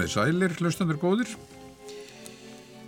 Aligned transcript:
Komið 0.00 0.14
sælir, 0.14 0.52
hlustandur 0.56 0.96
góðir. 0.96 1.32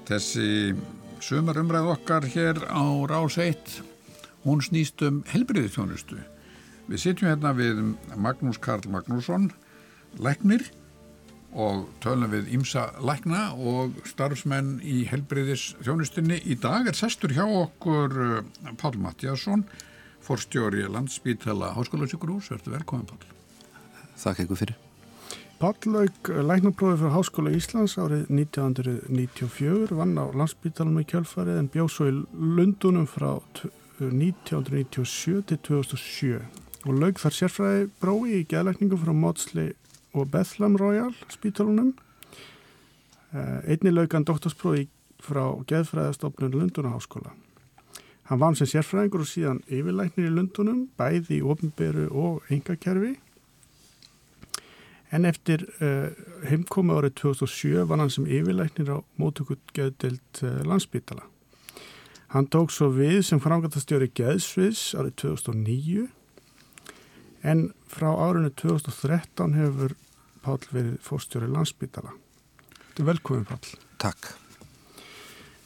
Þessi 0.09 0.73
sumar 1.21 1.59
umræð 1.61 1.91
okkar 1.93 2.25
hér 2.25 2.57
á 2.73 2.81
Rás 3.05 3.35
1, 3.37 3.75
hún 4.47 4.63
snýst 4.65 5.03
um 5.05 5.19
helbriðistjónustu. 5.29 6.17
Við 6.87 7.03
sitjum 7.03 7.29
hérna 7.29 7.51
við 7.59 7.83
Magnús 8.17 8.57
Karl 8.65 8.89
Magnússon, 8.89 9.51
læknir 10.25 10.65
og 11.53 11.83
tölum 12.01 12.33
við 12.33 12.49
Ímsa 12.57 12.87
lækna 13.05 13.43
og 13.61 13.99
starfsmenn 14.09 14.79
í 14.81 15.03
helbriðistjónustinni. 15.11 16.39
Í 16.49 16.57
dag 16.65 16.89
er 16.89 16.97
sestur 16.97 17.35
hjá 17.37 17.45
okkur 17.45 18.17
eh, 18.39 18.73
Pál 18.81 18.97
Mattiasson, 18.97 19.67
forstjóri 20.25 20.89
landsbítala 20.89 21.75
Háskólasíkurhús. 21.77 22.49
Verður 22.55 22.79
velkominn 22.79 23.13
Pál. 23.13 23.29
Þakka 24.17 24.49
ykkur 24.49 24.63
fyrir. 24.63 24.81
Pallauk 25.63 26.27
læknaprófi 26.27 26.99
frá 26.99 27.11
Háskóla 27.15 27.51
Íslands 27.55 27.93
árið 27.95 28.25
1994 28.35 29.93
vann 29.95 30.19
á 30.19 30.27
landsbítalum 30.35 30.99
í 30.99 31.05
kjölfarið 31.07 31.61
en 31.61 31.69
bjóð 31.71 31.91
svo 31.95 32.07
í 32.11 32.15
Lundunum 32.57 33.07
frá 33.07 33.39
1997 34.01 35.45
til 35.47 35.61
2007 35.71 36.43
og 36.83 36.99
laug 36.99 37.23
þar 37.23 37.39
sérfræði 37.39 37.87
brói 38.03 38.41
í 38.41 38.43
geðlækningum 38.51 39.05
frá 39.05 39.15
Mótsli 39.15 39.69
og 40.11 40.35
Bethlehem 40.35 40.75
Royal 40.83 41.15
spítalunum. 41.31 41.95
Einni 43.31 43.95
laugan 43.95 44.27
doktorsprófi 44.27 44.89
frá 45.23 45.45
geðfræðastofnun 45.71 46.59
Lundunaháskóla. 46.59 47.39
Hann 48.27 48.43
vann 48.43 48.59
sem 48.59 48.67
sérfræðingur 48.67 49.23
og 49.23 49.31
síðan 49.31 49.63
yfirlæknir 49.71 50.27
í 50.27 50.39
Lundunum, 50.41 50.89
bæði 50.99 51.39
í 51.39 51.45
ofnberu 51.47 52.11
og 52.11 52.51
engakerfi 52.51 53.21
En 55.13 55.29
eftir 55.29 55.67
uh, 55.85 56.09
heimkomi 56.49 56.95
árið 56.97 57.19
2007 57.21 57.85
var 57.91 58.01
hann 58.01 58.13
sem 58.13 58.25
yfirleiknir 58.25 58.95
á 58.97 58.99
mótökutgeðdild 59.21 60.41
uh, 60.41 60.63
landsbítala. 60.65 61.27
Hann 62.33 62.49
tók 62.49 62.73
svo 62.73 62.89
við 62.97 63.19
sem 63.29 63.41
framgættastjóri 63.45 64.09
geðsviðs 64.17 64.95
árið 64.97 65.19
2009 65.27 66.07
en 67.45 67.67
frá 67.93 68.09
árinu 68.09 68.49
2013 68.57 69.59
hefur 69.59 69.99
Pál 70.43 70.59
verið 70.73 70.97
fórstjóri 71.07 71.47
landsbítala. 71.47 72.17
Þetta 72.89 73.03
er 73.05 73.09
velkominn 73.13 73.45
Pál. 73.47 73.61
Takk. 74.03 74.33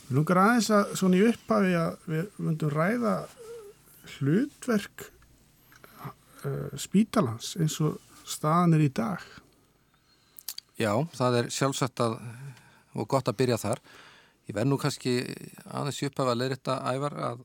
Við 0.07 0.19
lungar 0.19 0.41
aðeins 0.43 0.69
að 0.75 0.91
svona 1.01 1.17
í 1.17 1.23
upphafi 1.31 1.73
að 1.81 2.11
við 2.13 2.27
vundum 2.37 2.75
ræða 2.75 3.15
hlutverk 4.17 5.07
uh, 6.05 6.75
spítalans 6.77 7.55
eins 7.57 7.79
og 7.81 7.97
staðan 8.27 8.77
er 8.77 8.87
í 8.87 8.93
dag? 8.93 9.23
Já, 10.77 10.93
það 11.17 11.39
er 11.41 11.51
sjálfsagt 11.55 12.03
að, 12.05 12.19
og 12.99 13.09
gott 13.09 13.31
að 13.31 13.39
byrja 13.41 13.61
þar. 13.63 13.83
Ég 14.47 14.57
verð 14.57 14.71
nú 14.71 14.79
kannski 14.81 15.19
aðeins 15.65 16.03
upphafa 16.07 16.35
að 16.35 16.41
leira 16.43 16.59
þetta 16.59 16.77
ævar 16.93 17.17
að 17.31 17.45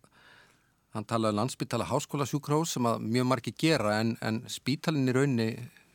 hann 0.91 1.07
talaði 1.07 1.37
landsbytala 1.39 1.87
háskóla 1.87 2.27
sjúkrós 2.27 2.75
sem 2.75 2.87
að 2.89 3.05
mjög 3.07 3.29
margi 3.31 3.53
gera 3.57 3.99
en, 4.01 4.17
en 4.19 4.41
spítalinn 4.51 5.07
í 5.07 5.15
raunni 5.15 5.47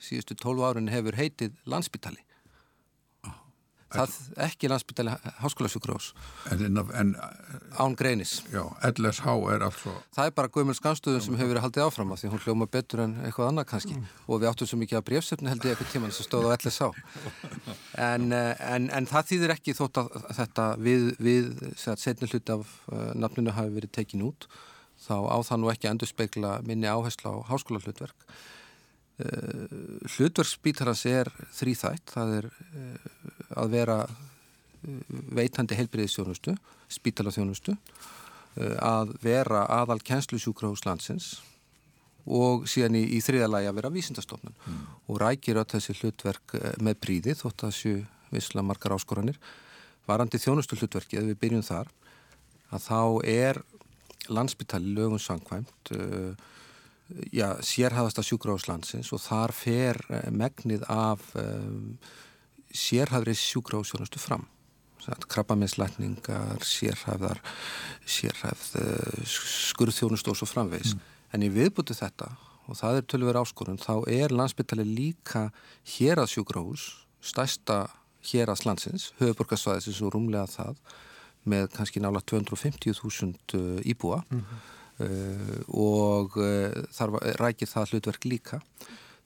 síðustu 0.02 0.36
12 0.40 0.64
árin 0.70 0.92
hefur 0.92 1.18
heitið 1.18 1.58
landsbytali. 1.68 2.22
Það 3.86 4.14
ekki 4.42 4.68
landsbytali 4.70 5.12
háskólasjúkrós 5.38 6.08
án 7.78 7.94
greinis. 7.94 8.40
Já, 8.50 8.64
LSH 8.82 9.34
er 9.52 9.62
alls 9.62 9.84
og 9.86 10.00
Það 10.16 10.30
er 10.30 10.34
bara 10.34 10.50
gömul 10.50 10.74
skamstöðun 10.74 11.22
sem 11.22 11.36
hefur 11.38 11.52
verið 11.52 11.64
haldið 11.66 11.84
áfram 11.86 12.10
af 12.12 12.20
því 12.20 12.30
hún 12.32 12.42
hljóma 12.42 12.66
betur 12.66 13.04
en 13.04 13.14
eitthvað 13.22 13.52
annað 13.52 13.68
kannski. 13.70 13.94
Mm. 13.94 14.08
og 14.26 14.40
við 14.42 14.50
áttum 14.50 14.70
svo 14.70 14.80
mikið 14.80 14.98
að 14.98 15.06
brefsefni 15.10 15.52
held 15.52 15.64
ég 15.64 15.76
eitthvað 15.76 15.92
tíman 15.92 16.14
sem 16.16 16.26
stóð 16.26 16.48
á 16.50 16.56
LSH 16.56 16.90
en, 18.10 18.32
en, 18.32 18.90
en 18.90 19.06
það 19.06 19.30
þýðir 19.30 19.54
ekki 19.54 19.76
þótt 19.78 20.02
að 20.02 20.10
þetta 20.40 20.66
við, 20.82 21.06
við 21.22 21.52
setni 21.78 22.30
hluti 22.30 22.56
af 22.56 22.74
uh, 22.90 23.12
nafninu 23.14 23.54
hafi 23.54 23.76
verið 23.78 23.94
tekin 24.00 24.26
út 24.26 24.48
þá 25.06 25.16
á 25.30 25.38
það 25.46 25.62
nú 25.62 25.70
ekki 25.70 25.86
að 25.86 25.94
endur 25.94 26.10
speikla 26.10 26.52
minni 26.66 26.90
áherslu 26.90 27.38
á 27.38 27.46
háskóla 27.52 27.82
hlutverk 27.84 28.26
Uh, 29.16 30.02
hlutverksbítarans 30.12 31.06
er 31.08 31.30
þrýþætt, 31.56 32.10
það 32.12 32.32
er 32.36 32.48
uh, 32.52 33.12
að 33.62 33.70
vera 33.72 33.94
uh, 34.04 34.90
veitandi 35.38 35.78
heilbriðisþjónustu, 35.78 36.52
spítalafþjónustu, 36.92 37.72
að 38.56 39.10
vera 39.20 39.66
aðal 39.68 39.98
kennslusjúkrahús 40.00 40.86
landsins 40.86 41.26
og 42.24 42.62
síðan 42.70 42.94
í, 42.96 43.02
í 43.16 43.18
þriðalagi 43.20 43.68
að 43.68 43.76
vera 43.76 43.90
vísindastofnun 43.92 44.54
mm. 44.56 44.78
og 45.12 45.18
rækir 45.20 45.60
öll 45.60 45.66
þessi 45.68 45.96
hlutverk 45.98 46.54
með 46.80 46.96
príði 47.04 47.34
þótt 47.36 47.66
að 47.68 47.74
séu 47.76 47.98
vissla 48.32 48.64
margar 48.64 48.94
áskoranir. 48.96 49.36
Varandi 50.08 50.40
þjónustu 50.40 50.78
hlutverki, 50.78 51.18
ef 51.20 51.28
við 51.28 51.40
byrjum 51.42 51.66
þar, 51.68 51.92
að 52.72 52.86
þá 52.86 53.02
er 53.34 53.60
landsbítali 54.32 54.96
lögum 54.96 55.20
sangkvæmt 55.20 55.92
já, 57.34 57.54
sérhæðasta 57.62 58.24
sjúkráðslandsins 58.26 59.12
og 59.14 59.22
þar 59.22 59.54
fer 59.54 60.00
eh, 60.10 60.28
megnið 60.34 60.84
af 60.90 61.22
um, 61.38 61.96
sérhæðri 62.74 63.36
sjúkráðsjónustu 63.38 64.20
fram. 64.22 64.46
Krabbaminslækningar, 65.06 66.64
sérhæðar 66.66 67.38
sérhæð 68.10 68.64
uh, 68.80 69.20
skurðþjónustu 69.22 70.32
og 70.32 70.40
svo 70.40 70.48
framvegs 70.50 70.96
mm. 70.96 71.04
en 71.36 71.46
í 71.46 71.50
viðbúti 71.54 71.94
þetta 71.94 72.32
og 72.66 72.80
það 72.80 72.98
er 72.98 73.06
tölver 73.12 73.38
áskorun 73.38 73.78
þá 73.78 74.02
er 74.10 74.34
landsbyttali 74.34 74.82
líka 74.82 75.44
hér 75.94 76.18
að 76.24 76.32
sjúkráðs 76.32 76.88
stærsta 77.22 77.84
hér 78.32 78.50
að 78.50 78.64
slandsins 78.64 79.12
höfuborgarsvæðisins 79.20 80.02
og 80.02 80.16
rúmlega 80.16 80.50
það 80.50 80.82
með 81.46 81.68
kannski 81.76 82.02
nála 82.02 82.18
250.000 82.26 83.86
íbúa. 83.86 84.24
Mm 84.26 84.40
-hmm 84.40 84.72
Uh, 84.96 85.58
og 85.76 86.38
uh, 86.40 86.72
þar 86.96 87.18
rækir 87.36 87.68
það 87.68 87.90
hlutverk 87.92 88.24
líka. 88.24 88.60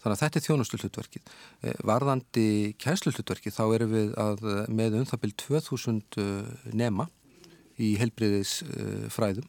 Þannig 0.01 0.17
að 0.17 0.23
þetta 0.25 0.41
er 0.41 0.45
þjónustu 0.49 0.81
hlutverkið 0.81 1.23
uh, 1.31 1.77
varðandi 1.87 2.47
kænslu 2.83 3.13
hlutverkið 3.15 3.55
þá 3.55 3.63
erum 3.77 3.95
við 3.95 4.11
að 4.19 4.43
með 4.67 4.99
um 4.99 5.07
það 5.07 5.23
byrj 5.25 5.37
2000 5.45 6.75
nema 6.75 7.07
í 7.81 7.95
helbriðis 8.01 8.59
fræðum 9.15 9.47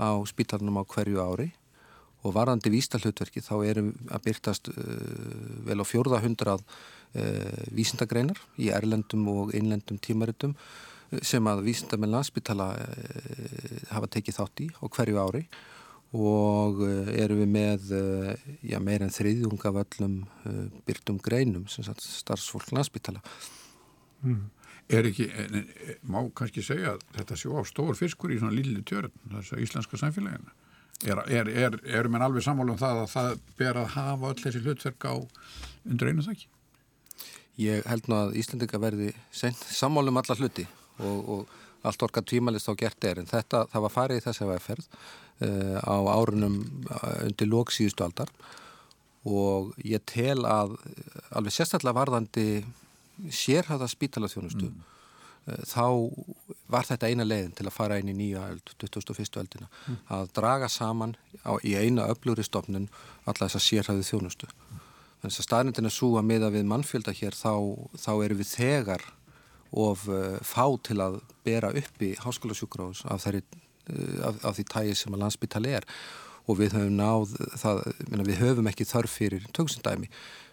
á 0.00 0.16
spítalunum 0.30 0.80
á 0.80 0.88
hverju 0.88 1.20
ári. 1.20 1.50
Og 2.24 2.32
varðandi 2.34 2.72
vísta 2.72 2.98
hlutverkið 2.98 3.44
þá 3.46 3.56
erum 3.68 3.92
að 4.08 4.24
byrtast 4.24 4.72
vel 5.68 5.78
á 5.78 5.86
fjórða 5.86 6.22
hundrað 6.24 6.64
vísindagreinar 7.76 8.40
í 8.58 8.72
erlendum 8.74 9.28
og 9.30 9.52
innlendum 9.54 10.00
tímaritum 10.02 10.56
sem 11.24 11.48
að 11.48 11.64
vísindamenn 11.68 12.12
landsbytala 12.12 12.68
eh, 12.82 13.80
hafa 13.92 14.10
tekið 14.12 14.38
þátt 14.38 14.62
í 14.64 14.68
á 14.76 14.84
hverju 14.84 15.22
ári 15.22 15.42
og 16.16 16.82
eh, 16.84 17.10
erum 17.22 17.40
við 17.42 17.50
með 17.54 17.90
eh, 17.96 18.44
já, 18.72 18.78
meir 18.82 19.04
en 19.04 19.14
þriðjung 19.14 19.64
af 19.70 19.80
öllum 19.84 20.20
byrtum 20.88 21.20
greinum 21.24 21.66
sem 21.72 21.86
starfsfólk 21.86 22.72
landsbytala 22.76 23.24
mm. 24.24 24.46
Er 24.88 25.04
ekki, 25.04 25.26
en, 25.36 25.66
má 26.08 26.22
kannski 26.32 26.62
segja 26.64 26.94
að 26.94 27.02
þetta 27.18 27.36
sjó 27.36 27.58
á 27.60 27.62
stór 27.68 27.96
fiskur 27.96 28.32
í 28.32 28.38
svona 28.40 28.56
lilli 28.56 28.80
tjörn 28.88 29.12
þess 29.34 29.52
að 29.52 29.64
íslenska 29.66 30.00
samfélagina 30.00 30.54
er, 31.04 31.20
er, 31.28 31.50
er, 31.52 31.76
erum 31.98 32.16
við 32.16 32.24
alveg 32.24 32.46
sammála 32.46 32.72
um 32.72 32.80
það 32.80 33.02
að 33.02 33.10
það 33.12 33.42
ber 33.58 33.80
að 33.82 33.92
hafa 33.98 34.30
öll 34.30 34.40
þessi 34.40 34.62
hlutverk 34.64 35.08
á 35.08 35.14
undir 35.84 36.08
einu 36.08 36.24
þakki? 36.24 36.48
Ég 37.58 37.84
held 37.90 38.08
nú 38.08 38.16
að 38.16 38.36
Íslandika 38.38 38.80
verði 38.80 39.12
sammála 39.34 40.12
um 40.12 40.20
alla 40.22 40.38
hluti 40.38 40.64
og, 40.98 41.32
og 41.34 41.88
allt 41.88 42.02
orka 42.02 42.22
tvímalist 42.22 42.68
á 42.70 42.74
gert 42.78 43.04
er 43.06 43.20
en 43.22 43.28
þetta, 43.28 43.64
það 43.70 43.84
var 43.86 43.94
farið 43.94 44.20
í 44.20 44.24
þess 44.26 44.42
að 44.42 44.52
verðferð 44.52 44.86
uh, 44.88 45.78
á 45.84 45.96
árunum 46.18 46.58
eh, 46.90 47.26
undir 47.28 47.50
lóksíðustu 47.50 48.06
aldar 48.06 48.32
og 49.28 49.74
ég 49.86 50.02
tel 50.08 50.44
að 50.48 50.76
alveg 51.36 51.54
sérstaklega 51.54 51.98
varðandi 51.98 52.46
sérhæða 53.34 53.88
spítalaþjónustu 53.90 54.68
mm. 54.70 54.78
þá 55.66 55.84
var 56.70 56.86
þetta 56.86 57.10
eina 57.10 57.26
leiðin 57.26 57.54
til 57.58 57.66
að 57.66 57.74
fara 57.74 57.98
inn 57.98 58.12
í 58.12 58.16
nýja 58.16 58.44
öld, 58.52 58.74
2001. 58.78 59.40
öldina 59.42 59.66
mm. 59.66 59.98
að 60.14 60.30
draga 60.38 60.68
saman 60.70 61.16
á, 61.42 61.58
í 61.66 61.74
eina 61.74 62.06
öflugri 62.12 62.46
stofnun 62.46 62.88
alla 63.26 63.48
þessa 63.48 63.62
sérhæðu 63.64 64.06
þjónustu 64.06 64.50
þannig 65.18 65.34
að 65.34 65.48
staðnindin 65.48 65.90
er 65.90 65.94
svo 65.94 66.12
að 66.20 66.28
miða 66.30 66.52
við 66.54 66.68
mannfjölda 66.70 67.14
hér 67.18 67.34
þá, 67.34 67.52
þá 67.98 68.12
eru 68.22 68.38
við 68.38 68.52
þegar 68.54 69.06
of 69.72 70.06
uh, 70.08 70.38
fá 70.44 70.64
til 70.86 71.00
að 71.04 71.20
bera 71.46 71.72
upp 71.76 72.02
í 72.04 72.14
háskólasjúkrós 72.22 73.04
af, 73.10 73.26
uh, 73.28 73.40
af, 74.24 74.40
af 74.44 74.56
því 74.56 74.66
tægi 74.72 74.96
sem 74.96 75.14
að 75.14 75.24
landsbytali 75.24 75.76
er. 75.80 75.88
Og 76.48 76.60
við 76.62 76.78
höfum 76.78 76.96
náð 76.96 77.34
það, 77.60 77.82
við 78.24 78.38
höfum 78.40 78.70
ekki 78.70 78.88
þörf 78.88 79.16
fyrir 79.20 79.48
töksundæmi, 79.56 80.08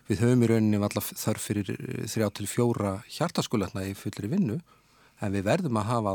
við 0.10 0.24
höfum 0.26 0.44
í 0.44 0.50
rauninni 0.52 0.82
alltaf 0.84 1.14
þörf 1.16 1.46
fyrir 1.50 1.72
þrjá 2.12 2.28
til 2.36 2.50
fjóra 2.52 2.98
hjartaskólatna 3.08 3.86
í 3.88 3.96
fullri 3.98 4.32
vinnu 4.32 4.60
en 5.24 5.32
við 5.32 5.46
verðum 5.48 5.80
að 5.80 5.90
hafa 5.90 6.14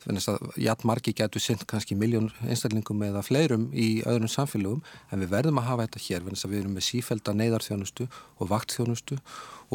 þá 0.00 0.30
jætt 0.56 0.84
margi 0.88 1.12
getur 1.16 1.42
sinn 1.44 1.60
kannski 1.68 1.96
miljón 1.98 2.30
einstælingum 2.46 3.02
eða 3.04 3.22
fleirum 3.26 3.68
í 3.76 4.02
öðrum 4.08 4.30
samfélögum 4.32 4.80
en 5.12 5.20
við 5.20 5.32
verðum 5.34 5.60
að 5.60 5.68
hafa 5.68 5.86
þetta 5.86 6.04
hér 6.06 6.28
við 6.30 6.58
erum 6.62 6.76
með 6.78 6.86
sífælda 6.88 7.34
neyðarþjónustu 7.36 8.08
og 8.38 8.50
vaktþjónustu 8.50 9.18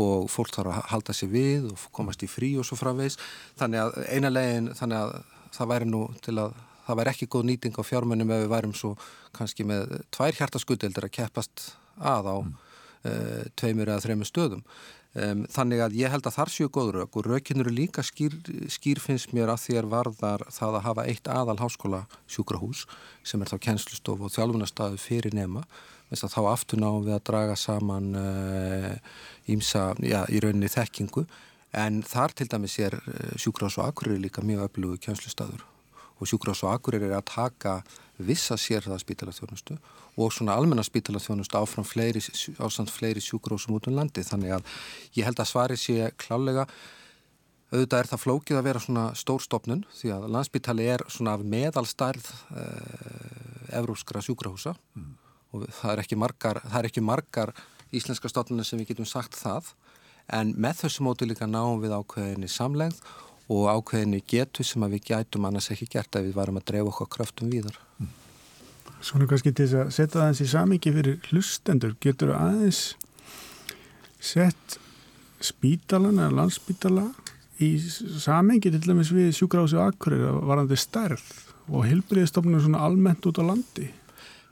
og 0.01 0.29
fólk 0.33 0.53
þarf 0.55 0.73
að 0.73 0.89
halda 0.91 1.15
sér 1.15 1.31
við 1.31 1.69
og 1.69 1.85
komast 1.95 2.25
í 2.25 2.31
frí 2.31 2.55
og 2.57 2.65
svo 2.65 2.79
framvegs 2.79 3.19
þannig 3.59 3.83
að 3.85 3.99
eina 4.09 4.33
legin 4.33 4.73
þannig 4.73 5.03
að 5.03 5.15
það 5.55 5.71
væri 5.71 5.91
nú 5.91 6.01
til 6.25 6.37
að 6.41 6.57
það 6.85 6.99
væri 6.99 7.13
ekki 7.13 7.29
góð 7.31 7.47
nýting 7.49 7.79
á 7.79 7.83
fjármennum 7.85 8.33
ef 8.33 8.43
við 8.43 8.51
værum 8.51 8.75
svo 8.77 8.93
kannski 9.35 9.65
með 9.67 9.95
tvær 10.13 10.37
hjartaskudeldir 10.37 11.07
að 11.07 11.15
keppast 11.17 11.71
að 11.97 12.29
á 12.29 12.37
mm. 12.37 12.51
uh, 13.09 13.41
tveimur 13.57 13.89
eða 13.89 14.03
þreimur 14.05 14.29
stöðum 14.29 14.65
Um, 15.15 15.45
þannig 15.47 15.79
að 15.79 15.93
ég 15.95 16.11
held 16.11 16.25
að 16.27 16.35
þar 16.35 16.49
séu 16.51 16.69
góð 16.75 16.89
rauk 16.97 17.13
og 17.15 17.27
raukinn 17.29 17.63
eru 17.63 17.71
líka 17.71 18.03
skýr, 18.03 18.33
skýr 18.67 18.99
finnst 18.99 19.31
mér 19.31 19.53
að 19.53 19.61
þér 19.63 19.85
varðar 19.87 20.43
það 20.51 20.75
að 20.75 20.83
hafa 20.89 21.05
eitt 21.07 21.29
aðal 21.31 21.55
háskóla 21.61 22.01
sjúkrahús 22.27 22.81
sem 23.23 23.39
er 23.39 23.47
þá 23.53 23.55
kennslustof 23.63 24.25
og 24.27 24.33
þjálfunarstaðu 24.35 24.99
fyrir 24.99 25.37
nema. 25.37 25.63
Þess 26.09 26.27
að 26.27 26.33
þá 26.35 26.41
aftur 26.51 26.81
náum 26.83 27.05
við 27.05 27.15
að 27.15 27.23
draga 27.31 27.55
saman 27.55 28.09
ímsa, 29.47 29.85
uh, 29.95 30.03
já, 30.03 30.19
í 30.27 30.43
rauninni 30.43 30.73
þekkingu. 30.73 31.23
En 31.75 32.03
þar 32.03 32.35
til 32.35 32.49
dæmis 32.51 32.75
er 32.83 32.99
uh, 32.99 33.31
sjúkrahús 33.39 33.79
og 33.79 33.87
akkurir 33.87 34.19
líka 34.19 34.43
mjög 34.43 34.67
öflugu 34.67 34.99
kennslustaður 35.07 35.63
og 36.19 36.27
sjúkrahús 36.29 36.63
og 36.67 36.75
akkurir 36.75 37.07
er 37.07 37.17
að 37.17 37.29
taka 37.31 37.79
vissa 38.17 38.57
sérhæða 38.59 38.99
spítalarþjónustu 39.01 39.77
og 40.17 40.33
svona 40.33 40.55
almenna 40.55 40.83
spítalarþjónustu 40.85 41.59
áfram 41.59 41.87
fleiri, 41.87 42.21
ásamt 42.59 42.93
fleiri 42.93 43.23
sjúkrósum 43.23 43.75
út 43.75 43.89
um 43.89 43.97
landi 43.97 44.23
þannig 44.23 44.55
að 44.57 44.69
ég 45.17 45.27
held 45.27 45.41
að 45.41 45.51
svari 45.51 45.79
sé 45.79 46.11
klálega 46.21 46.67
auðvitað 47.73 47.99
er 47.99 48.09
það 48.11 48.23
flókið 48.23 48.59
að 48.59 48.67
vera 48.67 48.81
svona 48.83 49.05
stórstofnun 49.17 49.83
því 49.97 50.11
að 50.15 50.27
landsbítali 50.35 50.87
er 50.93 51.03
svona 51.11 51.35
meðalstærð 51.41 52.27
eh, 52.61 53.77
evróskra 53.79 54.21
sjúkrahúsa. 54.23 54.75
Mm. 54.95 55.13
og 55.55 55.65
það 55.71 55.91
er 55.91 56.01
ekki 56.03 56.17
margar, 56.19 56.61
er 56.67 56.87
ekki 56.89 57.01
margar 57.03 57.53
íslenska 57.95 58.29
stofnunir 58.29 58.67
sem 58.67 58.79
við 58.81 58.93
getum 58.93 59.07
sagt 59.07 59.37
það. 59.39 59.71
En 60.35 60.53
með 60.57 60.83
þessu 60.83 61.05
mótu 61.05 61.27
líka 61.29 61.47
náum 61.47 61.79
við 61.83 61.93
ákveðinni 61.95 62.49
samlegð 62.49 62.99
og 63.51 63.67
ákveðinni 63.69 64.23
getu 64.25 64.63
sem 64.65 64.83
að 64.85 64.95
við 64.95 65.09
gætum 65.11 65.45
annars 65.45 65.69
ekki 65.73 65.87
gert 65.97 66.17
að 66.17 66.29
við 66.29 66.37
varum 66.39 66.57
að 66.57 66.67
drefa 66.71 66.91
okkar 66.93 67.11
kröftum 67.17 67.51
víðar. 67.53 67.77
Svona 69.05 69.27
kannski 69.29 69.53
til 69.53 69.67
þess 69.67 69.81
að 69.83 69.91
setja 69.93 70.21
aðeins 70.23 70.41
í 70.41 70.47
samingi 70.49 70.93
fyrir 70.95 71.19
hlustendur, 71.29 71.93
getur 72.01 72.33
aðeins 72.33 72.95
sett 74.25 74.79
spítalan 75.43 76.17
eða 76.17 76.39
landspítala 76.39 77.05
í 77.61 77.75
samingi 78.19 78.71
til 78.73 78.81
dæmis 78.83 79.11
við 79.13 79.29
sjúkrási 79.37 79.77
og 79.77 79.91
akkurir 79.91 80.25
að 80.31 80.39
varandi 80.49 80.79
stærð 80.79 81.27
og 81.69 81.85
hilbriðstofnum 81.85 82.63
svona 82.63 82.81
almennt 82.87 83.25
út 83.29 83.39
á 83.41 83.43
landi 83.45 83.91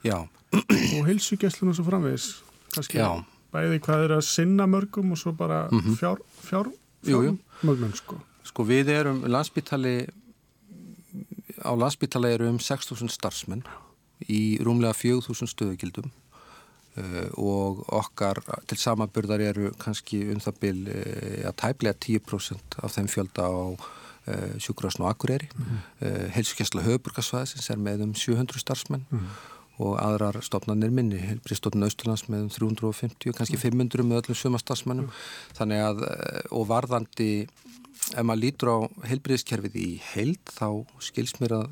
Já. 0.06 0.20
og 0.54 1.08
hilsugjæslunum 1.10 1.76
svo 1.78 1.88
framvegis 1.88 2.28
kannski 2.76 3.02
Já. 3.02 3.24
bæði 3.54 3.82
hvað 3.88 4.06
er 4.06 4.16
að 4.20 4.28
sinna 4.28 4.70
mörgum 4.70 5.16
og 5.16 5.20
svo 5.20 5.34
bara 5.34 5.68
mm 5.72 5.80
-hmm. 5.80 5.98
fjár, 5.98 6.22
fjár, 6.44 6.70
fjár 7.04 7.36
mörgum 7.64 7.96
sko 7.96 8.22
Sko 8.44 8.66
við 8.68 8.92
erum 8.94 9.24
landsbytali 9.30 9.96
á 11.64 11.72
landsbytali 11.78 12.34
eru 12.36 12.50
um 12.52 12.60
6.000 12.60 13.12
starfsmenn 13.14 13.64
í 14.32 14.60
rúmlega 14.64 14.96
4.000 14.96 15.50
stöðugildum 15.52 16.10
uh, 16.10 17.30
og 17.40 17.84
okkar 17.94 18.42
til 18.70 18.80
samaburðar 18.80 19.44
eru 19.50 19.72
kannski 19.82 20.24
um 20.34 20.42
það 20.44 20.60
byl 20.64 20.78
uh, 20.88 21.50
að 21.50 21.58
tæplega 21.64 22.00
10% 22.08 22.80
af 22.84 22.96
þeim 22.96 23.10
fjölda 23.12 23.48
á 23.48 23.54
uh, 23.74 24.54
sjúkurásn 24.60 25.06
og 25.06 25.14
akureyri. 25.14 25.50
Mm 25.58 25.82
heilsukessla 26.34 26.84
höfuburgarsvæðisins 26.84 27.70
er 27.72 27.78
með 27.80 28.02
um 28.08 28.16
700 28.18 28.64
starfsmenn 28.64 29.08
mm 29.10 29.34
og 29.82 29.96
aðrar 29.98 30.38
stofnarnir 30.46 30.92
minni, 30.94 31.18
Brístofn 31.42 31.82
Östurlands 31.82 32.28
með 32.30 32.44
um 32.46 32.50
350, 32.54 33.34
kannski 33.34 33.58
500 33.58 34.06
með 34.06 34.20
öllum 34.20 34.38
suma 34.38 34.60
starfsmennum, 34.62 35.08
mm. 35.08 35.56
þannig 35.58 35.82
að 35.82 36.04
og 36.54 36.68
varðandi 36.70 37.30
ef 38.14 38.24
maður 38.26 38.42
lítur 38.44 38.72
á 38.74 38.78
heilbriðskerfið 39.10 39.76
í 39.80 39.90
heild 40.14 40.54
þá 40.54 40.68
skils 41.04 41.36
mér 41.42 41.58
að 41.62 41.68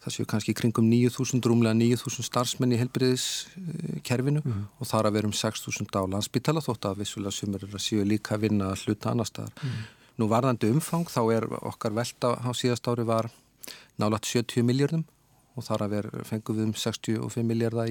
það 0.00 0.14
séu 0.14 0.26
kannski 0.28 0.54
kringum 0.56 0.86
9.000, 0.88 1.44
rúmlega 1.44 1.76
9.000 1.76 2.24
starfsmenn 2.24 2.72
í 2.72 2.80
heilbriðskerfinu 2.80 4.40
mm 4.40 4.52
-hmm. 4.52 4.66
og 4.80 4.88
þar 4.88 5.10
að 5.10 5.16
verum 5.18 5.34
6.000 5.36 5.92
á 5.92 6.02
landsbytala 6.08 6.64
þótt 6.64 6.88
að 6.88 7.02
vissulega 7.02 7.36
sumur 7.36 7.64
er 7.64 7.74
að 7.74 7.84
séu 7.84 8.04
líka 8.04 8.34
að 8.34 8.48
vinna 8.48 8.72
að 8.72 8.86
hluta 8.86 9.10
annar 9.10 9.28
staðar. 9.28 9.52
Mm 9.60 9.68
-hmm. 9.68 9.88
Nú 10.16 10.28
varðandi 10.28 10.70
umfang 10.72 11.06
þá 11.08 11.22
er 11.36 11.44
okkar 11.52 11.92
velta 11.92 12.28
á 12.40 12.50
síðast 12.52 12.88
ári 12.88 13.04
var 13.04 13.30
nálagt 13.98 14.26
70 14.26 14.62
miljardum 14.62 15.04
og 15.56 15.64
þar 15.64 15.82
að 15.82 15.90
ver 15.90 16.06
fengum 16.24 16.56
við 16.56 16.64
um 16.64 16.74
65 16.74 17.44
miljardar 17.44 17.88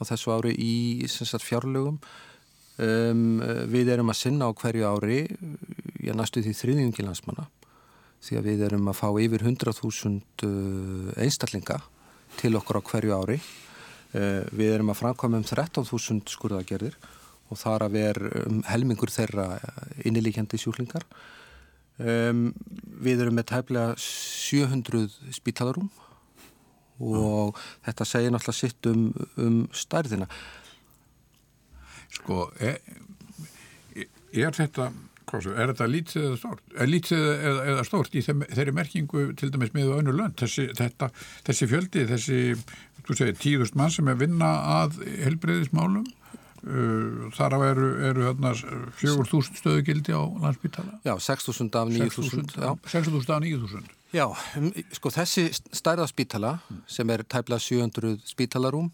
á 0.00 0.02
þessu 0.04 0.32
ári 0.32 0.52
í 0.56 1.08
sagt, 1.08 1.44
fjárlögum 1.44 1.98
Um, 2.74 3.38
við 3.70 3.92
erum 3.94 4.08
að 4.10 4.16
sinna 4.18 4.48
á 4.50 4.56
hverju 4.58 4.82
ári 4.82 5.18
ég 6.04 6.16
næstu 6.16 6.42
því 6.44 6.54
þriðjungi 6.60 7.06
landsmanna 7.06 7.48
því 8.24 8.38
að 8.38 8.46
við 8.48 8.64
erum 8.68 8.88
að 8.88 8.98
fá 9.00 9.08
yfir 9.20 9.44
100.000 9.44 10.46
uh, 10.46 11.10
einstaklinga 11.20 11.80
til 12.40 12.54
okkur 12.58 12.80
á 12.80 12.86
hverju 12.88 13.18
ári. 13.18 13.38
Uh, 14.14 14.46
við 14.54 14.76
erum 14.76 14.92
að 14.92 15.00
framkvæma 15.02 15.42
um 15.42 15.46
13.000 15.48 16.32
skurðagerðir 16.32 16.96
og 17.52 17.60
þar 17.60 17.86
að 17.86 17.98
vera 17.98 18.44
um 18.48 18.62
helmingur 18.70 19.12
þeirra 19.12 19.58
innilíkjandi 20.08 20.58
sjúklingar. 20.58 21.04
Við 21.94 23.20
erum 23.22 23.36
með 23.36 23.50
tæplega 23.52 23.92
700 24.00 25.04
spítalarum 25.36 25.90
og 26.98 27.58
þetta 27.84 28.06
segir 28.08 28.32
náttúrulega 28.34 28.58
sitt 28.58 28.88
um, 28.90 29.04
um 29.36 29.60
stærðina. 29.74 30.26
Sko, 32.14 32.48
er, 32.58 32.80
er 34.32 34.54
þetta, 34.54 34.88
svo, 35.30 35.54
er 35.54 35.70
þetta 35.72 35.86
lítið 35.90 36.26
eða 36.28 36.40
stórt? 36.40 36.64
Er 36.78 36.90
lítið 36.90 37.22
eða, 37.34 37.62
eða 37.72 37.84
stórt 37.88 38.16
í 38.16 38.22
þeim, 38.24 38.44
þeirri 38.50 38.74
merkingu 38.76 39.24
til 39.38 39.50
dæmis 39.54 39.72
með 39.76 39.94
önnu 39.98 40.14
lönd? 40.16 40.36
Þessi, 40.40 40.68
þetta, 40.78 41.10
þessi 41.46 41.70
fjöldi, 41.70 42.04
þessi, 42.10 42.40
segir, 43.10 43.38
tíðust 43.40 43.78
mann 43.78 43.92
sem 43.94 44.10
er 44.10 44.20
vinna 44.20 44.50
að 44.78 45.00
helbreyðismálum, 45.24 46.06
uh, 46.68 47.28
þar 47.36 47.58
af 47.58 47.66
eru, 47.72 47.90
eru 48.10 48.32
fjögur 49.00 49.30
þúsund 49.30 49.60
stöðugildi 49.60 50.16
á 50.16 50.22
landsbytala? 50.46 50.98
Já, 51.06 51.14
6.000 51.16 51.80
af 51.80 51.94
9.000. 51.94 52.58
6.000 52.88 53.36
af 53.36 53.44
9.000. 53.44 53.94
Já, 54.14 54.28
um, 54.60 54.68
sko 54.94 55.10
þessi 55.10 55.48
stærða 55.74 56.06
spítala 56.10 56.58
sem 56.86 57.08
er 57.10 57.24
tæpla 57.26 57.58
700 57.58 58.20
spítalarúm 58.28 58.92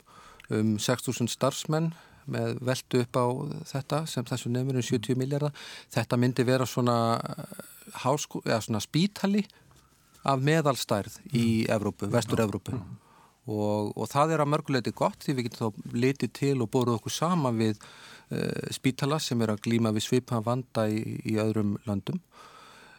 um 0.51 0.79
6.000 0.79 1.29
starfsmenn 1.31 1.93
með 2.31 2.59
veldu 2.67 3.03
upp 3.05 3.19
á 3.21 3.27
þetta 3.73 4.03
sem 4.11 4.27
þessu 4.29 4.53
nefnir 4.53 4.81
um 4.81 4.87
70 4.87 5.19
miljardar 5.21 5.55
þetta 5.95 6.19
myndi 6.21 6.47
vera 6.49 6.67
svona, 6.69 6.97
eh, 7.17 7.65
háskó, 8.05 8.43
eða 8.45 8.61
svona 8.67 8.83
spítali 8.85 9.45
af 10.29 10.43
meðalstærð 10.45 11.17
í 11.33 11.65
mm. 11.65 11.73
Evrópu, 11.77 12.11
vestur-Evrópu 12.13 12.77
mm. 12.77 12.97
og, 13.49 13.93
og 13.97 14.11
það 14.13 14.37
er 14.37 14.45
að 14.45 14.53
mörguleiti 14.55 14.95
gott 14.97 15.25
því 15.25 15.37
við 15.39 15.49
getum 15.49 15.71
þá 15.71 15.97
litið 16.05 16.33
til 16.37 16.57
og 16.61 16.71
bóruð 16.71 16.99
okkur 16.99 17.17
sama 17.17 17.55
við 17.57 17.79
uh, 17.81 18.69
spítala 18.75 19.21
sem 19.23 19.41
er 19.41 19.55
að 19.55 19.65
glíma 19.65 19.95
við 19.97 20.11
svipa 20.11 20.43
vanda 20.45 20.87
í, 20.93 21.01
í 21.25 21.39
öðrum 21.41 21.79
landum 21.89 22.21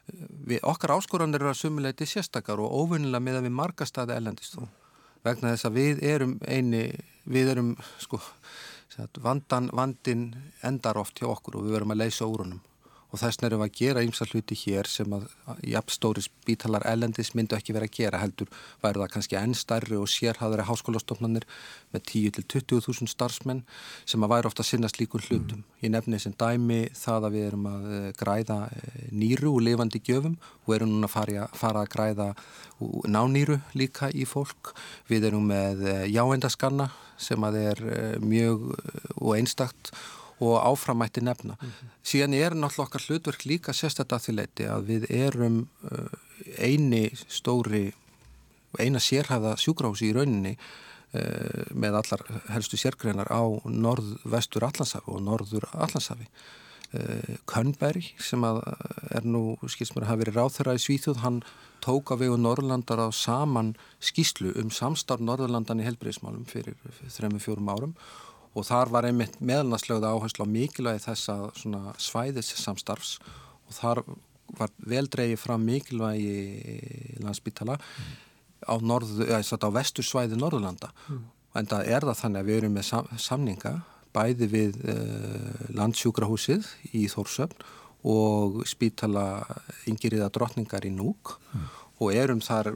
við, 0.10 0.60
okkar 0.64 0.96
áskoranir 0.98 1.42
eru 1.42 1.52
að 1.54 1.62
sumuleiti 1.62 2.08
sérstakar 2.10 2.62
og 2.62 2.74
óvinnilega 2.74 3.24
með 3.24 3.40
að 3.40 3.48
við 3.48 3.58
margastæði 3.60 4.18
ellendist 4.18 4.58
þó 4.58 4.66
vegna 5.26 5.54
þess 5.54 5.70
að 5.70 5.78
við 5.78 6.04
erum 6.10 6.36
eini, 6.48 6.86
við 7.30 7.54
erum 7.54 7.76
sko 8.02 8.20
vandan, 9.24 9.70
vandin 9.74 10.36
endar 10.64 10.98
oft 10.98 11.20
hjá 11.20 11.30
okkur 11.32 11.60
og 11.60 11.66
við 11.68 11.78
verum 11.78 11.94
að 11.96 12.04
leysa 12.04 12.28
úr 12.28 12.46
honum 12.46 12.62
og 13.12 13.20
þess 13.20 13.44
erum 13.44 13.62
við 13.62 13.68
að 13.68 13.78
gera 13.78 14.04
ymsa 14.06 14.26
hluti 14.30 14.56
hér 14.64 14.88
sem 14.88 15.14
að 15.16 15.26
jafnstóri 15.68 16.24
spítalar 16.24 16.86
ellendis 16.88 17.34
myndu 17.36 17.58
ekki 17.58 17.76
vera 17.76 17.88
að 17.90 17.98
gera 17.98 18.22
heldur 18.22 18.52
væri 18.84 19.02
það 19.02 19.12
kannski 19.16 19.38
enn 19.40 19.56
starri 19.58 20.00
og 20.00 20.08
sérhaðari 20.12 20.68
háskólastofnanir 20.70 21.48
með 21.92 22.06
10-20.000 22.14 23.12
starfsmenn 23.12 23.64
sem 24.06 24.24
að 24.24 24.32
væri 24.32 24.52
ofta 24.52 24.64
að 24.64 24.70
sinna 24.70 24.92
slíkun 24.92 25.26
hlutum. 25.28 25.60
Mm. 25.60 25.82
Ég 25.84 25.94
nefni 25.96 26.22
sem 26.24 26.36
dæmi 26.40 26.80
það 26.96 27.28
að 27.28 27.36
við 27.36 27.48
erum 27.50 27.68
að 27.72 27.92
eh, 27.98 28.08
græða 28.22 28.60
eh, 28.78 29.04
nýru 29.12 29.56
og 29.58 29.66
lifandi 29.68 30.04
gjöfum 30.08 30.40
og 30.66 30.76
erum 30.78 30.94
núna 30.94 31.12
að 31.12 31.16
fara, 31.18 31.50
fara 31.58 31.84
að 31.84 31.92
græða 31.98 32.30
nánýru 33.12 33.60
líka 33.78 34.10
í 34.16 34.24
fólk. 34.30 34.72
Við 35.12 35.28
erum 35.32 35.52
með 35.52 35.84
eh, 35.84 36.08
jáendaskanna 36.16 36.88
sem 37.22 37.44
að 37.46 37.60
er 37.60 37.86
mjög 38.24 38.72
og 39.20 39.36
einstakt 39.36 39.92
og 39.92 40.21
áframætti 40.42 41.22
nefna. 41.22 41.58
Mm 41.62 41.68
-hmm. 41.68 41.90
Síðan 42.04 42.34
er 42.34 42.52
náttúrulega 42.56 42.88
okkar 42.88 43.06
hlutverk 43.08 43.46
líka 43.46 43.74
sérstaklega 43.74 44.18
að 44.18 44.26
því 44.26 44.34
leiti 44.36 44.64
að 44.66 44.82
við 44.92 45.04
erum 45.10 45.68
uh, 45.92 46.08
eini 46.58 47.12
stóri, 47.28 47.94
eina 48.80 49.00
sérhæða 49.00 49.58
sjúgrási 49.58 50.10
í 50.10 50.14
rauninni 50.14 50.58
uh, 50.58 51.64
með 51.74 51.94
allar 52.02 52.22
helstu 52.50 52.78
sérgreinar 52.78 53.28
á 53.30 53.44
norð-vestur 53.66 54.64
Allansafi 54.64 55.12
og 55.12 55.22
norður 55.22 55.66
Allansafi. 55.74 56.28
uh, 56.94 57.36
Könberg 57.46 58.04
sem 58.20 58.44
er 58.44 59.24
nú, 59.24 59.58
skilst 59.68 59.96
mér 59.96 60.04
að 60.04 60.08
hafa 60.08 60.22
verið 60.24 60.36
ráþurra 60.36 60.76
í 60.76 60.80
Svíþjóð, 60.80 61.18
hann 61.18 61.44
tók 61.82 62.12
að 62.12 62.26
vegu 62.26 62.38
Norrlandar 62.38 63.02
á 63.02 63.10
saman 63.12 63.76
skýslu 64.00 64.54
um 64.62 64.70
samstarf 64.70 65.22
Norrlandan 65.22 65.82
í 65.82 65.88
helbriðismálum 65.88 66.46
fyrir 66.46 66.76
þrejum 67.10 67.40
fjórum 67.40 67.70
árum 67.70 67.96
og 68.52 68.68
þar 68.68 68.92
var 68.92 69.08
einmitt 69.08 69.38
meðalnarslegða 69.40 70.12
áherslu 70.12 70.46
á 70.48 70.54
mikilvægi 70.54 71.06
þessa 71.06 71.38
svæðis 72.02 72.52
samstarfs 72.60 73.18
og 73.68 73.78
þar 73.78 74.04
var 74.60 74.74
vel 74.84 75.06
dreyið 75.08 75.40
fram 75.40 75.64
mikilvægi 75.64 77.20
landsbytala 77.24 77.78
mm. 77.80 78.10
á, 78.68 78.76
á 78.76 79.70
vestursvæði 79.78 80.40
Norðurlanda 80.40 80.92
mm. 81.08 81.22
en 81.60 81.72
það 81.72 81.92
er 81.96 82.08
það 82.10 82.24
þannig 82.24 82.42
að 82.42 82.50
við 82.50 82.60
erum 82.62 82.76
með 82.80 82.90
sam, 82.90 83.12
samninga 83.18 83.76
bæði 84.12 84.50
við 84.52 84.82
uh, 84.92 85.70
landsjúkrahúsið 85.78 86.68
í 86.92 87.06
Þórsöfn 87.12 87.64
og 88.12 88.64
spítala 88.68 89.46
yngiriða 89.88 90.32
drotningar 90.34 90.84
í 90.90 90.92
Núk 90.92 91.38
mm 91.54 91.70
og 92.02 92.16
erum 92.18 92.42
þar 92.42 92.72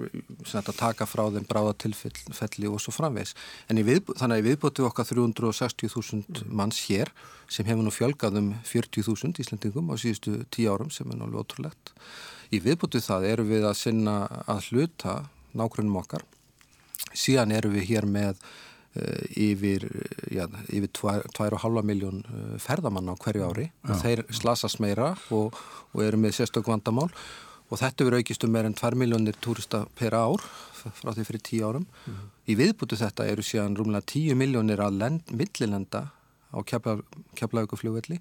að 0.59 0.71
taka 0.77 1.07
frá 1.09 1.23
þeim 1.33 1.47
bráða 1.49 1.73
tilfelli 1.81 2.69
og 2.69 2.81
svo 2.83 2.93
framvegs. 2.93 3.33
En 3.69 3.81
við, 3.81 4.03
þannig 4.11 4.37
að 4.37 4.43
við 4.43 4.49
viðbúttum 4.51 4.89
okkar 4.89 5.07
360.000 5.09 6.45
manns 6.53 6.83
hér 6.85 7.11
sem 7.49 7.65
hefur 7.65 7.85
nú 7.85 7.93
fjölgað 7.93 8.37
um 8.41 8.51
40.000 8.67 9.41
íslendingum 9.41 9.89
á 9.89 9.95
síðustu 9.97 10.37
tíu 10.53 10.73
árum 10.73 10.91
sem 10.93 11.09
er 11.09 11.17
náttúrulega 11.17 11.41
ótrúlegt. 11.41 11.93
Í 12.53 12.61
viðbúttu 12.61 13.01
það 13.01 13.25
eru 13.31 13.47
við 13.49 13.65
að 13.65 13.79
sinna 13.81 14.19
að 14.45 14.69
hluta 14.69 15.17
nákvæmum 15.57 15.99
okkar. 16.03 16.25
Síðan 17.15 17.55
eru 17.55 17.71
við 17.73 17.89
hér 17.89 18.05
með 18.09 18.37
uh, 18.37 19.23
yfir, 19.31 19.87
já, 20.29 20.45
yfir 20.69 20.91
2,5 20.99 21.81
miljón 21.87 22.21
uh, 22.27 22.53
ferðamann 22.61 23.09
á 23.09 23.15
hverju 23.17 23.49
ári. 23.49 23.71
Þeir 24.03 24.25
slasast 24.29 24.81
meira 24.83 25.15
og, 25.33 25.57
og 25.95 26.05
eru 26.05 26.21
með 26.21 26.37
sérstök 26.41 26.69
vandamál 26.69 27.09
og 27.69 27.81
þetta 27.81 28.05
verður 28.05 28.21
aukist 28.21 28.45
um 28.45 28.53
meir 28.53 28.67
en 28.67 28.77
2 28.77 28.97
miljónir 28.99 29.37
túrista 29.41 29.85
per 29.97 30.13
ár 30.13 30.43
frá 30.99 31.13
því 31.15 31.25
fyrir 31.25 31.43
10 31.49 31.63
árum. 31.65 31.85
Mm. 32.05 32.25
Í 32.45 32.57
viðbútu 32.59 32.97
þetta 32.99 33.25
eru 33.31 33.45
síðan 33.45 33.77
rúmlega 33.77 34.05
10 34.13 34.37
miljónir 34.37 34.83
að 34.85 34.99
millilenda 35.33 36.03
á 36.53 36.59
keflaugufljóðvelli 36.63 38.19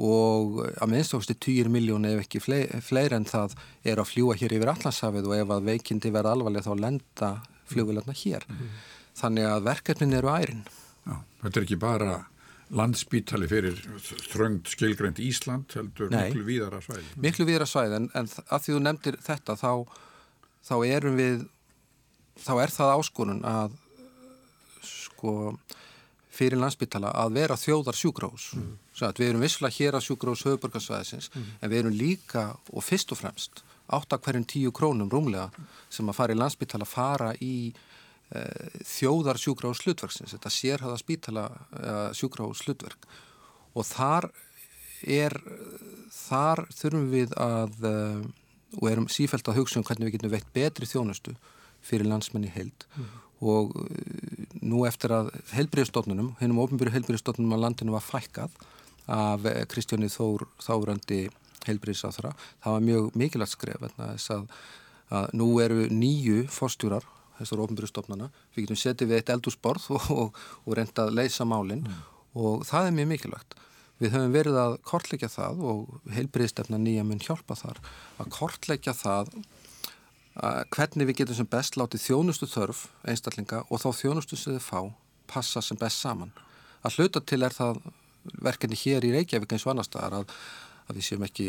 og 0.00 0.60
að 0.80 0.92
minnstofasti 0.92 1.36
10 1.36 1.72
miljónir 1.72 2.16
ef 2.16 2.24
ekki 2.24 2.40
fleiri, 2.40 2.80
fleiri 2.84 3.18
en 3.18 3.26
það 3.28 3.56
er 3.84 4.00
að 4.00 4.12
fljúa 4.12 4.36
hér 4.40 4.54
yfir 4.56 4.72
Allandshafið 4.72 5.28
og 5.28 5.36
ef 5.36 5.54
að 5.56 5.66
veikindi 5.68 6.12
verða 6.14 6.36
alvarlega 6.36 6.68
þá 6.68 6.84
lenda 6.84 7.30
fljóðveldarna 7.70 8.16
hér. 8.22 8.46
Mm. 8.48 8.70
Þannig 9.20 9.48
að 9.50 9.66
verkefnin 9.66 10.16
eru 10.16 10.32
ærin. 10.32 10.62
Já, 11.04 11.16
þetta 11.42 11.60
er 11.60 11.66
ekki 11.66 11.80
bara 11.80 12.14
landspítali 12.70 13.48
fyrir 13.50 13.78
þröngt 14.30 14.70
skilgreynd 14.70 15.18
Ísland 15.22 15.72
heldur 15.74 16.10
Nei, 16.12 16.28
miklu 16.30 16.44
víðara 16.46 16.80
svæði. 16.84 17.06
Miklu 17.24 17.46
víðara 17.48 17.66
svæði 17.68 17.98
en, 17.98 18.10
en 18.14 18.30
að 18.46 18.64
því 18.64 18.74
þú 18.76 18.82
nefndir 18.84 19.18
þetta 19.26 19.56
þá, 19.58 19.72
þá 20.68 20.74
erum 20.86 21.18
við 21.18 21.46
þá 22.40 22.52
er 22.62 22.74
það 22.74 22.94
áskonun 22.96 23.42
að 23.48 23.76
sko 24.86 25.34
fyrir 26.30 26.60
landspítala 26.60 27.10
að 27.20 27.34
vera 27.36 27.58
þjóðar 27.58 27.98
sjúgrós 27.98 28.52
mm. 28.56 28.70
við 29.18 29.26
erum 29.26 29.42
visslega 29.44 29.76
hér 29.76 29.98
að 29.98 30.06
sjúgrós 30.06 30.46
höfuborgarsvæðisins 30.46 31.28
mm. 31.34 31.50
en 31.60 31.72
við 31.72 31.82
erum 31.82 31.98
líka 31.98 32.44
og 32.70 32.86
fyrst 32.86 33.12
og 33.12 33.20
fremst 33.20 33.64
átt 33.90 34.14
að 34.14 34.22
hverjum 34.24 34.46
tíu 34.46 34.72
krónum 34.72 35.10
rúmlega 35.10 35.50
sem 35.90 36.08
að 36.08 36.20
fara 36.20 36.36
í 36.36 36.38
landspítala 36.38 36.86
fara 36.86 37.32
í 37.42 37.72
Eh, 38.30 38.82
þjóðar 38.86 39.40
sjúkrahús 39.42 39.80
hlutverksins, 39.82 40.30
þetta 40.36 40.52
sérhaða 40.54 40.98
spítala 41.00 41.48
uh, 41.50 42.12
sjúkrahús 42.14 42.60
hlutverk 42.62 43.08
og 43.74 43.82
þar 43.88 44.28
er 45.02 45.34
þar 46.14 46.62
þurfum 46.70 47.08
við 47.10 47.34
að 47.42 47.74
uh, 47.90 48.22
og 48.78 48.86
erum 48.86 49.10
sífælt 49.10 49.50
að 49.50 49.58
hugsa 49.58 49.80
um 49.80 49.88
hvernig 49.88 50.06
við 50.06 50.14
getum 50.20 50.34
veitt 50.36 50.54
betri 50.54 50.86
þjónustu 50.86 51.34
fyrir 51.82 52.06
landsmenni 52.06 52.54
heild 52.54 52.86
mm. 52.94 53.10
og 53.50 53.74
uh, 53.82 54.00
nú 54.62 54.86
eftir 54.86 55.10
að 55.18 55.34
heilbríðstofnunum, 55.56 56.36
hennum 56.38 56.62
ofnbyrju 56.62 57.00
heilbríðstofnunum 57.00 57.58
á 57.58 57.62
landinu 57.66 57.98
var 57.98 58.06
fækkað 58.06 58.54
af 59.10 59.54
Kristjáni 59.74 60.06
Þór 60.06 60.46
Þárandi 60.62 61.24
heilbríðsáþara, 61.66 62.36
það 62.62 62.78
var 62.78 62.90
mjög 62.92 63.14
mikilvægt 63.18 63.58
skref 63.58 63.88
að, 63.90 64.44
að 65.10 65.32
nú 65.34 65.56
eru 65.64 65.88
nýju 65.90 66.44
fórstjórar 66.46 67.16
þessar 67.40 67.64
ofnbjörnstofnana. 67.64 68.30
Við 68.54 68.66
getum 68.66 68.80
setið 68.80 69.10
við 69.10 69.20
eitt 69.20 69.32
eldúsborð 69.34 69.88
og, 69.96 70.10
og, 70.14 70.38
og 70.66 70.78
reynda 70.78 71.08
að 71.08 71.16
leysa 71.18 71.48
málinn 71.48 71.82
mm. 71.86 71.98
og 72.44 72.64
það 72.68 72.90
er 72.90 72.96
mjög 72.98 73.10
mikilvægt. 73.14 73.58
Við 74.00 74.14
höfum 74.14 74.32
verið 74.32 74.56
að 74.56 74.74
kortleikja 74.88 75.28
það 75.28 75.64
og 75.70 76.12
heilbriðstefna 76.14 76.78
nýja 76.80 77.02
mun 77.04 77.20
hjálpa 77.20 77.56
þar 77.58 77.80
að 78.22 78.30
kortleikja 78.32 78.94
það 78.96 79.34
að 80.40 80.62
hvernig 80.72 81.08
við 81.10 81.18
getum 81.20 81.36
sem 81.36 81.48
best 81.50 81.76
látið 81.76 82.06
þjónustu 82.06 82.48
þörf 82.48 82.86
einstaklinga 83.10 83.64
og 83.68 83.82
þá 83.82 83.90
þjónustu 83.98 84.38
sem 84.38 84.56
þið 84.56 84.64
fá 84.64 84.80
passa 85.30 85.60
sem 85.62 85.78
best 85.78 86.00
saman. 86.00 86.32
Að 86.80 86.96
hluta 86.96 87.20
til 87.20 87.42
er 87.44 87.52
það 87.52 87.82
verkefni 88.40 88.78
hér 88.78 89.04
í 89.04 89.12
Reykjavík 89.14 89.52
eins 89.52 89.66
og 89.66 89.74
annar 89.74 89.88
staðar 89.88 90.20
að 90.20 90.34
að 90.90 90.98
við 90.98 91.06
séum 91.06 91.24
ekki 91.26 91.46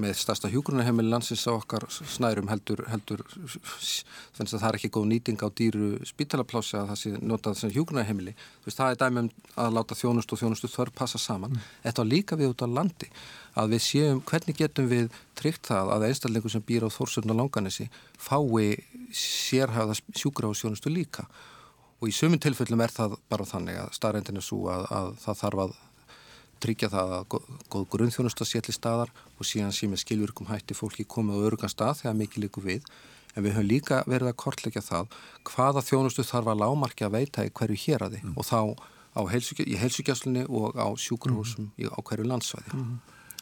með 0.00 0.14
stærsta 0.20 0.50
hjúgrunahemil 0.52 1.06
landsins 1.10 1.44
á 1.50 1.52
okkar 1.52 1.86
snærum 1.90 2.50
heldur, 2.52 2.84
heldur 2.90 3.24
þannig 3.34 4.54
að 4.54 4.60
það 4.60 4.68
er 4.68 4.78
ekki 4.78 4.92
góð 4.94 5.08
nýting 5.10 5.42
á 5.42 5.48
dýru 5.58 5.88
spítalaplási 6.06 6.78
að 6.78 6.92
það 6.92 7.00
sé 7.00 7.14
notað 7.20 7.58
sem 7.60 7.72
hjúgrunahemili 7.74 8.34
það 8.66 8.92
er 8.92 9.00
dæmum 9.02 9.30
að 9.60 9.78
láta 9.78 9.98
þjónustu 9.98 10.36
og 10.36 10.42
þjónustu 10.42 10.70
þörf 10.70 10.94
passa 10.98 11.20
saman. 11.20 11.54
Mm. 11.54 11.64
Þetta 11.86 12.06
líka 12.08 12.38
við 12.38 12.52
út 12.54 12.64
á 12.64 12.68
landi 12.70 13.10
að 13.58 13.74
við 13.74 13.82
séum 13.86 14.22
hvernig 14.26 14.58
getum 14.58 14.90
við 14.90 15.08
tryggt 15.38 15.70
það 15.70 15.92
að 15.94 16.06
einstaklingu 16.08 16.52
sem 16.52 16.64
býr 16.66 16.86
á 16.86 16.94
Þórsurna 16.94 17.36
langanissi 17.38 17.88
fái 18.18 18.82
sérhæða 19.14 19.98
sjúkra 20.14 20.50
og 20.50 20.58
þjónustu 20.58 20.92
líka? 20.92 21.26
Og 22.02 22.10
í 22.10 22.14
sömum 22.14 22.40
tilfellum 22.42 22.82
er 22.84 22.92
það 22.92 23.18
bara 23.30 23.46
þannig 23.48 23.78
að 23.80 23.92
starrendin 23.96 24.40
er 24.40 24.44
svo 24.44 24.66
að, 24.72 24.88
að 24.90 25.12
það 25.22 25.42
þarf 25.42 25.64
að 25.64 25.76
tryggja 26.62 26.90
það 26.92 27.12
að 27.16 27.24
góð 27.72 27.88
grunnþjónust 27.94 28.42
að 28.44 28.50
setja 28.50 28.74
staðar 28.74 29.12
og 29.38 29.48
síðan 29.48 29.74
sé 29.74 29.88
með 29.90 30.04
skilvirkum 30.04 30.48
hætti 30.50 30.76
fólki 30.76 31.06
komið 31.08 31.40
á 31.40 31.44
örugan 31.48 31.72
stað 31.72 32.02
þegar 32.02 32.18
mikið 32.20 32.44
líku 32.44 32.64
við 32.64 32.88
en 33.34 33.44
við 33.44 33.56
höfum 33.56 33.68
líka 33.68 34.02
verið 34.06 34.30
að 34.30 34.38
kortleggja 34.44 34.82
það 34.84 35.16
hvaða 35.50 35.82
þjónustu 35.84 36.24
þarf 36.26 36.52
að 36.52 36.60
lámarki 36.62 37.06
að 37.06 37.16
veita 37.16 37.46
í 37.46 37.50
hverju 37.50 37.80
hér 37.86 38.06
að 38.06 38.16
þið 38.16 38.28
mm. 38.28 38.36
og 38.38 38.48
þá 38.48 38.60
heilsugja, 39.32 39.66
í 39.66 39.78
heilsugjastlinni 39.78 40.46
og 40.46 40.78
á 40.78 40.86
sjúkurhúsum 40.98 41.70
mm. 41.74 41.90
á 41.90 41.98
hverju 42.02 42.28
landsvæði. 42.30 42.78
Mm. 42.78 42.94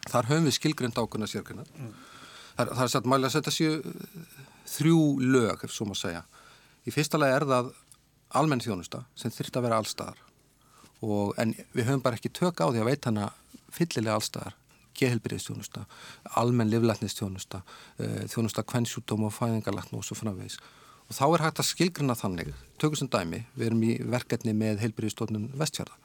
Þar 0.08 0.28
höfum 0.30 0.48
við 0.48 0.56
skilgrend 0.58 0.98
ákveðna 0.98 1.28
sérkynna. 1.30 1.64
Mm. 1.76 1.92
Það, 2.56 2.72
það 2.72 2.84
er 2.84 2.92
satt 2.94 3.08
mæli 3.08 3.28
að 3.28 3.36
setja 3.36 3.54
sér 3.54 3.78
þrjú 4.72 4.98
lög, 5.24 5.64
ef 5.64 5.72
svo 5.72 5.88
maður 5.88 6.02
segja. 6.02 6.26
Í 6.84 6.92
fyrsta 6.92 7.20
lagi 7.20 7.36
er 7.38 7.48
það 7.48 7.72
almenn 8.40 8.64
þjónusta 8.64 9.04
sem 9.18 9.32
þurft 9.32 9.58
að 9.58 9.68
vera 9.68 9.80
allstaðar 9.80 10.20
og, 11.02 11.32
en 11.40 11.54
við 11.74 11.88
höfum 11.88 12.04
bara 12.04 12.18
ekki 12.18 12.32
tök 12.32 12.62
á 12.62 12.66
því 12.70 12.82
að 12.82 12.90
veit 12.90 13.08
hana 13.10 13.30
fyllilega 13.72 14.18
allstaðar 14.18 14.58
gehelbyrðistjónusta, 14.98 15.86
almenn 16.36 16.70
livlætnistjónusta, 16.70 17.62
uh, 17.98 18.22
þjónusta 18.28 18.64
kvennsjútum 18.68 19.24
og 19.26 19.34
fæðingarlætn 19.34 19.96
og 19.96 20.04
svo 20.04 20.18
framvegis. 20.18 20.58
Og 21.08 21.16
þá 21.16 21.24
er 21.26 21.44
hægt 21.46 21.62
að 21.62 21.70
skilgruna 21.70 22.16
þannig 22.16 22.52
tökum 22.80 23.00
sem 23.00 23.10
dæmi, 23.10 23.42
við 23.56 23.70
erum 23.70 23.86
í 23.88 23.94
verkefni 24.12 24.54
með 24.56 24.84
heilbyrðistjónun 24.84 25.50
vestfjörða 25.58 25.98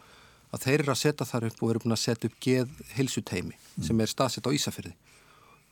að 0.54 0.64
þeir 0.64 0.82
eru 0.82 0.94
að 0.94 1.02
setja 1.02 1.28
þar 1.28 1.48
upp 1.50 1.62
og 1.62 1.72
eru 1.72 1.84
búin 1.84 1.96
að 1.96 2.04
setja 2.04 2.30
upp 2.30 2.40
geð 2.44 2.74
hilsuteimi 2.96 3.56
mm. 3.58 3.86
sem 3.88 4.02
er 4.04 4.12
staðsett 4.12 4.48
á 4.48 4.56
Ísafyrði 4.56 4.94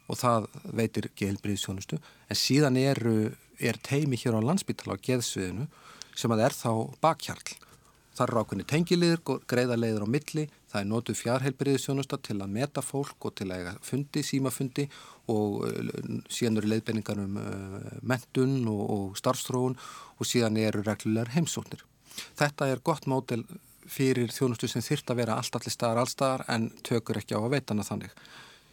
og 0.05 0.19
það 0.19 0.47
veitir 0.77 1.09
gehelbyrðistjónustu 1.17 1.99
en 2.01 2.39
síðan 2.39 2.79
eru, 2.81 3.15
er 3.57 3.79
teimi 3.85 4.19
hér 4.19 4.37
á 4.37 4.41
landsbytala 4.45 4.99
á 4.99 5.03
geðsviðinu 5.07 5.69
sem 6.15 6.35
að 6.35 6.43
er 6.47 6.55
þá 6.55 6.71
bakkjarl 7.03 7.55
Það 8.15 8.29
eru 8.29 8.41
ákveðni 8.41 8.65
tengiliður, 8.71 9.21
greiða 9.49 9.75
leiður 9.75 10.05
á 10.07 10.13
milli, 10.13 10.45
það 10.71 10.79
er 10.79 10.87
nótuð 10.87 11.17
fjárheilbyrðisjónusta 11.19 12.19
til 12.23 12.37
að 12.39 12.53
meta 12.55 12.83
fólk 12.85 13.27
og 13.27 13.33
til 13.35 13.49
að 13.51 13.73
fundi, 13.83 14.23
símafundi 14.23 14.85
og 15.33 15.65
uh, 15.67 15.89
síðan 16.31 16.61
eru 16.61 16.71
leiðbenningar 16.71 17.19
um 17.19 17.35
uh, 17.41 17.89
mentun 18.07 18.61
og, 18.71 18.83
og 18.95 19.19
starfstróun 19.19 19.75
og 19.75 20.29
síðan 20.29 20.61
eru 20.63 20.85
reglulegar 20.85 21.33
heimsóknir. 21.35 21.83
Þetta 22.39 22.69
er 22.71 22.83
gott 22.87 23.09
mótel 23.11 23.43
fyrir 23.91 24.31
þjónustu 24.31 24.71
sem 24.71 24.85
þyrrt 24.85 25.11
að 25.11 25.19
vera 25.19 25.35
allt 25.35 25.59
allir 25.59 25.75
staðar 25.75 26.05
allstaðar 26.05 26.45
en 26.55 26.69
tökur 26.87 27.19
ekki 27.19 27.35
á 27.35 27.43
að 27.43 27.51
veitana 27.57 27.83
þannig. 27.85 28.15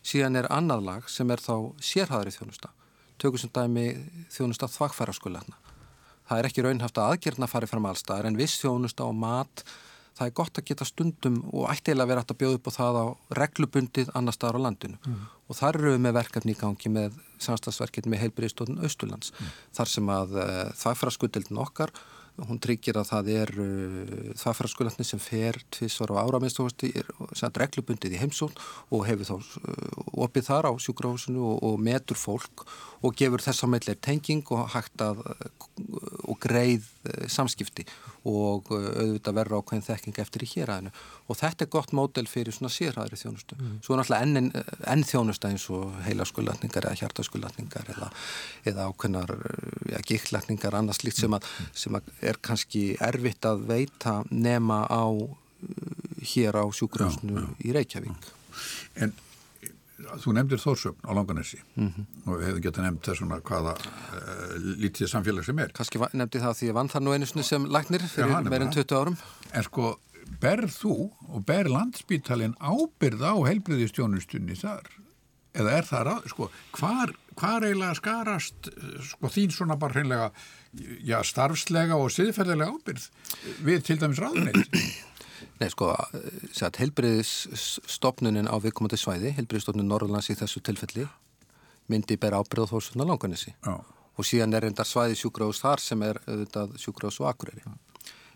Síðan 0.06 0.38
er 0.38 0.50
annað 0.54 0.86
lag 0.86 1.10
sem 1.10 1.34
er 1.34 1.42
þá 1.42 1.74
sérhæðari 1.82 2.34
þjónusta, 2.38 2.70
tökur 3.18 3.42
sem 3.42 3.50
dæmi 3.54 3.88
þjónusta 4.30 4.70
þvagfæra 4.70 5.18
skullegna 5.18 5.58
það 6.32 6.42
er 6.42 6.48
ekki 6.48 6.66
raunhaft 6.66 7.00
að 7.00 7.14
aðgerna 7.14 7.50
fari 7.50 7.68
fram 7.70 7.88
allstaðar 7.90 8.30
en 8.30 8.38
viss 8.40 8.60
þjónusta 8.62 9.04
og 9.08 9.18
mat 9.20 9.64
það 10.16 10.28
er 10.28 10.36
gott 10.36 10.60
að 10.60 10.68
geta 10.68 10.86
stundum 10.88 11.38
og 11.50 11.68
ættilega 11.72 12.10
vera 12.10 12.22
hægt 12.22 12.34
að 12.34 12.40
bjóða 12.42 12.58
upp 12.58 12.68
á 12.68 12.72
það 12.76 13.00
á 13.00 13.06
reglubundið 13.40 14.14
annar 14.18 14.36
staðar 14.36 14.60
á 14.60 14.64
landinu 14.66 14.98
mm. 15.00 15.20
og 15.48 15.58
þar 15.58 15.78
eru 15.80 15.94
við 15.94 16.02
með 16.06 16.16
verkefni 16.20 16.54
í 16.54 16.60
gangi 16.60 16.92
með 16.92 17.20
samstagsverkefni 17.42 18.12
með 18.12 18.26
heilbyrðistóðun 18.26 18.82
Östurlands 18.86 19.32
mm. 19.32 19.54
þar 19.78 19.94
sem 19.94 20.10
að 20.12 20.34
uh, 20.36 20.66
það 20.76 20.98
fyrir 21.00 21.12
að 21.12 21.16
skuldildin 21.18 21.62
okkar 21.64 21.94
hún 22.42 22.60
tryggir 22.64 22.96
að 22.96 23.08
það 23.10 23.26
er 23.32 23.50
uh, 23.60 24.12
þaðfærarskulatni 24.40 25.04
sem 25.08 25.20
fer 25.20 25.58
tvissvar 25.72 26.14
á 26.16 26.22
áramiðstofasti 26.24 26.92
sem 27.36 27.56
reglubundið 27.60 28.16
í 28.16 28.22
heimsón 28.22 28.54
og 28.92 29.04
hefur 29.08 29.28
þá 29.28 29.34
uh, 29.36 30.06
opið 30.26 30.48
þar 30.48 30.68
á 30.68 30.72
sjúkrahúsinu 30.76 31.44
og, 31.54 31.60
og 31.72 31.80
metur 31.80 32.20
fólk 32.20 32.66
og 33.02 33.16
gefur 33.18 33.44
þess 33.44 33.64
að 33.64 33.74
meðleir 33.74 34.00
tenging 34.04 34.44
og 34.54 34.68
hægt 34.76 35.04
að 35.04 35.24
og 36.32 36.38
greið 36.42 36.86
uh, 36.86 37.26
samskipti 37.30 37.84
og 38.28 38.70
uh, 38.72 38.86
auðvitað 39.02 39.36
verður 39.38 39.62
ákveðin 39.62 39.86
þekking 39.86 40.20
eftir 40.22 40.46
í 40.46 40.50
héræðinu 40.54 40.92
og 41.28 41.38
þetta 41.38 41.66
er 41.66 41.72
gott 41.72 41.94
mótel 41.96 42.26
fyrir 42.30 42.54
svona 42.56 42.72
sérhæðri 42.72 43.18
þjónustu. 43.20 43.58
Mm. 43.58 43.76
Svo 43.84 43.94
er 43.94 44.02
náttúrulega 44.02 44.28
enn, 44.28 44.50
enn 44.94 45.04
þjónusta 45.08 45.52
eins 45.52 45.66
og 45.72 45.92
heilaskullatningar 46.06 46.88
eða 46.88 47.00
hjartaskullatningar 47.02 47.92
eða, 47.96 48.10
eða 48.72 48.88
ákveðnar 48.90 49.34
ja, 49.92 50.02
gikklatningar 50.08 50.78
annars 50.78 51.02
líkt 51.06 51.20
sem, 51.22 51.36
að, 51.36 51.48
sem 51.76 51.98
að 51.98 52.10
er 52.32 52.40
kannski 52.44 52.86
erfitt 53.02 53.48
að 53.48 53.66
veita 53.70 54.20
nema 54.30 54.84
á 54.90 55.06
hér 56.32 56.58
á 56.58 56.64
sjúkrahúsinu 56.74 57.46
í 57.62 57.74
Reykjavík. 57.74 58.30
En 59.02 59.14
þú 60.22 60.34
nefndir 60.36 60.60
Þórsögn 60.62 61.04
á 61.06 61.10
Langanesi 61.16 61.58
mm 61.74 61.88
-hmm. 61.88 62.06
og 62.26 62.38
við 62.38 62.46
hefum 62.46 62.62
getað 62.66 62.84
nefnt 62.86 63.08
þessuna 63.08 63.40
hvaða 63.40 63.74
uh, 63.74 64.56
lítið 64.82 65.08
samfélag 65.08 65.44
sem 65.44 65.58
er. 65.58 65.72
Kannski 65.72 65.98
nefndi 66.12 66.40
það 66.40 66.56
því 66.58 66.68
að 66.68 66.78
vann 66.78 66.88
það 66.88 67.02
nú 67.02 67.12
einu 67.12 67.26
sem 67.42 67.66
læknir 67.66 68.02
fyrir 68.08 68.50
meirinn 68.50 68.72
20 68.72 68.96
árum. 68.96 69.16
En 69.52 69.62
sko, 69.62 69.98
berð 70.40 70.70
þú 70.70 70.96
og 71.28 71.44
berð 71.46 71.72
landsbítalinn 71.72 72.56
ábyrð 72.60 73.22
á 73.22 73.34
heilbriðistjónustunni 73.48 74.56
þar? 74.56 74.86
Eða 75.52 75.72
er 75.76 75.84
það 75.84 76.04
ráð, 76.08 76.28
sko, 76.32 76.50
hvar, 76.78 77.10
hvar 77.36 77.64
eiginlega 77.66 77.94
skarast, 77.94 78.70
sko, 79.04 79.28
þín 79.28 79.52
svona 79.52 79.76
bara 79.76 79.92
hreinlega, 79.92 80.30
já, 81.04 81.18
starfslega 81.22 81.98
og 82.00 82.08
siðferðilega 82.14 82.72
ábyrð 82.72 83.08
við 83.60 83.82
til 83.84 83.98
dæmis 84.00 84.22
ráðneitt? 84.22 84.72
Nei, 85.60 85.68
sko, 85.72 85.92
heilbriðisstofnunin 86.80 88.50
á 88.50 88.56
viðkomandi 88.62 88.98
svæði, 89.00 89.32
heilbriðisstofnunin 89.38 89.90
Norrlands 89.92 90.30
í 90.32 90.36
þessu 90.38 90.62
tilfelli, 90.64 91.06
myndi 91.92 92.18
bera 92.20 92.40
ábyrð 92.42 92.68
á 92.68 92.72
þórsuna 92.72 93.08
langanissi. 93.08 93.54
Og 94.18 94.28
síðan 94.28 94.54
er 94.58 94.68
endar 94.68 94.88
svæði 94.88 95.16
sjúkrahús 95.18 95.62
þar 95.62 95.80
sem 95.80 96.02
er 96.04 96.20
auðvitað 96.26 96.76
sjúkrahús 96.82 97.20
og 97.22 97.30
akureyri 97.32 97.64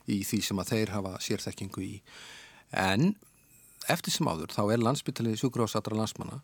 í 0.07 0.21
því 0.25 0.43
sem 0.47 0.61
að 0.63 0.73
þeir 0.73 0.93
hafa 0.95 1.17
sérþekkingu 1.23 1.83
í. 1.85 1.95
En 2.71 3.15
eftir 3.91 4.15
sem 4.15 4.29
áður 4.29 4.55
þá 4.55 4.63
er 4.73 4.85
landsbyttalið 4.85 5.41
sjúkrahús 5.41 5.77
allra 5.79 5.99
landsmanna 6.01 6.41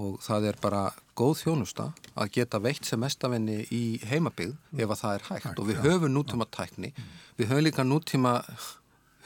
og 0.00 0.20
það 0.22 0.46
er 0.50 0.58
bara 0.62 0.82
góð 1.18 1.40
þjónusta 1.42 1.88
að 2.14 2.32
geta 2.36 2.60
veitt 2.62 2.86
sem 2.86 3.00
mestafinni 3.02 3.64
í 3.74 3.98
heimabygg 4.06 4.54
ef 4.78 4.86
að 4.94 5.00
það 5.02 5.14
er 5.16 5.26
hægt. 5.28 5.48
Hæ, 5.48 5.54
og 5.58 5.66
við 5.68 5.80
höfum 5.84 6.14
nútíma 6.14 6.46
tækni, 6.54 6.92
við 7.38 7.50
höfum 7.50 7.66
líka 7.66 7.86
nútíma 7.86 8.36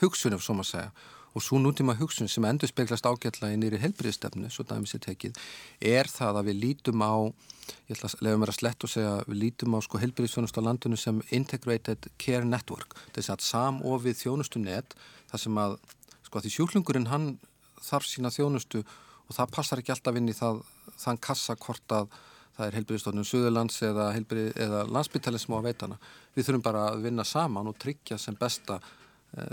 hugsun 0.04 0.37
ef 0.37 0.44
svo 0.44 0.56
maður 0.58 0.70
segja. 0.70 0.94
Og 1.34 1.42
svo 1.42 1.58
nútíma 1.58 1.96
hugsun 1.99 2.30
sem 2.30 2.44
endur 2.46 2.70
speglast 2.70 3.08
ágætla 3.11 3.50
í 3.50 3.56
nýri 3.58 3.80
helbriðstefnu, 3.82 4.46
svo 4.54 4.62
dæmis 4.68 4.94
er 4.94 5.02
tekið 5.02 5.40
er 5.82 6.06
það 6.06 6.38
að 6.38 6.50
við 6.50 6.61
lítum 6.62 7.02
á 7.02 7.14
ég 7.88 7.96
ætla 7.96 8.11
að 8.12 8.23
lefa 8.23 8.40
mér 8.40 8.52
að 8.52 8.58
slett 8.61 8.87
og 8.87 8.92
segja 8.92 9.14
við 9.26 9.40
lítum 9.40 9.75
á 9.75 9.78
sko 9.82 9.99
helbriðsfjónust 10.02 10.61
á 10.61 10.66
landinu 10.66 10.99
sem 11.00 11.18
Integrated 11.34 12.06
Care 12.23 12.46
Network. 12.46 12.94
Þess 13.16 13.32
að 13.34 13.46
samofið 13.49 14.20
þjónustu 14.20 14.62
net 14.62 14.94
þar 15.32 15.42
sem 15.42 15.58
að 15.64 15.76
sko 16.28 16.38
að 16.38 16.46
því 16.46 16.54
sjúklingurinn 16.54 17.11
hann 17.11 17.26
þarf 17.82 18.06
sína 18.08 18.30
þjónustu 18.34 18.84
og 18.84 19.34
það 19.34 19.52
passar 19.56 19.82
ekki 19.82 19.94
alltaf 19.94 20.20
inn 20.20 20.30
í 20.30 20.37
það 20.37 20.62
þann 21.00 21.20
kassa 21.25 21.56
hvort 21.58 21.96
að 21.99 22.14
það 22.54 22.66
er 22.68 22.76
helbriðstofnum 22.78 23.26
Suðurlands 23.26 23.80
eða, 23.82 24.11
eða 24.14 24.84
landsbyttalinn 24.87 25.42
sem 25.42 25.54
á 25.54 25.58
að 25.58 25.68
veitana 25.68 25.96
við 26.37 26.46
þurfum 26.46 26.66
bara 26.66 26.84
að 26.92 27.06
vinna 27.08 27.26
saman 27.26 27.70
og 27.70 27.78
tryggja 27.82 28.18
sem 28.20 28.37
besta 28.38 28.78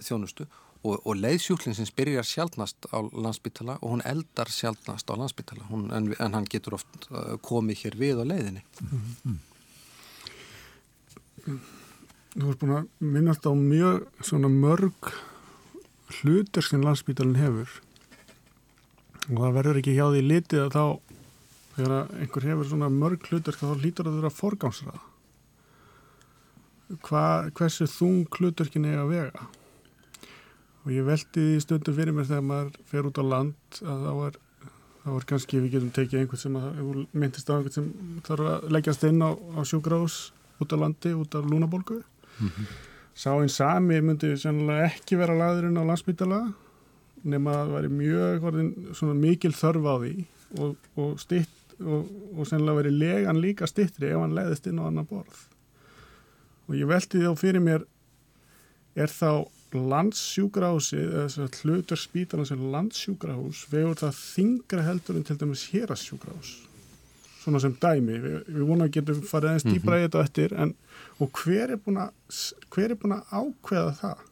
þjónustu 0.05 0.47
og, 0.81 0.97
og 1.05 1.17
leiðsjúklingsins 1.19 1.93
byrjar 1.97 2.25
sjálfnast 2.27 2.87
á 2.89 2.97
landsbytala 3.01 3.77
og 3.81 3.95
hún 3.95 4.05
eldar 4.07 4.49
sjálfnast 4.51 5.09
á 5.09 5.15
landsbytala 5.17 5.67
en, 5.69 6.11
en 6.17 6.37
hann 6.37 6.49
getur 6.49 6.77
oft 6.79 7.07
uh, 7.11 7.37
komið 7.45 7.85
hér 7.85 7.99
við 7.99 8.23
á 8.23 8.25
leiðinni. 8.25 8.63
Mm 8.81 9.03
-hmm. 9.23 9.37
Þú 12.31 12.47
erst 12.47 12.59
búin 12.59 12.77
að 12.77 12.87
minnast 12.99 13.45
á 13.45 13.53
mjög 13.53 14.07
svona 14.21 14.49
mörg 14.49 15.13
hlutur 16.21 16.63
sem 16.63 16.81
landsbytalinn 16.81 17.35
hefur. 17.35 17.69
Og 19.29 19.37
það 19.37 19.53
verður 19.53 19.77
ekki 19.77 19.97
hjá 19.97 20.05
því 20.09 20.21
litið 20.21 20.59
að 20.65 20.73
þá 20.75 20.85
þegar 21.75 22.07
einhver 22.19 22.43
hefur 22.43 22.67
svona 22.69 22.89
mörg 22.89 23.19
hlutur 23.29 23.55
þá 23.55 23.75
lítur 23.79 24.05
það 24.05 24.13
að 24.13 24.21
vera 24.21 24.39
forgámsraða 24.41 25.01
hversu 27.55 27.87
þung 27.87 28.27
hluturkin 28.35 28.85
er 28.85 28.99
að 28.99 29.11
vega 29.13 29.47
og 30.81 30.93
ég 30.93 31.05
veldi 31.05 31.43
því 31.47 31.63
stundum 31.63 31.97
fyrir 31.97 32.15
mér 32.15 32.29
þegar 32.29 32.47
maður 32.47 32.77
fer 32.89 33.09
út 33.09 33.21
á 33.21 33.25
land 33.25 33.81
að 33.81 34.05
þá 34.05 34.13
er, 34.27 34.39
þá 35.03 35.09
er 35.13 35.27
kannski 35.31 35.61
við 35.61 35.75
getum 35.75 35.91
tekið 35.97 36.21
einhvern 36.21 36.41
sem 36.43 36.57
að, 36.57 36.79
myndist 37.11 37.51
á 37.51 37.53
einhvern 37.57 37.75
sem 37.75 37.91
þarf 38.27 38.49
að 38.53 38.71
leggjast 38.77 39.05
inn 39.09 39.21
á, 39.21 39.29
á 39.31 39.61
sjúgrás 39.67 40.17
út 40.61 40.73
á 40.73 40.77
landi, 40.81 41.13
út 41.17 41.37
af 41.37 41.45
lúnabólgu 41.45 42.01
mm 42.01 42.49
-hmm. 42.49 42.73
sá 43.13 43.31
einn 43.35 43.49
sami 43.49 44.01
myndi 44.01 44.33
ekki 44.33 45.17
vera 45.17 45.37
laðurinn 45.37 45.77
á 45.77 45.83
landsbytala 45.85 46.41
nema 47.23 47.51
að 47.51 47.57
það 47.57 47.73
væri 47.75 47.89
mjög 47.89 48.43
orðin, 48.43 48.71
mikil 49.21 49.53
þörf 49.53 49.85
á 49.85 49.95
því 50.01 50.13
og, 50.57 50.75
og 50.95 51.19
stitt 51.19 51.49
og, 51.81 52.09
og 52.37 52.47
sennilega 52.47 52.81
verið 52.81 52.99
legan 53.01 53.41
líka 53.41 53.67
stittri 53.69 54.09
ef 54.09 54.21
hann 54.21 54.35
leiðist 54.35 54.67
inn 54.67 54.81
á 54.81 54.87
annan 54.89 55.07
borð 55.09 55.47
og 56.67 56.75
ég 56.77 56.89
veldi 56.89 57.21
því 57.21 57.29
á 57.29 57.33
fyrir 57.37 57.63
mér 57.63 57.85
er 58.95 59.11
þá 59.11 59.45
landsjúkrahúsi 59.75 60.99
eða 60.99 61.47
hlutur 61.61 61.99
spítalan 61.99 62.47
sem 62.47 62.61
landsjúkrahús 62.73 63.65
vegur 63.71 63.99
það 64.01 64.19
þingra 64.19 64.85
heldur 64.87 65.19
en 65.19 65.27
til 65.27 65.37
dæmis 65.39 65.69
hérasjúkrahús 65.71 66.57
svona 67.41 67.61
sem 67.61 67.73
dæmi, 67.81 68.17
við, 68.21 68.35
við 68.51 68.65
vonum 68.67 68.85
að 68.85 68.93
getum 68.97 69.21
farið 69.25 69.51
aðeins 69.51 69.65
dýbra 69.65 69.97
í 69.97 70.01
mm 70.01 70.05
þetta 70.05 70.23
eftir 70.25 70.53
en, 70.61 70.73
og 71.23 71.41
hver 71.41 71.73
er 71.73 71.81
búin 71.81 71.97
að 72.03 72.41
hver 72.73 72.93
er 72.93 72.99
búin 73.01 73.15
að 73.15 73.31
ákveða 73.31 73.95
það? 74.01 74.27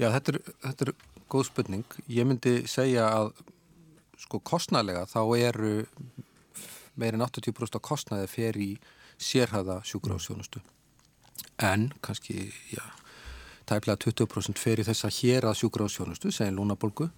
Já, 0.00 0.08
þetta 0.16 0.32
er, 0.32 0.38
þetta 0.64 0.86
er 0.88 0.92
góð 1.32 1.46
spurning. 1.46 1.96
Ég 2.10 2.26
myndi 2.26 2.54
segja 2.70 3.06
að 3.06 3.30
sko 4.18 4.40
kostnælega 4.42 5.06
þá 5.10 5.20
eru 5.38 5.74
meirinn 6.98 7.24
80% 7.24 7.78
af 7.78 7.84
kostnæði 7.86 8.28
fer 8.30 8.58
í 8.58 8.70
sérhæða 9.22 9.80
sjúkrahúsjónustu 9.86 10.62
en 11.62 11.90
kannski, 12.04 12.50
já, 12.72 12.82
tæplega 13.68 14.00
20% 14.04 14.60
fer 14.60 14.82
í 14.82 14.86
þess 14.86 15.06
að 15.06 15.18
hér 15.20 15.46
að 15.48 15.60
sjúkrafsjónustu, 15.62 16.32
segjum 16.34 16.60
lúnabolgu 16.60 17.08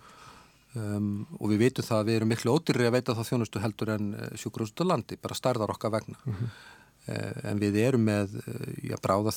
um, 0.76 1.24
og 1.40 1.50
við 1.52 1.66
veitum 1.66 1.86
það 1.86 2.02
að 2.02 2.10
við 2.10 2.20
erum 2.20 2.32
miklu 2.34 2.54
ódyrri 2.54 2.88
að 2.88 2.96
veita 2.98 3.16
það 3.16 3.30
þjónustu 3.30 3.64
heldur 3.64 3.92
en 3.96 4.14
eh, 4.14 4.30
sjúkrafsjónustu 4.40 4.88
landi, 4.88 5.20
bara 5.22 5.38
starðar 5.38 5.74
okkar 5.74 5.94
vegna. 5.98 6.18
Mm 6.24 6.38
-hmm. 6.38 6.72
en 7.50 7.58
við 7.60 7.74
erum 7.76 8.04
með, 8.04 8.36
eh, 8.48 8.88
já, 8.90 8.96
bráða 9.02 9.32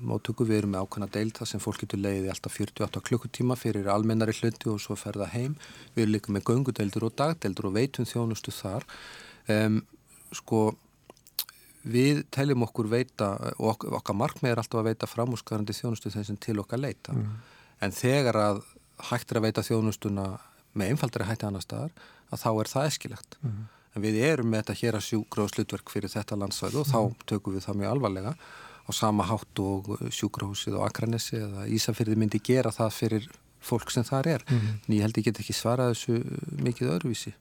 móttöku, 0.00 0.44
við 0.46 0.58
erum 0.58 0.70
með 0.70 0.82
ákvæmna 0.84 1.10
deilt 1.12 1.38
það 1.38 1.48
sem 1.50 1.60
fólk 1.60 1.80
getur 1.80 1.98
leiðið 1.98 2.30
alltaf 2.30 2.58
48 2.58 3.00
klukkutíma 3.00 3.56
fyrir 3.56 3.88
almennari 3.88 4.32
hluti 4.32 4.70
og 4.70 4.80
svo 4.80 4.94
ferða 4.94 5.26
heim. 5.26 5.56
Við 5.94 6.02
erum 6.02 6.14
líka 6.14 6.32
með 6.32 6.44
göngudeildur 6.44 7.04
og 7.04 7.16
dagdeildur 7.16 7.66
og 7.66 7.74
veitum 7.74 8.04
þjónustu 8.04 8.52
þar. 8.54 8.84
Um, 9.48 9.82
sko, 10.32 10.76
við 11.88 12.22
teljum 12.34 12.66
okkur 12.66 12.90
veita 12.90 13.30
og 13.56 13.72
ok 13.72 13.88
okkar 14.00 14.18
markmið 14.18 14.52
er 14.52 14.62
alltaf 14.62 14.82
að 14.82 14.90
veita 14.90 15.08
framúskarandi 15.08 15.76
þjónustu 15.76 16.12
þeim 16.12 16.26
sem 16.28 16.38
til 16.42 16.58
okkar 16.62 16.82
leita 16.82 17.14
mm. 17.14 17.32
en 17.86 17.96
þegar 17.96 18.38
að 18.42 18.62
hægt 19.08 19.32
er 19.32 19.40
að 19.40 19.48
veita 19.48 19.64
þjónustuna 19.66 20.28
með 20.78 20.94
einfaldari 20.94 21.28
hætti 21.28 21.48
annar 21.48 21.64
staðar 21.64 21.92
að 22.28 22.42
þá 22.44 22.48
er 22.52 22.72
það 22.72 22.88
eskilegt 22.92 23.38
mm. 23.40 23.58
en 23.94 24.04
við 24.04 24.20
erum 24.28 24.50
með 24.52 24.64
þetta 24.64 24.78
hér 24.82 24.98
að 24.98 25.06
sjúgráðslutverk 25.08 25.92
fyrir 25.94 26.12
þetta 26.12 26.38
landsvæðu 26.42 26.82
og 26.82 26.88
mm. 26.88 26.94
þá 26.94 27.28
tökum 27.32 27.56
við 27.56 27.66
það 27.66 27.82
mjög 27.82 27.94
alvarlega 27.96 28.34
á 28.88 28.90
sama 28.96 29.26
hátt 29.28 29.60
og 29.64 29.92
sjúgráðsið 30.14 30.78
og 30.78 30.86
akranessi 30.86 31.36
eða 31.40 31.66
Ísafyrði 31.76 32.16
myndi 32.16 32.40
gera 32.44 32.72
það 32.72 32.94
fyrir 32.96 33.28
fólk 33.60 33.90
sem 33.92 34.06
þar 34.06 34.30
er 34.36 34.44
en 34.54 34.94
ég 34.94 35.02
held 35.04 35.18
ég 35.18 35.28
get 35.28 35.40
ekki 35.42 35.56
svarað 35.56 35.92
þessu 35.92 36.20
mikið 36.62 36.94
öðruvísi 36.96 37.34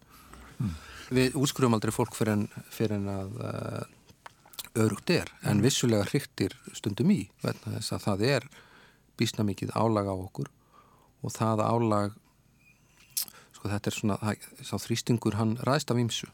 mm. 0.58 0.76
Við 1.08 1.38
útskruðum 1.40 1.78
aldrei 1.78 1.94
fólk 1.96 2.18
fyrir 2.18 2.34
en, 2.34 2.42
fyrir 2.74 2.98
en 2.98 3.06
að 3.08 3.36
uh, 3.40 3.84
örugt 4.84 5.12
er 5.14 5.32
en 5.48 5.64
vissulega 5.64 6.08
hryktir 6.10 6.56
stundum 6.78 7.12
í 7.14 7.24
þess 7.42 7.94
að 7.96 8.06
það 8.06 8.26
er 8.30 8.48
bísna 9.18 9.46
mikið 9.48 9.74
álag 9.76 10.10
á 10.10 10.16
okkur 10.16 10.52
og 11.26 11.34
það 11.34 11.64
álag 11.66 12.18
sko 13.58 13.72
þetta 13.72 13.90
er 13.90 13.96
svona 13.96 14.20
það, 14.22 14.48
sá 14.62 14.76
þrýstingur 14.82 15.40
hann 15.40 15.58
ræðst 15.66 15.94
af 15.94 16.02
ímsu 16.02 16.30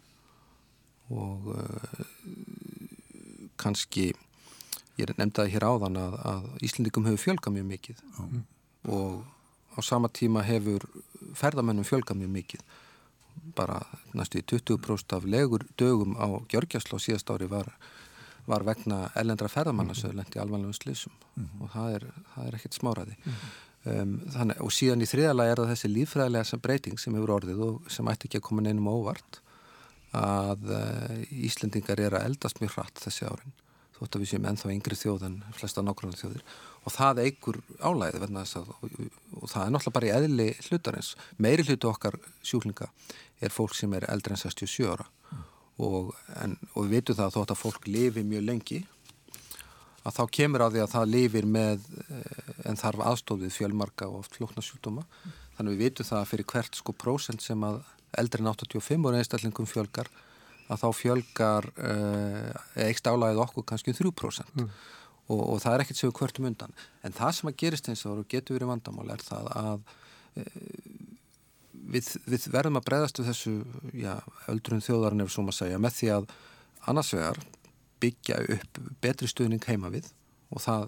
og 1.13 1.53
uh, 1.55 2.03
kannski 3.59 4.11
ég 4.99 5.13
nefndaði 5.17 5.55
hér 5.55 5.65
áðan 5.67 5.97
að, 5.99 6.17
að 6.29 6.49
Íslandikum 6.67 7.07
hefur 7.07 7.23
fjölgað 7.23 7.55
mjög 7.57 7.69
mikið 7.71 8.03
mm. 8.11 8.43
og 8.93 9.23
á 9.73 9.79
sama 9.81 10.09
tíma 10.09 10.43
hefur 10.45 10.85
ferðamennum 11.37 11.87
fjölgað 11.87 12.19
mjög 12.21 12.33
mikið. 12.37 12.63
Bara 13.57 13.79
næstu 14.13 14.41
í 14.41 14.45
20% 14.45 15.15
af 15.17 15.25
legur 15.25 15.65
dögum 15.79 16.13
á 16.19 16.29
Gjörgjastlá 16.51 16.99
síðast 17.01 17.31
ári 17.33 17.49
var 17.49 17.71
var 18.49 18.65
vegna 18.67 19.05
ellendra 19.19 19.49
ferðamanna 19.51 19.95
sem 19.95 20.15
lendi 20.15 20.39
alvanlegum 20.41 20.73
slísum 20.73 21.13
mm 21.13 21.43
-hmm. 21.45 21.61
og 21.63 21.69
það 21.75 21.95
er, 21.95 22.07
það 22.35 22.47
er 22.47 22.55
ekkert 22.55 22.79
smáraði 22.79 23.15
mm 23.15 23.31
-hmm. 23.31 24.01
um, 24.01 24.19
þannig, 24.35 24.61
og 24.61 24.71
síðan 24.71 25.01
í 25.01 25.11
þriðalega 25.13 25.51
er 25.51 25.57
það 25.57 25.71
þessi 25.73 25.93
lífræðilega 25.93 26.61
breyting 26.61 26.99
sem 26.99 27.15
hefur 27.15 27.35
orðið 27.37 27.59
og 27.67 27.91
sem 27.91 28.07
ætti 28.07 28.27
ekki 28.27 28.37
að 28.37 28.47
koma 28.47 28.61
neinum 28.61 28.87
óvart 28.87 29.41
að 30.13 30.61
uh, 30.69 31.45
Íslendingar 31.47 31.99
er 31.99 32.13
að 32.13 32.25
eldast 32.25 32.61
mjög 32.61 32.75
hratt 32.75 32.99
þessi 32.99 33.25
árin 33.25 33.53
þótt 34.03 34.17
að 34.17 34.23
við 34.23 34.29
séum 34.33 34.45
ennþá 34.49 34.71
yngri 34.73 34.97
þjóð 34.99 35.25
en 35.27 35.35
flesta 35.55 35.81
nákvæmlega 35.81 36.19
þjóðir. 36.19 36.43
Og 36.83 36.91
það 36.91 37.21
eigur 37.23 37.59
álæðið 37.79 38.23
og, 38.59 38.71
og 39.39 39.49
það 39.49 39.65
er 39.65 39.71
náttúrulega 39.71 39.95
bara 39.97 40.07
í 40.09 40.13
eðli 40.17 40.47
hlutarins. 40.67 41.15
Meiri 41.37 41.63
hlutu 41.63 41.87
okkar 41.87 42.17
sjúklinga 42.43 42.89
er 43.39 43.53
fólk 43.53 43.75
sem 43.77 43.93
er 43.93 44.07
eldri 44.11 44.35
en 44.35 44.41
67 44.41 44.89
ára 44.89 45.07
og, 45.81 46.11
en, 46.41 46.57
og 46.73 46.85
við 46.85 46.97
veitum 46.97 47.17
það 47.17 47.29
að 47.29 47.37
þótt 47.37 47.53
að 47.55 47.61
fólk 47.61 47.87
lifi 47.89 48.25
mjög 48.27 48.43
lengi 48.45 48.81
að 50.03 50.17
þá 50.17 50.23
kemur 50.37 50.65
að 50.65 50.75
því 50.75 50.83
að 50.83 50.91
það 50.93 51.13
lifir 51.13 51.47
með 51.47 51.87
eh, 52.03 52.51
en 52.69 52.79
þarf 52.79 53.05
aðstofið 53.11 53.55
fjölmarka 53.55 54.09
og 54.09 54.19
oft 54.21 54.37
flókna 54.37 54.63
sjúkdóma 54.65 55.05
þannig 55.57 55.77
við 55.77 55.83
veitum 55.87 56.09
það 56.09 56.19
að 56.19 56.29
fyrir 56.33 56.49
hvert 56.53 56.79
sko 56.79 56.95
prósent 57.05 57.45
sem 57.45 57.65
að 57.65 57.81
eldri 58.19 58.43
en 58.43 58.51
85 58.51 59.07
og 59.07 59.17
einstallingum 59.17 59.69
fjölgar 59.69 60.11
að 60.71 60.83
þá 60.83 60.89
fjölgar 60.95 61.69
eh, 61.77 62.51
eikst 62.87 63.07
álæðið 63.07 63.41
okkur 63.45 63.67
kannski 63.71 63.95
3% 63.95 64.53
um 64.53 64.63
mm. 64.63 64.69
og, 65.27 65.41
og 65.41 65.57
það 65.63 65.73
er 65.73 65.83
ekkert 65.83 65.99
sem 65.99 66.11
við 66.11 66.19
hvertum 66.19 66.47
undan. 66.49 66.77
En 67.03 67.15
það 67.15 67.35
sem 67.37 67.51
að 67.51 67.57
gerist 67.63 67.89
eins 67.91 68.05
og 68.09 68.23
getur 68.31 68.57
verið 68.57 68.71
vandamál 68.71 69.09
er 69.13 69.25
það 69.25 69.49
að 69.59 69.91
eh, 70.39 70.61
við, 71.91 72.09
við 72.29 72.47
verðum 72.53 72.79
að 72.79 72.87
breyðast 72.89 73.19
við 73.19 73.29
þessu 73.31 73.53
já, 73.97 74.15
öldrun 74.51 74.83
þjóðarinn 74.83 75.25
ef 75.25 75.33
svo 75.33 75.45
maður 75.45 75.59
segja 75.59 75.81
með 75.81 75.97
því 75.99 76.11
að 76.17 76.27
annars 76.91 77.13
vegar 77.15 77.39
byggja 78.03 78.41
upp 78.57 78.83
betri 79.03 79.29
stuðning 79.31 79.63
heima 79.67 79.91
við 79.93 80.09
og 80.53 80.61
það 80.63 80.87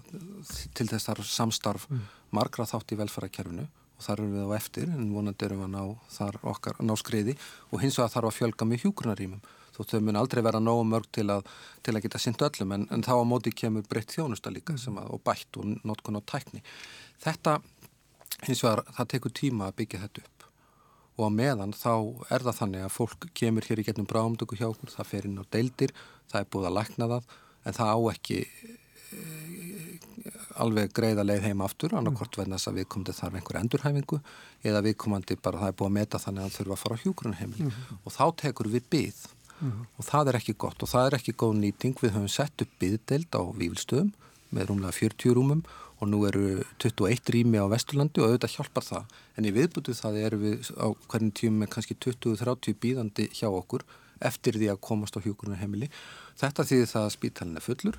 til 0.76 0.86
þess 0.90 1.08
þar 1.08 1.24
samstarf 1.26 1.88
mm. 1.90 2.06
margra 2.36 2.68
þátt 2.68 2.94
í 2.94 3.00
velfærakerfinu 3.00 3.66
og 3.66 4.04
þar 4.04 4.20
erum 4.20 4.34
við 4.36 4.50
á 4.52 4.56
eftir 4.58 4.90
en 4.92 5.12
vonandi 5.14 5.46
erum 5.46 5.62
við 5.62 5.68
að 5.68 5.74
ná, 5.74 6.08
þar 6.12 6.40
okkar, 6.52 6.80
ná 6.84 6.94
skriði 7.00 7.36
og 7.72 7.80
hins 7.82 7.96
vegar 7.98 8.12
þarf 8.12 8.30
að 8.30 8.38
fjölga 8.40 8.68
með 8.68 8.84
hjúgrunarímum 8.84 9.46
þó 9.76 9.82
þau 9.90 10.00
mun 10.04 10.20
aldrei 10.20 10.42
vera 10.44 10.60
nógu 10.62 10.84
mörg 10.88 11.08
til 11.12 11.26
að, 11.32 11.48
til 11.84 11.96
að 11.96 12.06
geta 12.06 12.20
synd 12.22 12.44
öllum 12.46 12.72
en, 12.76 12.86
en 12.92 13.04
þá 13.04 13.12
á 13.20 13.24
móti 13.28 13.52
kemur 13.52 13.84
breytt 13.88 14.14
þjónusta 14.14 14.52
líka 14.52 14.76
mm. 14.76 15.00
að, 15.02 15.10
og 15.16 15.24
bætt 15.24 15.60
og 15.60 15.74
notkun 15.84 16.20
á 16.20 16.22
tækni. 16.24 16.62
Þetta 17.24 17.58
hins 18.46 18.62
vegar 18.64 18.84
það 18.96 19.12
tekur 19.12 19.36
tíma 19.36 19.68
að 19.68 19.78
byggja 19.82 20.02
þetta 20.06 20.24
upp 20.24 20.35
og 21.16 21.28
á 21.28 21.30
meðan 21.32 21.72
þá 21.76 21.92
er 22.30 22.44
það 22.44 22.58
þannig 22.60 22.86
að 22.86 22.94
fólk 22.96 23.28
kemur 23.36 23.66
hér 23.66 23.80
í 23.80 23.86
getnum 23.86 24.08
bráumdöku 24.08 24.58
hjá 24.58 24.68
okkur, 24.68 24.92
það 24.92 25.10
fer 25.10 25.28
inn 25.28 25.40
á 25.40 25.44
deildir, 25.52 25.94
það 26.30 26.40
er 26.42 26.50
búið 26.52 26.68
að 26.68 26.76
lækna 26.76 27.08
það 27.12 27.30
en 27.66 27.76
það 27.76 27.92
á 27.92 27.98
ekki 28.12 28.40
e, 29.16 29.22
alveg 30.60 30.92
greiða 30.96 31.24
leið 31.24 31.48
heim 31.48 31.62
aftur, 31.64 31.94
annarkort 31.96 32.36
verðan 32.36 32.58
þess 32.58 32.70
að 32.70 32.78
viðkomandi 32.80 33.16
þarf 33.16 33.38
einhver 33.40 33.60
endurhæfingu 33.62 34.20
eða 34.66 34.84
viðkomandi 34.86 35.38
bara 35.40 35.62
það 35.62 35.72
er 35.72 35.78
búið 35.80 35.90
að 35.90 35.96
meta 35.96 36.20
þannig 36.22 36.44
að 36.44 36.50
það 36.50 36.58
þurfa 36.60 36.76
að 36.76 36.82
fara 36.82 36.96
á 36.96 37.02
hjúgrunheimil 37.04 37.62
mm 37.64 37.72
-hmm. 37.72 37.98
og 38.04 38.16
þá 38.16 38.24
tekur 38.42 38.70
við 38.72 38.84
byð 38.90 39.18
mm 39.24 39.70
-hmm. 39.70 39.86
og 39.96 40.04
það 40.10 40.28
er 40.28 40.38
ekki 40.40 40.54
gott 40.64 40.82
og 40.82 40.88
það 40.88 41.06
er 41.06 41.18
ekki 41.18 41.32
góð 41.32 41.54
nýting, 41.60 41.96
við 42.02 42.14
höfum 42.16 42.28
sett 42.28 42.62
upp 42.62 42.72
byðdeild 42.80 43.32
á 43.32 43.42
vývilstöðum 43.56 44.12
með 44.50 44.66
rúmlega 44.68 44.92
40 44.92 45.34
rúmum 45.34 45.62
og 45.96 46.10
nú 46.10 46.22
eru 46.28 46.62
21 46.82 47.32
rými 47.32 47.60
á 47.60 47.66
Vesturlandi 47.72 48.20
og 48.20 48.32
auðvitað 48.32 48.56
hjálpar 48.56 48.84
það. 48.84 49.14
En 49.36 49.48
í 49.48 49.52
viðbútu 49.56 49.94
það 49.96 50.18
eru 50.26 50.40
við 50.42 50.72
á 50.76 50.86
hvernig 51.08 51.36
tíum 51.38 51.56
með 51.62 51.72
kannski 51.76 51.96
20-30 51.96 52.76
bíðandi 52.82 53.30
hjá 53.32 53.48
okkur 53.48 53.86
eftir 54.24 54.56
því 54.56 54.72
að 54.72 54.82
komast 54.84 55.16
á 55.16 55.24
hjókurinu 55.24 55.56
heimili 55.60 55.88
þetta 56.40 56.64
þýðir 56.68 56.92
það 56.92 57.06
að 57.06 57.16
spítalinn 57.16 57.60
er 57.60 57.64
fullur. 57.64 57.98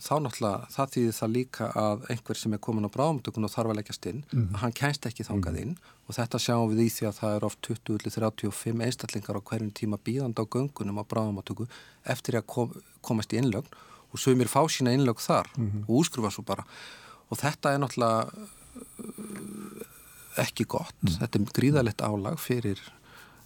Þá 0.00 0.14
náttúrulega 0.24 0.68
það 0.72 0.92
þýðir 0.94 1.16
það 1.18 1.32
líka 1.34 1.66
að 1.76 2.04
einhver 2.14 2.38
sem 2.40 2.54
er 2.56 2.60
komin 2.64 2.88
á 2.88 2.94
bráðumtökun 2.94 3.44
og 3.44 3.52
þarf 3.52 3.72
að 3.72 3.78
leggjast 3.80 4.06
inn 4.08 4.22
mm. 4.32 4.46
hann 4.62 4.72
kænst 4.72 5.06
ekki 5.10 5.26
þangað 5.28 5.58
mhm. 5.58 5.66
inn. 5.66 5.98
Og 6.08 6.16
þetta 6.16 6.40
sjáum 6.40 6.70
við 6.72 6.86
í 6.86 6.88
því 6.94 7.08
að 7.10 7.18
það 7.18 7.34
er 7.36 7.46
oft 7.50 7.60
20-35 7.68 8.86
einstaklingar 8.86 9.38
á 9.38 9.46
hverjum 9.50 9.74
tíma 9.76 10.00
bíðandi 10.00 10.40
á 10.40 10.50
göngunum 10.54 11.02
á 11.02 11.04
bráðumtöku 11.10 11.68
eftir 12.08 12.40
að 12.40 12.48
kom, 12.54 12.72
komast 13.04 13.34
í 13.36 13.42
innlögn 13.42 13.68
og 14.10 14.18
sögumir 14.18 14.50
fá 14.50 14.62
sína 14.68 14.94
innlögn 14.94 15.26
þar 15.26 15.46
mm 15.56 15.70
-hmm. 15.70 15.84
og 15.88 15.94
úskrufa 16.00 16.30
svo 16.30 16.42
bara 16.42 16.64
og 17.30 17.38
þetta 17.38 17.74
er 17.74 17.78
náttúrulega 17.78 18.30
ekki 20.40 20.66
gott 20.70 21.02
mm. 21.02 21.16
þetta 21.18 21.38
er 21.38 21.50
gríðalegt 21.58 22.04
álag 22.04 22.38
fyrir 22.40 22.78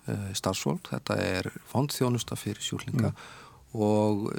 uh, 0.08 0.30
starfsfólk, 0.36 0.90
þetta 0.92 1.16
er 1.20 1.50
fondþjónusta 1.70 2.36
fyrir 2.38 2.62
sjúklinga 2.64 3.10
mm. 3.10 3.24
og 3.80 4.28
uh, 4.28 4.36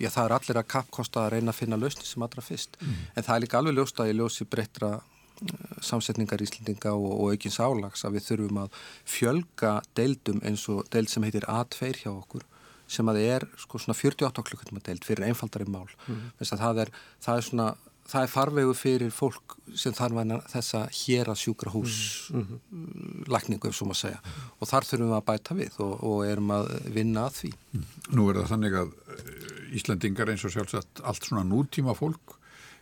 já, 0.00 0.08
það 0.08 0.24
er 0.24 0.36
allir 0.38 0.60
að 0.62 0.70
kappkosta 0.74 1.26
að 1.26 1.36
reyna 1.36 1.54
að 1.54 1.60
finna 1.60 1.80
lausni 1.80 2.08
sem 2.08 2.24
allra 2.24 2.44
fyrst 2.44 2.80
mm. 2.80 2.98
en 3.14 3.28
það 3.28 3.34
er 3.36 3.44
líka 3.44 3.60
alveg 3.60 3.78
ljóst 3.78 4.02
að 4.02 4.12
ég 4.12 4.20
ljósi 4.20 4.48
breyttra 4.48 4.92
uh, 4.98 5.80
samsetningar 5.90 6.44
íslendinga 6.44 6.94
og, 6.96 7.10
og 7.18 7.34
aukins 7.36 7.60
álags 7.60 8.04
að 8.04 8.18
við 8.18 8.28
þurfum 8.30 8.62
að 8.64 8.78
fjölga 9.16 9.74
deildum 9.98 10.40
eins 10.44 10.68
og 10.72 10.86
deild 10.92 11.12
sem 11.12 11.28
heitir 11.28 11.48
A2 11.48 11.92
hjá 12.02 12.12
okkur 12.14 12.46
sem 12.88 13.10
að 13.10 13.20
það 13.20 13.34
er 13.36 13.46
sko 13.60 13.82
svona 13.82 13.98
48 13.98 14.46
klukkutum 14.48 14.80
að 14.80 14.88
deild 14.88 15.04
fyrir 15.06 15.28
einfaldari 15.28 15.68
mál 15.68 15.86
mm. 16.06 16.24
það, 16.40 16.82
er, 16.84 16.92
það 17.24 17.36
er 17.36 17.48
svona 17.50 17.68
það 18.08 18.24
er 18.24 18.32
farvegu 18.32 18.74
fyrir 18.76 19.12
fólk 19.12 19.56
sem 19.76 19.94
þarf 19.96 20.48
þessa 20.52 20.84
hér 21.02 21.28
að 21.32 21.40
sjúkra 21.42 21.72
hús 21.74 21.98
mm 22.32 22.46
-hmm. 22.46 23.28
lækningu 23.28 23.68
ef 23.68 23.76
svo 23.76 23.88
maður 23.88 24.00
segja 24.02 24.20
mm. 24.22 24.48
og 24.58 24.70
þar 24.70 24.88
þurfum 24.88 25.10
við 25.10 25.18
að 25.18 25.28
bæta 25.28 25.58
við 25.58 25.78
og, 25.84 25.92
og 26.08 26.24
erum 26.26 26.50
að 26.56 26.70
vinna 26.94 27.26
að 27.28 27.36
því. 27.40 27.52
Mm. 27.72 27.84
Nú 28.16 28.28
er 28.30 28.40
það 28.40 28.50
þannig 28.52 28.78
að 28.80 28.94
eh, 29.18 29.76
Íslandingar 29.78 30.32
eins 30.32 30.44
og 30.44 30.54
sjálfsagt 30.54 31.02
allt 31.04 31.28
svona 31.28 31.44
nútíma 31.44 31.94
fólk 31.94 32.38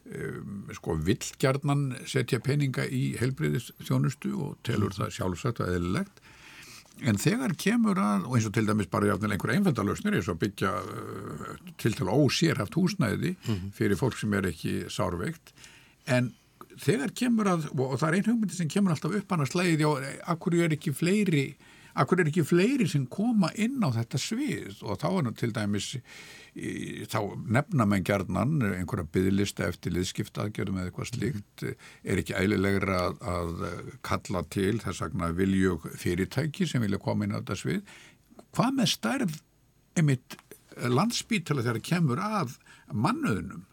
um, 0.07 0.71
sko 0.79 0.95
villgjarnan 0.95 1.97
setja 2.07 2.39
peninga 2.39 2.87
í 2.87 3.17
helbriðis 3.19 3.73
þjónustu 3.83 4.31
og 4.39 4.57
telur 4.63 4.95
mm. 4.95 4.99
það 5.01 5.15
sjálfsagt 5.19 5.61
og 5.61 5.75
eðlilegt 5.75 6.23
En 7.05 7.19
þegar 7.21 7.53
kemur 7.61 7.99
að, 8.01 8.25
og 8.25 8.39
eins 8.39 8.47
og 8.49 8.55
til 8.57 8.65
dæmis 8.65 8.89
bara 8.89 9.11
jáfnvel 9.11 9.35
einhver 9.35 9.53
einfældalösnir 9.53 10.17
eins 10.17 10.31
og 10.33 10.39
byggja 10.41 10.73
uh, 10.81 11.55
til 11.77 11.93
til 11.93 12.09
ósérhaft 12.09 12.79
húsnæði 12.79 13.35
mm 13.37 13.55
-hmm. 13.55 13.73
fyrir 13.73 14.01
fólk 14.01 14.17
sem 14.21 14.33
er 14.35 14.47
ekki 14.47 14.89
sárveikt, 14.89 15.53
en 16.07 16.33
þegar 16.81 17.13
kemur 17.15 17.49
að, 17.49 17.69
og 17.79 17.99
það 17.99 18.09
er 18.09 18.15
einn 18.15 18.29
hugmyndi 18.31 18.55
sem 18.55 18.69
kemur 18.69 18.93
alltaf 18.93 19.13
upp 19.13 19.31
hann 19.31 19.41
að 19.41 19.53
slæði 19.53 19.77
því 19.77 19.85
að 19.85 20.21
akkur 20.27 20.55
er 20.55 20.73
ekki 20.73 20.93
fleiri 20.93 21.57
Akkur 21.97 22.21
er 22.21 22.29
ekki 22.31 22.45
fleiri 22.45 22.87
sem 22.91 23.07
koma 23.09 23.49
inn 23.57 23.81
á 23.81 23.89
þetta 23.95 24.21
svið 24.21 24.83
og 24.85 24.99
þá 25.01 25.07
er 25.09 25.25
nú 25.25 25.33
til 25.37 25.51
dæmis, 25.57 25.87
í, 26.53 27.05
þá 27.09 27.21
nefna 27.57 27.87
menn 27.89 28.05
gerðnan 28.07 28.59
einhverja 28.69 29.09
byggðlista 29.15 29.69
eftir 29.71 29.95
liðskiptaðgerðum 29.97 30.81
eða 30.83 30.91
eitthvað 30.91 31.11
slíkt, 31.13 31.67
er 32.05 32.23
ekki 32.23 32.37
ælilegra 32.37 33.01
að, 33.07 33.17
að 33.33 33.95
kalla 34.07 34.45
til 34.53 34.77
þess 34.85 35.07
að 35.07 35.41
viljug 35.41 35.89
fyrirtæki 35.97 36.69
sem 36.69 36.85
vilja 36.85 37.01
koma 37.03 37.25
inn 37.25 37.37
á 37.37 37.41
þetta 37.41 37.61
svið. 37.63 37.97
Hvað 38.57 38.77
með 38.77 38.93
stærð 38.93 39.41
einmitt 39.97 40.39
landsbítala 40.77 41.65
þegar 41.65 41.81
það 41.81 41.89
kemur 41.89 42.23
að 42.23 42.57
mannöðunum? 42.93 43.65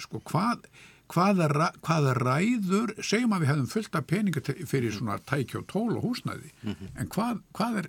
Sko 0.00 0.20
hvað 0.28 0.68
hvaða, 1.10 1.70
hvaða 1.82 2.14
ræður, 2.18 2.94
segjum 3.02 3.34
að 3.34 3.44
við 3.44 3.50
hefðum 3.50 3.70
fullt 3.74 3.96
af 3.98 4.06
peninga 4.06 4.42
fyrir 4.70 4.94
svona 4.94 5.18
tækja 5.26 5.60
og 5.60 5.68
tól 5.70 5.96
og 5.96 6.04
húsnæði, 6.04 6.52
mm 6.62 6.74
-hmm. 6.74 6.90
en 7.00 7.08
hvað, 7.08 7.40
hvað 7.52 7.78
er 7.78 7.88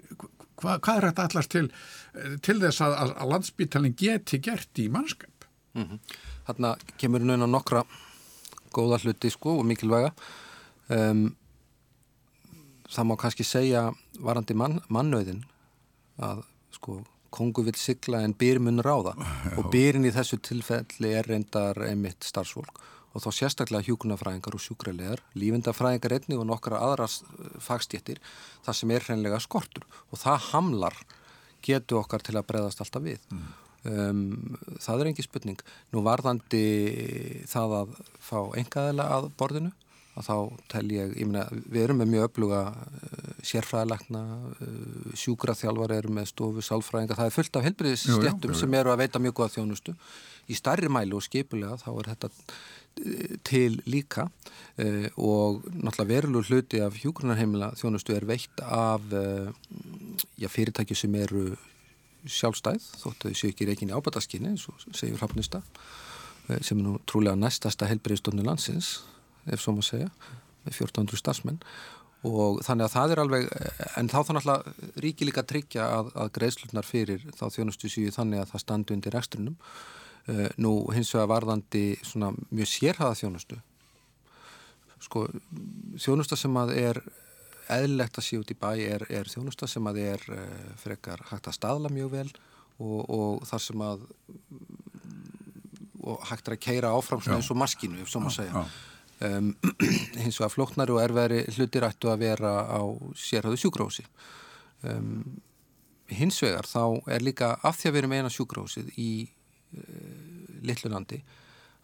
hvað, 0.61 0.79
hvað 0.85 0.97
er 0.97 1.07
þetta 1.09 1.27
allast 1.27 1.51
til 1.51 1.67
til 2.45 2.57
þess 2.61 2.81
að, 2.85 2.95
að 3.15 3.29
landsbyttalinn 3.33 3.97
geti 3.97 4.39
gert 4.43 4.79
í 4.79 4.89
mannskap? 4.89 5.45
Mm 5.73 5.83
-hmm. 5.83 5.99
Þarna 6.47 6.75
kemur 6.97 7.21
á 7.21 7.47
nokkra 7.47 7.83
góða 8.73 8.99
hluti 9.03 9.29
sko 9.29 9.59
og 9.59 9.65
mikilvæga 9.65 10.11
um, 10.89 11.35
það 12.89 13.07
má 13.07 13.15
kannski 13.17 13.43
segja 13.43 13.91
varandi 14.19 14.53
mann, 14.53 14.81
mannöðin 14.89 15.43
að 16.19 16.43
sko 16.71 17.03
kongu 17.29 17.63
vil 17.63 17.75
sigla 17.75 18.21
en 18.21 18.33
byrjum 18.33 18.81
ráða 18.83 19.15
og 19.57 19.71
byrjum 19.71 20.05
í 20.05 20.11
þessu 20.11 20.37
tilfelli 20.37 21.13
er 21.13 21.27
reyndar 21.27 21.79
einmitt 21.87 22.23
starfsfólk 22.23 22.81
og 23.11 23.23
þá 23.23 23.29
sérstaklega 23.35 23.85
hjúkunafræðingar 23.89 24.55
og 24.55 24.63
sjúkralegar, 24.63 25.23
lífindafræðingar 25.35 26.15
einni 26.17 26.37
og 26.39 26.47
nokkara 26.49 26.79
aðras 26.85 27.21
eh, 27.25 27.57
fagstjettir 27.63 28.21
það 28.65 28.77
sem 28.79 28.93
er 28.95 29.07
hreinlega 29.07 29.41
skortur 29.43 29.87
og 30.09 30.21
það 30.21 30.47
hamlar 30.51 31.01
getu 31.65 31.99
okkar 31.99 32.23
til 32.25 32.37
að 32.39 32.47
breyðast 32.49 32.81
alltaf 32.81 33.03
við. 33.05 33.21
Mm. 33.31 33.51
Um, 33.81 34.57
það 34.81 35.01
er 35.01 35.07
engi 35.09 35.23
spurning. 35.25 35.61
Nú 35.93 36.03
varðandi 36.05 36.65
það 37.49 37.77
að 37.79 37.95
fá 38.21 38.37
engaðila 38.61 39.07
að 39.17 39.31
borðinu 39.39 39.71
að 40.19 40.27
þá 40.27 40.35
tel 40.73 40.83
ég, 40.91 41.13
ég 41.21 41.27
meina, 41.27 41.45
við 41.71 41.85
erum 41.85 42.01
með 42.01 42.09
mjög 42.11 42.27
öfluga 42.27 42.61
uh, 42.73 43.29
sérfræðilekna 43.47 44.21
uh, 44.51 45.13
sjúkraþjálfar 45.17 45.95
eru 45.95 46.11
með 46.13 46.29
stofu, 46.33 46.65
sálfræðingar, 46.67 47.19
það 47.21 47.29
er 47.29 47.35
fullt 47.37 47.57
af 47.57 47.65
helbriðisstjettum 47.69 48.57
sem 48.59 48.77
eru 48.81 48.91
að 48.91 49.05
veita 49.05 49.23
mjög 49.23 49.37
góða 49.39 49.53
þjónustu 49.55 49.95
í 50.51 50.57
starri 50.57 50.91
mælu 50.91 51.19
og 51.19 51.25
skipulega 51.25 51.79
þá 51.79 51.89
er 51.93 52.11
þetta 52.11 52.31
til 53.47 53.79
líka 53.89 54.27
uh, 54.27 55.07
og 55.17 55.65
náttúrulega 55.71 56.09
verulur 56.09 56.47
hluti 56.47 56.81
af 56.83 56.97
hjúgrunarheimila 57.01 57.71
þjónustu 57.79 58.15
er 58.15 58.27
veitt 58.27 58.61
af 58.61 59.05
uh, 59.15 59.49
já, 60.37 60.47
fyrirtæki 60.47 60.95
sem 60.95 61.15
eru 61.15 61.55
sjálfstæð 62.27 62.83
þóttu 63.01 63.31
séu 63.33 63.51
ekki 63.51 63.69
reikin 63.69 63.89
í 63.89 63.95
ábætaskinni 63.97 64.53
eh, 64.53 66.59
sem 66.61 66.77
er 66.77 66.83
nú 66.83 66.99
trúlega 67.09 67.39
næstasta 67.39 67.87
helbreyðstofni 67.89 68.45
landsins 68.45 68.99
ef 69.49 69.61
svo 69.61 69.73
maður 69.73 69.87
segja 69.87 70.09
með 70.65 70.75
1400 70.75 71.17
starfsmenn. 71.17 71.57
Og 72.27 72.59
þannig 72.61 72.85
að 72.85 72.93
það 72.93 73.11
er 73.11 73.19
alveg 73.23 73.47
en 73.97 74.11
þá 74.11 74.19
þannig 74.27 74.49
að 74.53 74.67
ríki 75.01 75.25
líka 75.25 75.41
tryggja 75.41 75.87
að, 75.95 76.11
að 76.13 76.29
greiðslutnar 76.35 76.85
fyrir 76.85 77.23
þá 77.33 77.47
þjónustu 77.55 77.89
síu 77.89 78.13
þannig 78.13 78.43
að 78.43 78.51
það 78.51 78.63
standi 78.65 78.93
undir 78.93 79.17
ekstrunum 79.17 79.55
nú 80.61 80.73
hins 80.95 81.11
vegar 81.15 81.29
varðandi 81.31 81.85
svona 82.05 82.31
mjög 82.49 82.69
sérhaða 82.71 83.17
þjónustu. 83.19 83.57
Sko 85.01 85.25
þjónusta 85.99 86.37
sem 86.37 86.57
að 86.61 86.75
er 86.77 87.01
eðlilegt 87.71 88.19
að 88.19 88.27
sé 88.27 88.39
út 88.39 88.51
í 88.51 88.57
bæ 88.57 88.71
er, 88.83 89.05
er 89.09 89.29
þjónusta 89.31 89.67
sem 89.69 89.85
að 89.89 90.01
er 90.03 90.23
uh, 90.33 90.45
frekar 90.81 91.23
hægt 91.31 91.49
að 91.49 91.57
staðla 91.57 91.91
mjög 91.93 92.13
vel 92.15 92.29
og, 92.81 92.99
og 93.07 93.45
þar 93.47 93.63
sem 93.65 93.83
að 93.85 94.05
og 96.01 96.23
hægt 96.31 96.49
að 96.49 96.61
keira 96.61 96.93
áfram 96.97 97.21
eins 97.29 97.51
og 97.53 97.59
maskinu, 97.61 97.99
ef 98.01 98.09
svo 98.09 98.23
maður 98.23 98.39
segja. 98.39 98.63
Um, 99.21 99.51
hins 100.23 100.39
vegar 100.39 100.53
flóknari 100.53 100.95
og 100.95 101.01
erfæri 101.03 101.43
hlutir 101.53 101.85
ættu 101.85 102.09
að 102.09 102.23
vera 102.23 102.53
á 102.65 102.81
sérhæðu 103.13 103.59
sjúkrósi 103.61 104.05
um, 104.89 105.19
hins 106.09 106.39
vegar 106.41 106.65
þá 106.65 107.05
er 107.13 107.21
líka 107.21 107.51
af 107.61 107.77
því 107.77 107.89
að 107.89 107.93
við 107.93 108.01
erum 108.01 108.15
eina 108.17 108.31
sjúkrósið 108.33 108.89
í 108.97 109.11
Littlulandi 110.61 111.21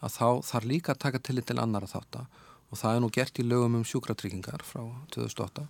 að 0.04 0.14
þá 0.14 0.28
þarf 0.50 0.70
líka 0.70 0.94
að 0.94 1.02
taka 1.06 1.24
til 1.24 1.42
til 1.42 1.60
annara 1.60 1.90
þátt 1.90 2.20
og 2.22 2.78
það 2.78 2.96
er 2.96 3.02
nú 3.02 3.10
gert 3.14 3.40
í 3.40 3.48
lögum 3.48 3.80
um 3.80 3.88
sjúkratryggingar 3.88 4.64
frá 4.68 4.84
2008 5.16 5.66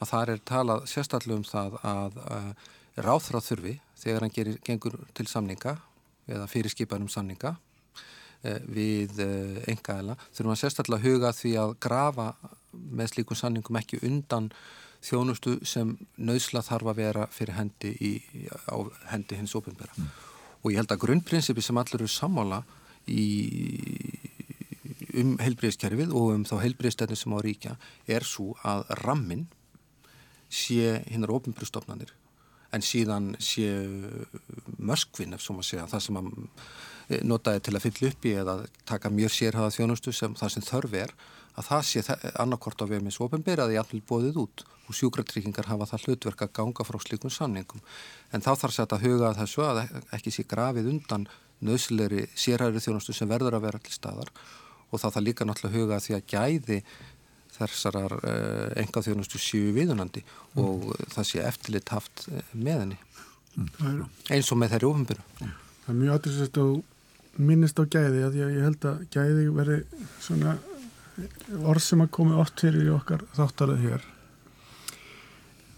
að 0.00 0.10
það 0.10 0.32
er 0.34 0.44
talað 0.44 0.86
sérstaklega 0.90 1.38
um 1.38 1.46
það 1.46 1.76
að 1.86 2.18
uh, 2.24 2.52
ráþráð 3.00 3.46
þurfi 3.46 3.74
þegar 4.02 4.24
hann 4.24 4.34
gerir, 4.34 4.58
gengur 4.66 4.96
til 5.14 5.26
samninga 5.30 5.76
eða 6.30 6.48
fyrirskipan 6.50 7.06
um 7.06 7.12
samninga 7.12 7.54
Eh, 8.40 8.60
við 8.72 9.18
engaðila 9.68 10.14
eh, 10.16 10.28
þurfum 10.32 10.54
að 10.54 10.60
sérstaklega 10.62 11.04
huga 11.04 11.30
því 11.36 11.50
að 11.60 11.72
grafa 11.84 12.28
með 12.72 13.10
slíkum 13.10 13.36
sanningum 13.36 13.76
ekki 13.76 13.98
undan 14.08 14.46
þjónustu 15.04 15.58
sem 15.68 15.90
nöðsla 16.16 16.62
þarf 16.64 16.88
að 16.88 17.02
vera 17.02 17.26
fyrir 17.36 17.58
hendi 17.58 17.90
í, 18.00 18.12
á 18.64 18.80
hendi 19.12 19.36
hins 19.36 19.52
ofinbæra 19.58 19.92
mm. 19.92 20.08
Og 20.60 20.72
ég 20.72 20.80
held 20.80 20.92
að 20.92 21.02
grunnprinsipi 21.04 21.64
sem 21.64 21.78
allir 21.80 22.02
eru 22.02 22.10
sammála 22.10 22.62
í, 23.08 23.24
um 25.20 25.36
heilbríðiskerfið 25.40 26.12
og 26.12 26.34
um 26.36 26.46
þá 26.48 26.56
heilbríðistöðin 26.64 27.20
sem 27.20 27.36
á 27.36 27.38
ríkja 27.44 27.76
er 28.10 28.26
svo 28.28 28.54
að 28.66 28.84
rammin 29.02 29.46
sé 30.50 31.00
hinnar 31.08 31.32
ofinbærstofnanir 31.38 32.12
en 32.74 32.84
síðan 32.86 33.32
sé 33.42 33.66
mörskvinn 34.78 35.34
ef 35.34 35.42
svo 35.42 35.56
maður 35.56 35.70
segja 35.70 35.88
það 35.90 36.04
sem 36.06 36.20
að 36.20 36.30
notaði 37.26 37.62
til 37.66 37.74
að 37.74 37.84
fylla 37.86 38.10
upp 38.12 38.26
í 38.26 38.34
eða 38.38 38.56
taka 38.86 39.10
mjög 39.10 39.32
sérhaða 39.34 39.74
þjónustu 39.74 40.14
sem 40.14 40.36
það 40.38 40.52
sem 40.54 40.66
þörf 40.68 40.96
er 41.00 41.14
að 41.58 41.68
það 41.70 41.86
sé 41.88 42.18
annarkort 42.40 42.82
á 42.82 42.86
við 42.90 43.04
með 43.04 43.16
svopenbyrja 43.16 43.66
að 43.66 43.74
ég 43.74 43.84
allir 43.84 44.06
bóðið 44.08 44.40
út 44.44 44.64
og 44.90 44.96
sjúkratryggingar 44.96 45.70
hafa 45.70 45.88
það 45.92 46.06
hlutverk 46.06 46.42
að 46.46 46.54
ganga 46.58 46.86
frá 46.86 46.98
slíkun 47.02 47.34
sanningum 47.34 47.82
en 48.34 48.44
þá 48.44 48.52
þarf 48.54 48.76
sér 48.76 48.96
að 48.96 49.06
huga 49.06 49.34
þessu 49.38 49.66
að 49.66 49.82
ekki 50.16 50.34
sé 50.34 50.46
grafið 50.50 50.90
undan 50.94 51.28
nöðsilegri 51.66 52.26
sérhæðri 52.34 52.82
þjónustu 52.82 53.14
sem 53.14 53.30
verður 53.30 53.58
að 53.58 53.66
vera 53.66 53.80
allir 53.80 53.94
staðar 53.94 54.32
og 54.90 54.98
þá 54.98 55.06
þarf 55.06 55.24
líka 55.26 55.46
náttúrulega 55.46 55.82
huga 55.84 56.02
því 56.02 56.16
að 56.16 56.28
gæði 56.32 56.78
þessarar 57.60 58.14
uh, 58.16 58.68
enga 58.80 59.02
þjónustu 59.04 59.40
séu 59.40 59.74
viðunandi 59.76 60.22
mm. 60.24 60.62
og 60.64 60.86
það 61.12 61.28
sé 61.28 61.42
eftirlit 61.44 61.92
haft 61.92 62.24
uh, 62.30 62.40
með 62.54 62.84
henni 62.84 63.00
mm. 63.60 64.00
eins 64.32 64.50
og 64.50 64.60
með 64.60 64.74
þeirri 64.74 64.90
ofinbyrju. 64.90 65.26
Það 65.84 65.92
er 65.92 66.00
mjög 66.00 66.16
aðriðsett 66.16 66.60
og 66.62 67.40
minnist 67.50 67.80
á 67.80 67.84
gæði 67.84 68.24
að 68.26 68.38
ég 68.40 68.64
held 68.64 68.86
að 68.88 69.04
gæði 69.12 69.46
veri 69.58 69.78
svona 70.22 70.56
orð 71.60 71.82
sem 71.84 72.02
að 72.04 72.12
komi 72.16 72.38
oft 72.40 72.62
fyrir 72.62 72.86
í 72.88 72.94
okkar 72.94 73.24
þáttalið 73.36 73.84
hér. 73.86 74.06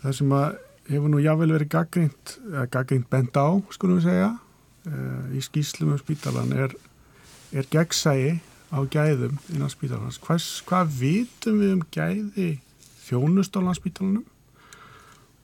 Það 0.03 0.17
sem 0.19 0.35
að 0.37 0.47
hefur 0.91 1.13
nú 1.13 1.21
jável 1.23 1.51
verið 1.55 1.73
gaggrínt 1.73 2.37
eða 2.51 2.67
gaggrínt 2.77 3.11
bent 3.11 3.39
á 3.39 3.49
skulum 3.75 4.01
við 4.01 4.09
segja 4.09 4.31
eh, 4.91 5.37
í 5.39 5.43
skýslum 5.45 5.95
um 5.95 6.01
spítalan 6.01 6.53
er, 6.57 6.75
er 7.55 7.69
gegnsægi 7.71 8.41
á 8.73 8.79
gæðum 8.91 9.39
innan 9.53 9.73
spítalans. 9.73 10.19
Hvers, 10.23 10.63
hvað 10.67 10.95
vitum 10.99 11.61
við 11.63 11.75
um 11.77 11.83
gæði 11.95 12.51
þjónust 13.05 13.57
á 13.57 13.61
landspítalanum? 13.61 14.25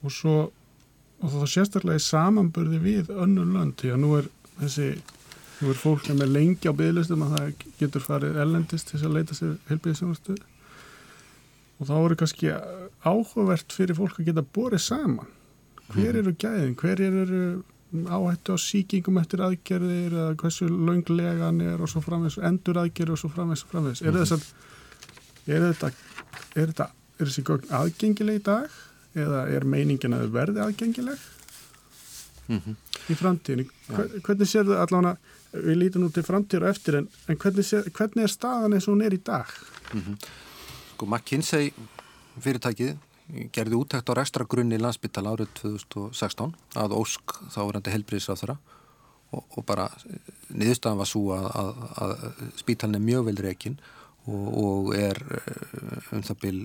Og 0.03 0.15
svo 0.15 0.37
og 1.19 1.33
þá 1.35 1.51
sérstaklega 1.51 1.99
í 1.99 2.05
samanburði 2.05 2.79
við 2.83 3.09
önnur 3.11 3.49
lönd 3.51 3.79
því 3.81 3.95
að 3.95 4.03
nú 4.05 4.11
er 4.21 4.29
þessi 4.61 4.91
Þú 5.59 5.73
er 5.73 5.81
fólk 5.81 6.05
sem 6.07 6.21
er 6.23 6.31
lengi 6.31 6.71
á 6.71 6.75
bygglistum 6.77 7.25
að 7.27 7.35
það 7.35 7.65
getur 7.81 8.05
farið 8.05 8.37
ellendist 8.45 8.93
til 8.93 9.01
að 9.03 9.17
leita 9.17 9.35
sér 9.35 9.57
helbíðisjónustu 9.71 10.37
og 11.79 11.89
þá 11.89 11.97
eru 11.97 12.19
kannski 12.21 12.53
áhugavert 13.03 13.75
fyrir 13.75 13.99
fólk 13.99 14.21
að 14.21 14.31
geta 14.31 14.45
borið 14.55 14.85
saman. 14.85 15.35
Hver 15.89 16.13
mhm. 16.13 16.21
eru 16.21 16.35
gæðin? 16.39 16.77
Hver 16.79 17.03
eru 17.09 17.43
áhættu 17.89 18.55
á 18.55 18.59
síkingum 18.61 19.19
eftir 19.21 19.43
aðgerðir 19.47 20.13
eða 20.13 20.37
hversu 20.43 20.69
launglegan 20.69 21.63
er 21.65 21.81
og 21.81 21.89
svo 21.89 22.03
framvegs, 22.05 22.37
endur 22.45 22.83
aðgerðir 22.83 23.15
og 23.15 23.23
svo 23.23 23.31
framvegs 23.33 23.65
og 23.65 23.73
framvegs. 23.73 24.03
Er, 24.05 24.19
að, 24.19 24.45
er 25.49 25.65
þetta, 25.71 25.91
er 26.53 26.69
þetta, 26.73 26.89
er 27.17 27.31
þessi 27.31 27.47
gögn 27.49 27.73
aðgengileg 27.81 28.43
í 28.43 28.45
dag 28.51 28.77
eða 29.19 29.47
er 29.55 29.65
meiningin 29.65 30.19
að 30.19 30.29
verði 30.35 30.63
aðgengileg 30.67 31.25
mm 32.49 32.61
-hmm. 32.61 32.77
í 33.09 33.17
framtíðinu? 33.17 33.67
Hvernig 34.21 34.51
sér 34.53 34.69
þau 34.69 34.77
allavega 34.85 35.17
við 35.53 35.77
lítum 35.81 36.05
nú 36.05 36.13
til 36.13 36.25
framtíður 36.27 36.67
og 36.67 36.71
eftir 36.75 37.01
en, 37.01 37.09
en 37.29 37.41
hvernig, 37.41 37.69
hvernig 37.97 38.25
er 38.25 38.33
staðan 38.33 38.77
eins 38.77 38.89
og 38.89 38.97
hún 38.97 39.05
er 39.07 39.17
í 39.17 39.21
dag? 39.25 39.47
Mm 39.93 40.01
-hmm. 40.01 40.17
Sko 40.95 41.07
McKinsey 41.07 41.73
fyrirtækið 42.41 42.97
gerði 43.53 43.77
úttækt 43.77 44.09
á 44.09 44.13
restra 44.17 44.45
grunni 44.45 44.77
í 44.77 44.81
landsbyttal 44.81 45.27
árið 45.27 45.49
2016 45.61 46.55
að 46.75 46.97
Ósk 46.97 47.35
þá 47.53 47.61
verðandi 47.67 47.91
þeirra 48.41 48.57
og, 49.31 49.45
og 49.57 49.65
bara 49.67 49.89
niðurstaðan 50.49 50.99
var 50.99 51.07
svo 51.07 51.33
að, 51.37 51.49
að, 51.61 51.73
að 52.05 52.13
spítalinn 52.57 52.95
er 52.95 53.05
mjög 53.05 53.25
vel 53.29 53.37
reygin 53.37 53.79
og, 54.27 54.47
og 54.65 54.95
er 54.97 55.21
eh, 55.39 56.13
um 56.17 56.23
það 56.23 56.41
byl 56.41 56.61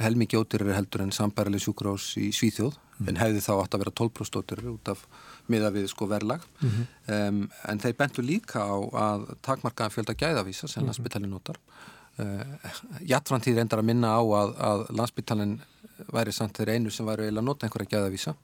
helmikið 0.00 0.42
ótyrir 0.42 0.74
heldur 0.76 1.04
en 1.06 1.14
sambærileg 1.14 1.62
sjúkrós 1.62 2.10
í 2.20 2.28
Svíþjóð 2.34 2.76
mm. 2.76 3.08
en 3.10 3.20
hefði 3.20 3.42
þá 3.44 3.52
átt 3.56 3.76
að 3.76 3.84
vera 3.84 3.94
12% 4.02 4.40
ótyrir 4.40 4.70
út 4.74 4.90
af 4.92 5.04
miða 5.52 5.70
við 5.74 5.88
sko 5.92 6.08
verlag 6.10 6.42
mm 6.60 6.70
-hmm. 6.70 6.86
um, 7.16 7.42
en 7.70 7.80
þeir 7.80 7.96
bentu 7.98 8.22
líka 8.22 8.60
á 8.60 8.76
að 8.76 9.28
takmarkaðan 9.42 9.94
fjölda 9.94 10.14
gæðavísa 10.14 10.66
sem 10.66 10.82
mm 10.82 10.82
-hmm. 10.82 10.86
landsbyttalinn 10.86 11.30
notar 11.30 11.56
uh, 12.18 12.42
Jættframtíð 13.00 13.56
reyndar 13.56 13.78
að 13.78 13.88
minna 13.90 14.08
á 14.18 14.22
að, 14.22 14.50
að 14.58 14.86
landsbyttalinn 14.90 15.60
væri 16.12 16.32
samt 16.32 16.58
þeir 16.58 16.74
einu 16.74 16.90
sem 16.90 17.06
væri 17.06 17.22
eiginlega 17.22 17.40
að 17.40 17.48
nota 17.48 17.66
einhverja 17.66 17.92
gæðavísa 17.92 18.34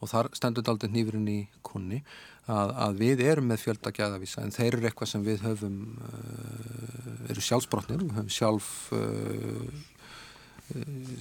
og 0.00 0.08
þar 0.08 0.28
stendur 0.36 0.68
aldrei 0.68 0.90
nýfurinn 0.92 1.28
í 1.28 1.40
kunni 1.62 2.02
að, 2.46 2.74
að 2.76 2.98
við 3.00 3.20
erum 3.24 3.46
með 3.48 3.62
fjölda 3.64 3.90
gæðavísa 3.90 4.42
en 4.44 4.52
þeir 4.52 4.76
eru 4.76 4.86
eitthvað 4.86 5.08
sem 5.08 5.24
við 5.24 5.44
höfum 5.46 5.78
uh, 5.96 7.30
eru 7.32 7.40
sjálfsbrotnir, 7.40 8.02
við 8.04 8.18
höfum 8.18 8.28
sjálf 8.28 8.92
uh, 8.92 9.68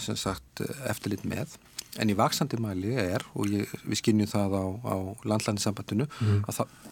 sem 0.02 0.18
sagt 0.20 0.64
eftirlit 0.90 1.26
með 1.28 1.58
en 2.02 2.10
í 2.10 2.18
vaksandi 2.18 2.58
mæli 2.62 2.96
er 2.98 3.26
og 3.38 3.52
ég, 3.54 3.70
við 3.86 4.02
skinnjum 4.02 4.32
það 4.32 4.58
á, 4.58 4.66
á 4.90 4.96
landlæðinsambandinu 5.30 6.10
mm. 6.10 6.44
að 6.48 6.62
það 6.62 6.92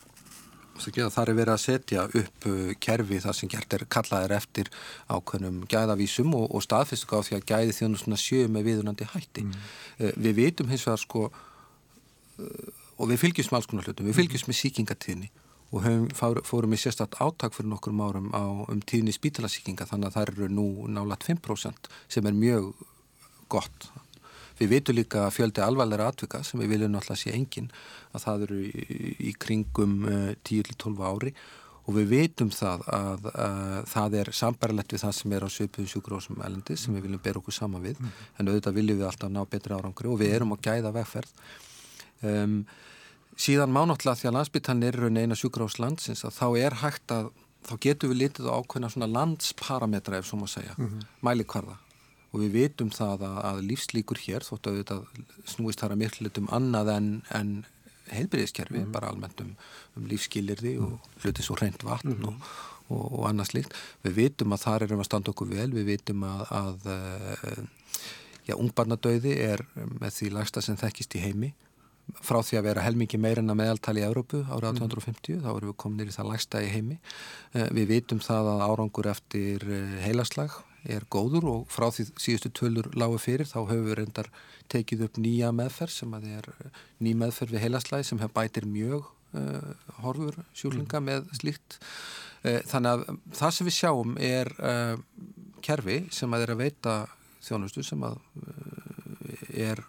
Það 0.82 1.20
er 1.22 1.36
verið 1.38 1.52
að 1.54 1.60
setja 1.62 2.04
upp 2.18 2.46
uh, 2.50 2.70
kerfi 2.82 3.20
þar 3.22 3.36
sem 3.38 3.50
gert 3.52 3.74
er 3.76 3.84
kallaðir 3.86 4.32
eftir 4.34 4.72
ákveðnum 5.14 5.60
gæðavísum 5.70 6.32
og, 6.34 6.48
og 6.58 6.64
staðfyrstu 6.66 7.20
á 7.20 7.26
því 7.28 7.36
að 7.38 7.44
gæði 7.52 7.76
þjónustuna 7.78 8.18
sjöu 8.18 8.48
með 8.50 8.66
viðunandi 8.66 9.06
hætti. 9.12 9.44
Mm. 9.46 9.60
Við 10.26 10.40
veitum 10.40 10.72
hins 10.74 10.88
vegar 10.88 11.04
sko 11.04 11.28
uh, 11.30 12.72
og 12.98 13.12
við 13.12 13.22
fylgjum 13.22 13.52
með 13.52 13.60
alls 13.60 13.70
konar 13.70 13.92
hlutum, 13.92 14.10
við 14.10 14.18
fylgjum 14.24 14.50
með 14.50 14.60
síkingatíðni 14.64 15.30
og 15.72 15.86
höfum, 15.86 16.42
fórum 16.44 16.76
í 16.76 16.80
sérstatt 16.80 17.18
áttak 17.24 17.56
fyrir 17.56 17.72
nokkur 17.72 17.96
árum 17.96 18.32
á, 18.36 18.44
um 18.68 18.82
tíðni 18.84 19.14
spítalasíkinga 19.16 19.88
þannig 19.88 20.12
að 20.12 20.18
það 20.18 20.32
eru 20.32 20.52
nú 20.52 20.68
nálat 20.92 21.24
5% 21.28 21.92
sem 22.12 22.28
er 22.28 22.38
mjög 22.38 22.74
gott 23.52 23.92
Við 24.62 24.70
veitum 24.76 24.94
líka 24.94 25.24
að 25.26 25.34
fjöldi 25.40 25.64
alvarlega 25.66 26.12
atvika 26.12 26.44
sem 26.46 26.62
við 26.62 26.76
viljum 26.76 26.98
alltaf 27.00 27.18
sé 27.18 27.32
engin 27.34 27.72
að 28.14 28.26
það 28.28 28.44
eru 28.46 28.60
í, 28.68 29.16
í 29.32 29.32
kringum 29.42 29.96
uh, 30.06 30.18
eh, 30.30 30.36
10-12 30.46 31.02
ári 31.08 31.34
og 31.82 31.96
við 31.96 32.12
veitum 32.12 32.52
það 32.54 32.84
að, 32.94 33.26
að 33.32 33.88
það 33.90 34.18
er 34.22 34.32
sambarlegt 34.38 34.94
við 34.94 35.02
það 35.02 35.16
sem 35.18 35.34
er 35.34 35.46
á 35.46 35.50
söpuðum 35.50 35.90
sjúkurósum 35.90 36.44
elendi 36.46 36.78
sem 36.78 36.94
við 36.94 37.08
viljum 37.08 37.24
bera 37.26 37.42
okkur 37.42 37.58
sama 37.58 37.82
við 37.82 37.98
mm. 37.98 38.14
en 38.38 38.52
auðvitað 38.52 38.78
viljum 38.78 39.02
við 39.02 39.08
alltaf 39.10 39.34
ná 39.34 39.42
betri 39.50 39.76
árangri 39.76 40.12
og 40.12 40.22
við 40.22 40.36
erum 40.38 40.54
að 40.54 40.64
gæða 40.68 40.94
vegferð. 41.00 41.34
Um, 42.22 42.56
síðan 43.42 43.74
mánáttúrulega 43.74 44.20
því 44.20 44.30
að 44.30 44.36
landsbyttan 44.38 44.84
er 44.86 44.98
raun 45.02 45.22
eina 45.22 45.38
sjúkuróslandsins 45.40 46.26
að 46.28 46.36
þá 46.38 46.48
er 46.62 46.78
hægt 46.84 47.14
að 47.16 47.32
þá 47.68 47.74
getur 47.86 48.12
við 48.12 48.22
litið 48.24 48.50
á 48.50 48.58
ákveðna 48.58 48.90
svona 48.90 49.10
landsparametra 49.12 50.20
ef 50.20 50.28
svo 50.30 50.42
maður 50.42 50.56
segja, 50.56 50.76
mm 50.78 50.88
-hmm. 50.88 51.08
mæli 51.22 51.46
hvarða 51.46 51.78
og 52.32 52.40
við 52.40 52.52
vitum 52.56 52.92
það 52.96 53.26
að, 53.28 53.38
að 53.50 53.62
lífslíkur 53.70 54.22
hér 54.24 54.46
þóttu 54.48 54.72
að 54.72 54.78
þetta 54.82 54.98
snúist 55.54 55.82
þar 55.84 55.96
að 55.96 56.02
miklu 56.02 56.28
litum 56.28 56.50
annað 56.56 56.92
en, 56.96 57.10
en 57.36 57.50
heilbyrðiskerfi, 58.12 58.86
mm. 58.86 58.92
bara 58.92 59.12
almennt 59.12 59.42
um, 59.44 59.56
um 60.00 60.08
lífskilirði 60.08 60.78
og 60.84 61.00
hluti 61.24 61.44
svo 61.44 61.58
reynd 61.60 61.84
vatn 61.84 62.16
mm. 62.16 62.30
og, 62.30 62.54
og, 62.88 63.04
og 63.20 63.28
annað 63.30 63.52
slíkt. 63.52 63.76
Við 64.04 64.18
vitum 64.20 64.56
að 64.56 64.64
þar 64.64 64.88
erum 64.88 65.04
að 65.04 65.10
standa 65.10 65.34
okkur 65.34 65.52
vel, 65.52 65.70
við 65.76 65.90
vitum 65.92 66.24
að, 66.28 66.46
að 66.56 66.88
já, 68.48 68.56
ungbarnadauði 68.56 69.36
er 69.44 69.66
með 69.76 70.16
því 70.18 70.32
lagsta 70.38 70.64
sem 70.64 70.80
þekkist 70.80 71.20
í 71.20 71.24
heimi 71.26 71.52
frá 72.20 72.42
því 72.44 72.60
að 72.60 72.68
vera 72.70 72.84
helmingi 72.86 73.20
meirinn 73.22 73.54
að 73.54 73.62
meðaltali 73.62 74.04
í 74.04 74.08
Európu 74.08 74.42
árið 74.48 74.74
1850, 74.74 75.38
mm. 75.38 75.46
þá 75.46 75.52
erum 75.54 75.72
við 75.72 75.78
kominir 75.86 76.12
í 76.12 76.18
það 76.18 76.32
lagsta 76.32 76.64
í 76.64 76.74
heimi. 76.74 77.00
Við 77.78 77.88
vitum 77.96 78.22
það 78.24 78.52
að 78.56 78.66
árangur 78.68 79.10
eftir 79.12 79.66
heilaslag 80.04 80.60
er 80.90 81.06
góður 81.12 81.48
og 81.52 81.72
frá 81.72 81.90
því 81.94 82.08
síðustu 82.20 82.52
tölur 82.58 82.90
lágu 82.98 83.20
fyrir 83.22 83.50
þá 83.50 83.60
höfum 83.60 83.86
við 83.90 83.98
reyndar 84.00 84.30
tekið 84.72 85.06
upp 85.08 85.20
nýja 85.22 85.52
meðferð 85.54 85.94
sem 85.94 86.14
að 86.18 86.28
er 86.32 86.50
eh, 86.54 86.82
ný 87.04 87.14
meðferð 87.20 87.56
við 87.56 87.66
heilaslæði 87.66 88.08
sem 88.08 88.22
bætir 88.34 88.68
mjög 88.70 89.10
uh, 89.38 89.72
horfur 90.02 90.38
sjúklinga 90.58 91.02
mm. 91.02 91.10
með 91.10 91.32
slíkt 91.38 91.80
uh, 91.80 92.62
þannig 92.72 92.92
að 92.92 93.04
það 93.38 93.56
sem 93.58 93.70
við 93.70 93.78
sjáum 93.78 94.16
er 94.18 94.54
uh, 94.58 94.96
kerfi 95.62 96.00
sem 96.14 96.34
að 96.34 96.48
er 96.48 96.56
að 96.56 96.64
veita 96.64 96.96
þjónustu 97.42 97.84
sem 97.86 98.02
að 98.06 98.18
er 99.52 99.82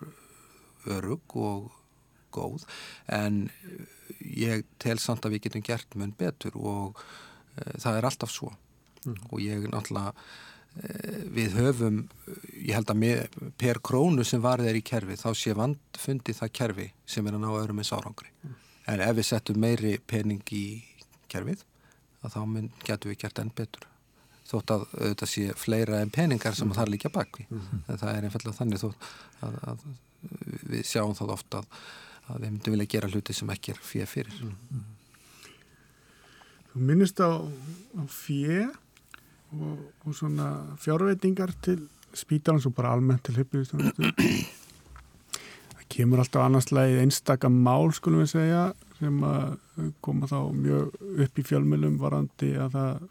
örug 0.93 1.37
og 1.37 1.71
góð 2.35 2.67
en 3.13 3.45
ég 4.21 4.65
tel 4.83 4.99
samt 5.03 5.27
að 5.27 5.37
við 5.37 5.49
getum 5.49 5.67
gert 5.67 5.99
mun 5.99 6.15
betur 6.19 6.57
og 6.59 7.03
það 7.55 7.99
er 7.99 8.09
alltaf 8.09 8.33
svo 8.33 8.53
mm. 9.05 9.29
og 9.31 9.45
ég 9.45 9.69
náttúrulega 9.69 10.15
Eh, 10.73 11.25
við 11.29 11.53
höfum, 11.61 11.97
ég 12.65 12.73
held 12.73 12.89
að 12.89 12.97
með, 12.97 13.35
per 13.61 13.77
krónu 13.85 14.25
sem 14.25 14.41
var 14.41 14.63
þeir 14.65 14.79
í 14.79 14.85
kerfi 14.89 15.19
þá 15.21 15.27
sé 15.37 15.53
vandfundi 15.53 16.33
það 16.33 16.53
kerfi 16.57 16.87
sem 17.05 17.27
er 17.29 17.37
að 17.37 17.43
ná 17.43 17.49
öðrum 17.51 17.83
eins 17.83 17.91
árangri 17.93 18.31
mm. 18.33 18.55
en 18.89 19.03
ef 19.05 19.19
við 19.19 19.27
settum 19.29 19.61
meiri 19.61 19.99
pening 20.09 20.55
í 20.57 20.63
kerfið 21.29 21.67
þá 22.25 22.39
getum 22.87 23.13
við 23.13 23.19
gert 23.21 23.43
enn 23.43 23.53
betur 23.53 23.85
þótt 24.49 24.73
að 24.79 24.87
þetta 24.95 25.29
sé 25.29 25.45
fleira 25.61 26.01
en 26.01 26.15
peningar 26.15 26.57
sem 26.57 26.71
mm. 26.71 26.79
það 26.79 26.87
er 26.87 26.95
líka 26.95 27.13
bakvi 27.13 27.45
mm. 27.51 27.85
en 27.93 28.01
það 28.07 28.15
er 28.15 28.29
einfallega 28.31 28.61
þannig 28.63 28.83
þótt 28.87 29.07
að, 29.45 29.61
að 29.75 29.87
við 30.73 30.89
sjáum 30.89 31.13
þá 31.21 31.25
ofta 31.37 31.61
að, 31.61 31.81
að 32.29 32.45
við 32.45 32.51
myndum 32.51 32.77
vilja 32.77 32.93
gera 32.97 33.11
hluti 33.11 33.37
sem 33.37 33.55
ekki 33.55 33.75
er 33.75 33.83
fyrir 33.83 34.11
fyrir. 34.11 34.43
Mm. 34.43 34.85
Þú 36.73 36.87
minnist 36.89 37.21
á, 37.21 37.31
á 37.43 38.03
fyrir 38.09 38.71
og, 39.53 39.81
og 40.07 40.17
svona 40.17 40.53
fjárveitingar 40.81 41.53
til 41.65 41.81
spítalans 42.17 42.67
og 42.67 42.75
bara 42.77 42.93
almennt 42.93 43.25
til 43.27 43.39
hyfnist 43.41 43.73
það 43.73 44.13
kemur 45.93 46.23
alltaf 46.23 46.47
annarslega 46.47 47.03
einstakka 47.03 47.51
mál 47.53 47.93
skulum 47.97 48.25
við 48.25 48.35
segja 48.35 48.63
sem 48.99 49.25
að 49.27 49.57
koma 50.05 50.29
þá 50.31 50.39
mjög 50.57 50.85
upp 51.25 51.41
í 51.41 51.47
fjölmjölum 51.49 51.99
varandi 52.01 52.53
að 52.61 52.77
það 52.77 53.09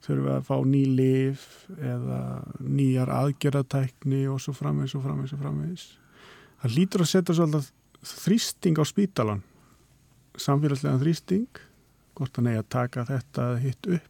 þurfum 0.00 0.26
við 0.26 0.34
að 0.34 0.46
fá 0.48 0.56
ný 0.72 0.82
lif 0.96 1.46
eða 1.76 2.20
nýjar 2.64 3.12
aðgerðatækni 3.16 4.22
og 4.32 4.40
svo 4.40 4.54
framvegs 4.56 4.96
og 4.96 5.04
framvegs 5.04 5.34
og 5.36 5.42
framvegs 5.42 5.84
það 6.62 6.76
lítur 6.76 7.04
að 7.04 7.12
setja 7.12 7.36
svolítið 7.36 7.68
þrýsting 8.06 8.80
á 8.80 8.84
spítalan 8.88 9.42
samfélagslega 10.40 11.02
þrýsting 11.02 11.64
hvort 12.16 12.38
hann 12.38 12.50
eigi 12.52 12.62
að 12.62 12.72
taka 12.76 13.06
þetta 13.08 13.50
hitt 13.60 13.92
upp 13.98 14.08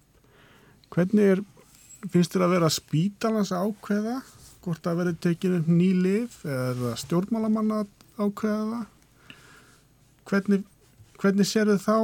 Hvernig 0.90 1.28
er, 1.36 1.40
finnst 2.10 2.32
þér 2.34 2.44
að 2.48 2.54
vera 2.56 2.68
spítalans 2.74 3.52
ákveða 3.54 4.16
hvort 4.64 4.88
að 4.90 4.96
verði 5.00 5.18
tekinu 5.26 5.60
ný 5.68 5.90
lif 6.02 6.40
eða 6.44 6.96
stjórnmálamanna 6.98 7.84
ákveða? 8.18 8.80
Hvernig, 10.28 10.64
hvernig 11.20 11.48
sér 11.48 11.70
þið 11.70 11.84
þá 11.84 11.94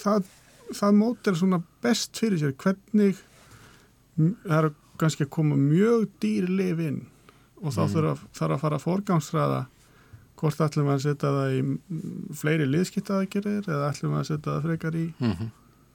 það, 0.00 0.32
það 0.80 0.96
mótel 1.02 1.36
svona 1.38 1.60
best 1.84 2.16
fyrir 2.18 2.40
sér? 2.40 2.56
Hvernig 2.56 3.20
það 4.16 4.56
er 4.58 4.70
kannski 5.02 5.26
að 5.26 5.34
koma 5.36 5.58
mjög 5.60 6.08
dýri 6.22 6.56
lif 6.56 6.82
inn 6.88 7.02
og 7.60 7.76
þá 7.76 7.82
mm. 7.84 7.92
þarf, 7.94 8.26
þarf 8.32 8.56
að 8.56 8.64
fara 8.64 8.80
að 8.80 8.86
forgámsræða 8.86 9.62
hvort 10.42 10.62
ætlum 10.64 10.88
við 10.88 10.96
að 10.96 11.04
setja 11.04 11.32
það 11.36 11.52
í 11.54 11.60
fleiri 12.40 12.66
liðskiptaðagirir 12.66 13.68
eða 13.68 13.90
ætlum 13.92 14.16
við 14.16 14.20
að 14.20 14.28
setja 14.30 14.48
það 14.48 14.64
frekar 14.66 14.98
í, 14.98 15.04
mm 15.18 15.34
-hmm. 15.38 15.52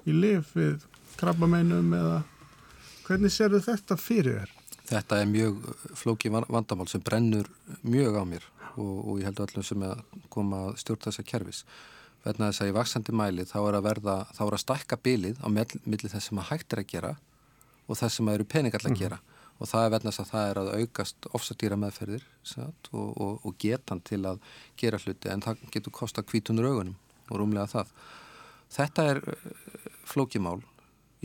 í 0.07 0.15
lif 0.15 0.53
við 0.55 0.85
krabbameinum 1.19 1.93
eða 1.97 2.21
hvernig 3.07 3.33
serðu 3.33 3.61
þetta 3.65 3.99
fyrir 3.99 4.39
þér? 4.39 4.53
Þetta 4.87 5.19
er 5.19 5.27
mjög 5.27 5.59
flóki 5.99 6.31
vandamál 6.31 6.87
sem 6.87 7.03
brennur 7.03 7.49
mjög 7.83 8.15
á 8.15 8.23
mér 8.23 8.43
og, 8.77 8.95
og 9.03 9.19
ég 9.19 9.27
held 9.27 9.43
öllum 9.43 9.65
sem 9.67 9.83
er 9.83 9.97
að 9.97 10.25
koma 10.31 10.67
að 10.69 10.77
stjórna 10.79 11.09
þessa 11.09 11.27
kervis. 11.27 11.63
Verðna 12.23 12.51
þess 12.51 12.63
að 12.63 12.71
í 12.71 12.75
vaksandi 12.77 13.15
mæli 13.15 13.45
þá 13.47 13.57
er 13.67 13.77
að 13.77 13.87
verða, 13.87 14.15
þá 14.31 14.43
er 14.45 14.55
að 14.55 14.63
stakka 14.63 14.97
bilið 15.03 15.41
á 15.43 15.47
milli 15.51 16.07
þess 16.07 16.29
sem 16.29 16.39
að 16.39 16.49
hægt 16.53 16.73
er 16.73 16.83
að 16.83 16.91
gera 16.93 17.17
og 17.87 17.99
þess 17.99 18.19
sem 18.19 18.29
að 18.29 18.39
eru 18.39 18.47
peningar 18.47 18.83
að 18.85 18.93
mhm. 18.93 19.01
gera 19.01 19.19
mm. 19.19 19.36
Og 19.57 19.69
það 19.71 19.85
er 19.85 19.93
verðna 19.95 20.13
þess 20.13 20.23
að 20.23 20.31
það 20.31 20.51
er 20.51 20.61
að 20.61 20.71
aukast 20.77 21.27
ofsadýra 21.33 21.79
meðferðir 21.81 22.23
satt, 22.45 22.89
og, 22.93 23.09
og, 23.17 23.33
og 23.45 23.57
getan 23.59 24.01
til 24.05 24.23
að 24.29 24.39
gera 24.77 25.01
hluti 25.01 25.33
en 25.33 25.43
það 25.45 25.67
getur 25.73 25.95
kosta 25.99 26.23
kvítunur 26.23 26.69
augunum 26.69 26.97
og 27.27 27.41
rúmlega 27.41 27.67
það. 27.71 27.93
Þetta 28.77 29.07
er 29.11 29.21
flókimál 30.07 30.61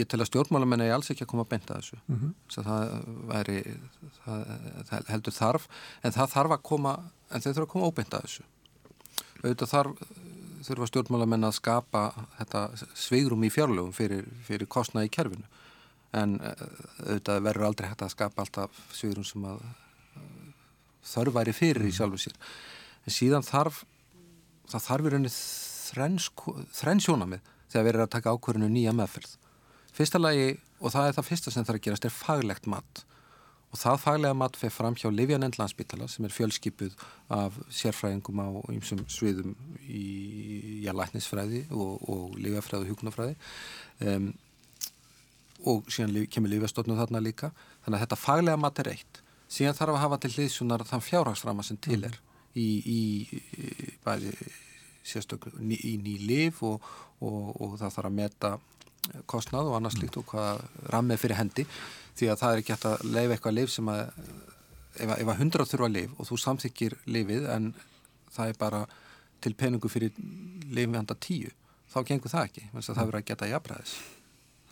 ég 0.01 0.09
tel 0.09 0.23
að 0.23 0.31
stjórnmálamenn 0.31 0.85
er 0.87 0.95
alls 0.95 1.11
ekki 1.13 1.27
að 1.27 1.31
koma 1.33 1.45
að 1.45 1.53
benda 1.53 1.77
þessu 1.77 1.99
mm 2.01 2.19
-hmm. 2.19 2.33
það, 2.55 2.93
væri, 3.29 3.59
það, 4.25 4.45
það 4.89 5.11
heldur 5.13 5.37
þarf 5.37 5.69
en 6.03 6.13
það 6.17 6.35
þarf 6.35 6.57
að 6.57 6.63
koma 6.71 6.93
en 7.31 7.41
þau 7.41 7.51
þurfa 7.53 7.67
að 7.67 7.73
koma 7.73 7.85
að 7.85 7.93
óbenda 7.93 8.23
þessu 8.25 8.45
auðvitað 9.43 9.73
þarf 9.75 10.13
þurfa 10.63 10.87
stjórnmálamenn 10.87 11.45
að 11.45 11.59
skapa 11.59 12.03
þetta 12.39 12.63
sveigrum 12.95 13.45
í 13.45 13.51
fjárlögum 13.51 13.93
fyrir, 13.93 14.25
fyrir 14.47 14.67
kostna 14.67 15.05
í 15.05 15.11
kerfinu 15.13 15.45
en 16.19 16.39
eh, 16.41 16.67
auðvitað 17.07 17.47
verður 17.49 17.69
aldrei 17.71 17.89
hægt 17.89 18.05
að 18.07 18.15
skapa 18.17 18.45
alltaf 18.45 18.83
sveigrum 18.93 19.27
sem 19.27 19.47
að 19.49 19.63
þarf 21.13 21.37
væri 21.39 21.57
fyrir 21.57 21.89
í 21.89 21.95
sjálfu 21.95 22.21
sér 22.27 22.37
en 23.03 23.17
síðan 23.17 23.47
þarf 23.47 23.85
það 24.71 24.89
þarf 24.89 25.07
í 25.07 25.15
rauninni 25.15 25.33
þrenn 25.33 27.03
sjónamið 27.03 27.49
þegar 27.73 27.87
við 27.87 27.93
erum 27.95 28.07
að 28.07 28.13
taka 28.17 28.37
ákvörinu 28.37 28.69
nýja 28.71 28.93
meðferð 28.97 29.39
Fyrsta 29.93 30.21
lagi, 30.21 30.55
og 30.81 30.93
það 30.95 31.09
er 31.09 31.17
það 31.19 31.27
fyrsta 31.29 31.53
sem 31.53 31.67
er 31.67 31.77
að 31.77 31.83
gerast, 31.85 32.07
er 32.09 32.15
faglegt 32.17 32.69
mat. 32.71 33.03
Og 33.73 33.81
það 33.81 33.99
faglega 34.01 34.37
mat 34.37 34.57
fyrir 34.57 34.73
fram 34.73 34.97
hjá 34.97 35.09
Livjanend 35.13 35.59
landsbytala 35.61 36.09
sem 36.09 36.25
er 36.29 36.33
fjölskypuð 36.33 36.97
af 37.33 37.59
sérfræðingum 37.73 38.41
á 38.41 38.49
ýmsum 38.73 39.03
sviðum 39.13 39.53
í 39.85 40.89
læknisfræði 40.89 41.67
og, 41.73 42.01
og 42.09 42.39
livjafræði 42.41 42.87
og 42.87 42.93
hjúknafræði. 42.93 43.37
Um, 44.05 44.33
og 45.69 45.89
síðan 45.93 46.27
kemur 46.33 46.53
livjastofnum 46.53 46.99
þarna 46.99 47.23
líka. 47.23 47.53
Þannig 47.85 47.99
að 47.99 48.05
þetta 48.05 48.21
faglega 48.21 48.61
mat 48.61 48.83
er 48.83 48.93
eitt. 48.95 49.23
Síðan 49.53 49.79
þarf 49.79 49.97
að 49.97 50.03
hafa 50.03 50.19
til 50.23 50.33
hliðsunar 50.37 50.85
þann 50.89 51.07
fjárhagsrama 51.07 51.65
sem 51.67 51.79
til 51.83 52.01
er 52.09 52.19
í, 52.57 52.67
í, 52.67 53.01
í 53.33 53.97
bæði 54.05 54.33
sérstöklu 55.07 55.53
í 55.59 55.97
ný 56.01 56.15
liv 56.23 56.63
og, 56.65 56.85
og, 57.21 57.51
og 57.61 57.77
það 57.81 57.97
þarf 57.97 58.11
að 58.11 58.17
meta 58.21 58.53
kostnað 59.27 59.69
og 59.71 59.77
annars 59.77 59.99
líkt 59.99 60.17
og 60.21 60.29
hvað 60.31 60.63
rammið 60.95 61.25
fyrir 61.25 61.41
hendi. 61.41 61.67
Því 62.17 62.31
að 62.31 62.41
það 62.43 62.55
er 62.55 62.63
ekki 62.63 62.75
hægt 62.77 62.89
að 62.91 63.07
leifa 63.11 63.37
eitthvað 63.37 63.59
liv 63.59 63.73
sem 63.73 63.93
að 63.93 64.03
ef 65.01 65.29
að 65.29 65.39
hundra 65.41 65.67
þurfa 65.69 65.89
liv 65.89 66.13
og 66.21 66.29
þú 66.29 66.39
samþykir 66.41 66.99
livið 67.09 67.49
en 67.53 67.71
það 68.33 68.53
er 68.53 68.59
bara 68.61 68.83
til 69.43 69.55
peningu 69.59 69.91
fyrir 69.91 70.13
livið 70.69 70.99
handa 71.01 71.17
tíu 71.17 71.53
þá 71.93 72.03
gengur 72.09 72.33
það 72.33 72.49
ekki, 72.49 72.67
þannig 72.71 72.89
að 72.89 72.99
það 72.99 73.09
verður 73.09 73.21
að 73.21 73.31
geta 73.31 73.49
jafnræðis 73.51 73.95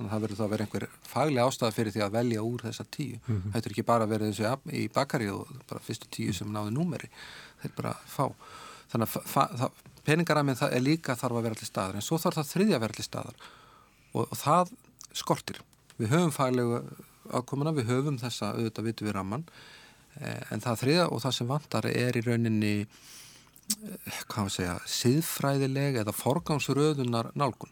þannig 0.00 0.08
að 0.08 0.14
það 0.14 0.22
verður 0.24 0.38
þá 0.38 0.44
að 0.44 0.52
vera 0.54 0.64
einhver 0.64 0.86
fagleg 1.04 1.44
ástæða 1.44 1.76
fyrir 1.76 1.94
því 1.94 2.02
að 2.04 2.14
velja 2.14 2.42
úr 2.46 2.62
þessa 2.64 2.84
tíu. 2.96 3.18
Mm 3.20 3.36
-hmm. 3.36 3.52
þetta 3.52 3.68
er 3.68 3.74
ekki 3.74 3.86
bara 3.90 4.04
að 4.04 4.12
vera 4.14 4.28
og 4.30 4.72
í 4.72 4.88
bakari 4.88 5.28
og 5.28 5.48
bara 5.68 5.80
fyrstu 5.80 6.08
tíu 6.10 6.32
sem 6.32 6.48
náðu 6.48 6.70
númeri. 6.72 7.10
Er 7.64 7.70
bara 7.76 7.94
fá. 8.06 8.32
Þannig 8.92 9.08
að 9.36 9.70
peningaraminn 10.04 10.56
er 10.56 10.80
líka 10.80 11.16
þarf 11.16 11.36
að 11.36 11.42
vera 11.42 11.54
allir 11.54 11.68
staðar. 11.68 11.94
En 11.94 12.02
svo 12.02 12.18
þarf 12.18 12.40
það 12.40 12.52
þriðja 12.54 12.76
að 12.76 12.80
vera 12.80 12.94
allir 12.94 13.04
staðar. 13.04 13.36
Og, 14.14 14.26
og 14.30 14.36
það 14.38 14.72
skortir. 15.12 15.60
Við 15.98 16.08
höfum 16.08 16.32
faglegu 16.32 16.80
ákomuna, 17.30 17.72
við 17.76 17.92
höfum 17.92 18.18
þessa 18.18 18.54
auðvitað 18.56 18.84
vitu 18.84 19.04
við 19.04 19.12
ramman 19.12 19.44
eh, 20.20 20.40
en 20.50 20.60
það 20.60 20.80
þriða 20.84 21.08
og 21.10 21.22
það 21.22 21.36
sem 21.36 21.50
vantar 21.50 21.86
er 21.86 22.16
í 22.16 22.24
rauninni 22.24 22.74
eh, 22.80 24.22
hvað 24.26 24.48
við 24.48 24.54
segja, 24.56 24.78
siðfræðileg 24.86 26.00
eða 26.00 26.16
forgámsröðunar 26.16 27.30
nálgun 27.34 27.70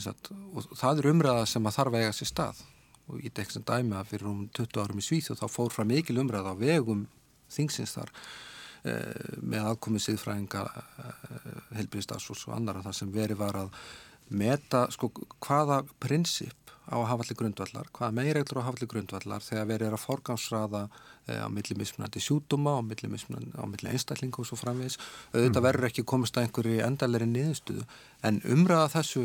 sagt, 0.00 0.30
og 0.32 0.76
það 0.78 1.02
er 1.02 1.10
umræða 1.10 1.46
sem 1.46 1.66
að 1.66 1.76
þarf 1.76 1.96
að 1.96 2.04
eiga 2.04 2.14
sér 2.16 2.30
stað 2.30 2.62
og 3.10 3.18
í 3.20 3.32
dekk 3.34 3.50
sem 3.52 3.66
dæmi 3.66 3.98
að 3.98 4.12
fyrir 4.12 4.30
um 4.30 4.46
20 4.56 4.80
árum 4.80 5.02
í 5.02 5.20
og 5.30 5.40
þá 5.40 5.46
fór 5.50 5.74
frá 5.74 5.84
mikil 5.84 6.18
umræða 6.22 6.54
á 6.54 6.60
vegum 6.60 7.06
þingsins 7.52 7.96
þar 7.98 8.12
eh, 8.88 9.36
með 9.42 9.68
aðkomið 9.72 10.06
siðfræðinga 10.06 10.64
helbriðstafsfólks 11.76 12.46
og 12.48 12.56
annar 12.56 12.80
að 12.80 12.88
það 12.88 12.98
sem 13.00 13.12
veri 13.12 13.36
var 13.36 13.58
að 13.64 13.76
meta 14.32 14.86
sko 14.94 15.10
hvaða 15.42 15.82
prinsip 16.00 16.62
á 16.88 16.98
að 16.98 17.08
hafa 17.10 17.24
allir 17.24 17.38
grundvallar, 17.38 17.88
hvaða 17.94 18.14
meginreglur 18.16 18.58
á 18.58 18.60
að 18.60 18.66
hafa 18.66 18.78
allir 18.78 18.90
grundvallar 18.90 19.44
þegar 19.44 19.68
verið 19.70 19.88
er 19.88 19.96
að 19.96 20.02
forgámsraða 20.02 20.82
e, 21.30 21.36
á 21.38 21.48
milli 21.52 21.76
mismunandi 21.78 22.22
sjútuma, 22.22 22.74
á 22.74 22.82
milli, 22.82 23.10
milli 23.12 23.92
einstaklingu 23.92 24.42
og 24.42 24.48
svo 24.48 24.58
framvegis. 24.58 24.98
Auðvitað 25.30 25.60
mm. 25.60 25.66
verður 25.68 25.88
ekki 25.88 26.04
komist 26.12 26.36
að 26.36 26.48
einhverju 26.48 26.82
endalegri 26.86 27.28
niðurstuðu 27.30 27.86
en 28.28 28.40
umræða 28.56 28.90
þessu 28.96 29.24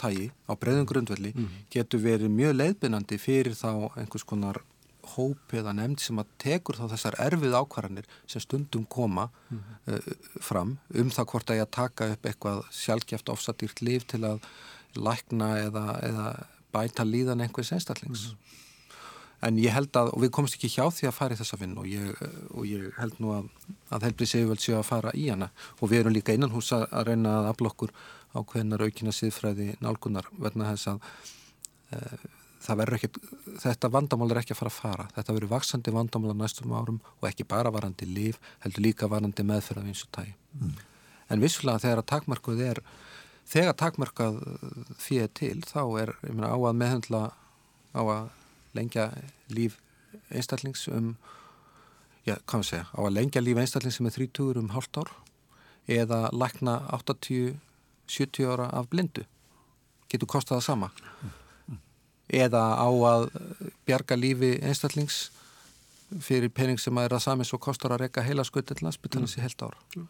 tægi 0.00 0.30
á 0.48 0.52
breyðum 0.56 0.88
grundvalli 0.88 1.34
mm. 1.34 1.54
getur 1.74 2.02
verið 2.02 2.34
mjög 2.34 2.58
leiðbynandi 2.58 3.20
fyrir 3.22 3.56
þá 3.58 3.70
einhvers 3.98 4.26
konar 4.28 4.62
hóp 5.14 5.54
eða 5.56 5.72
nefnd 5.76 6.02
sem 6.02 6.20
að 6.20 6.32
tekur 6.42 6.76
þá 6.78 6.84
þessar 6.92 7.16
erfið 7.24 7.56
ákvarðanir 7.56 8.08
sem 8.26 8.42
stundum 8.44 8.84
koma 8.84 9.28
mm 9.28 9.58
-hmm. 9.58 9.94
uh, 9.94 10.40
fram 10.40 10.76
um 10.94 11.10
það 11.10 11.30
hvort 11.32 11.50
að 11.50 11.60
ég 11.60 11.66
að 11.66 11.76
taka 11.78 12.10
upp 12.12 12.26
eitthvað 12.26 12.62
sjálfgeft 12.82 13.32
ofsatýrt 13.32 13.82
líf 13.82 14.06
til 14.06 14.24
að 14.24 14.40
lækna 14.94 15.48
eða, 15.66 15.86
eða 16.02 16.28
bæta 16.72 17.04
líðan 17.04 17.40
einhvers 17.40 17.72
einstaklings. 17.72 18.28
Mm 18.28 18.32
-hmm. 18.32 18.66
En 19.40 19.58
ég 19.58 19.70
held 19.70 19.94
að, 19.94 20.08
og 20.14 20.22
við 20.22 20.30
komumst 20.34 20.56
ekki 20.56 20.68
hjá 20.68 20.90
því 20.90 21.06
að 21.08 21.14
fara 21.14 21.34
í 21.34 21.38
þessa 21.38 21.56
vinn 21.60 21.76
og 21.78 21.86
og 22.58 22.64
ég 22.66 22.90
held 22.98 23.20
nú 23.22 23.30
að, 23.36 23.44
að 23.94 24.02
helbrið 24.02 24.28
séu 24.28 24.48
vel 24.48 24.58
séu 24.58 24.78
að 24.78 24.88
fara 24.88 25.12
í 25.14 25.28
hana 25.30 25.50
og 25.80 25.90
við 25.90 26.00
erum 26.00 26.12
líka 26.12 26.34
innan 26.34 26.50
hús 26.50 26.72
að, 26.72 26.88
að 26.90 27.06
reyna 27.06 27.38
að 27.38 27.50
aflokkur 27.52 27.92
á 28.34 28.38
hvernar 28.42 28.84
aukina 28.84 29.14
síðfræði 29.14 29.74
nálgunar 29.84 30.28
verna 30.38 30.72
þess 30.72 30.92
að 30.92 31.08
uh, 31.96 32.26
það 32.62 32.80
verður 32.82 32.98
ekki, 32.98 33.10
þetta 33.62 33.90
vandamál 33.94 34.28
er 34.32 34.40
ekki 34.42 34.54
að 34.54 34.60
fara 34.60 34.72
að 34.72 34.78
fara. 34.78 35.06
Þetta 35.16 35.34
verður 35.36 35.52
vaksandi 35.54 35.94
vandamál 35.94 36.34
á 36.34 36.40
næstum 36.42 36.74
árum 36.74 37.00
og 37.18 37.28
ekki 37.30 37.46
bara 37.48 37.72
varandi 37.74 38.08
líf, 38.08 38.40
heldur 38.64 38.84
líka 38.84 39.08
varandi 39.10 39.46
meðferð 39.46 39.82
af 39.82 39.90
eins 39.92 40.04
og 40.04 40.12
tægi. 40.16 40.34
Mm. 40.58 40.74
En 41.28 41.44
vissulega 41.44 41.84
þegar 41.84 42.02
að 42.02 42.08
takmarkuð 42.12 42.62
er, 42.64 42.82
þegar 43.48 43.78
takmarkað 43.78 44.40
fyrir 45.00 45.32
til, 45.38 45.56
þá 45.68 45.82
er, 46.02 46.14
meina, 46.26 46.50
á 46.50 46.58
að 46.58 46.78
meðhendla, 46.82 47.22
á 47.94 48.02
að 48.02 48.30
lengja 48.76 49.08
líf 49.52 49.78
einstallings 50.28 50.86
um, 50.92 51.14
já, 52.26 52.36
hvað 52.44 52.62
við 52.62 52.70
segja, 52.72 52.86
á 52.92 53.00
að 53.04 53.14
lengja 53.16 53.44
líf 53.44 53.60
einstallings 53.62 53.98
sem 54.00 54.08
er 54.08 54.16
30 54.16 54.60
um 54.62 54.72
hálft 54.74 55.00
ár 55.00 55.12
eða 55.88 56.26
lækna 56.36 56.80
80-70 58.08 58.48
ára 58.52 58.70
af 58.72 58.88
blindu. 58.90 59.24
Getur 60.08 60.30
kostað 60.30 60.58
það 60.58 60.66
sama. 60.66 60.90
Eða 62.28 62.62
á 62.76 62.88
að 62.88 63.28
bjarga 63.88 64.16
lífi 64.16 64.56
einstallings 64.64 65.28
fyrir 66.24 66.52
pening 66.54 66.80
sem 66.80 66.96
að 66.98 67.08
er 67.08 67.16
að 67.18 67.24
sami 67.24 67.46
svo 67.46 67.58
kostar 67.60 67.92
að 67.94 68.06
reyka 68.06 68.24
heila 68.24 68.44
skuttillans 68.46 68.98
byttalans 69.00 69.36
í 69.36 69.42
heilt 69.44 69.62
ára 69.62 69.76
mm. 69.96 70.06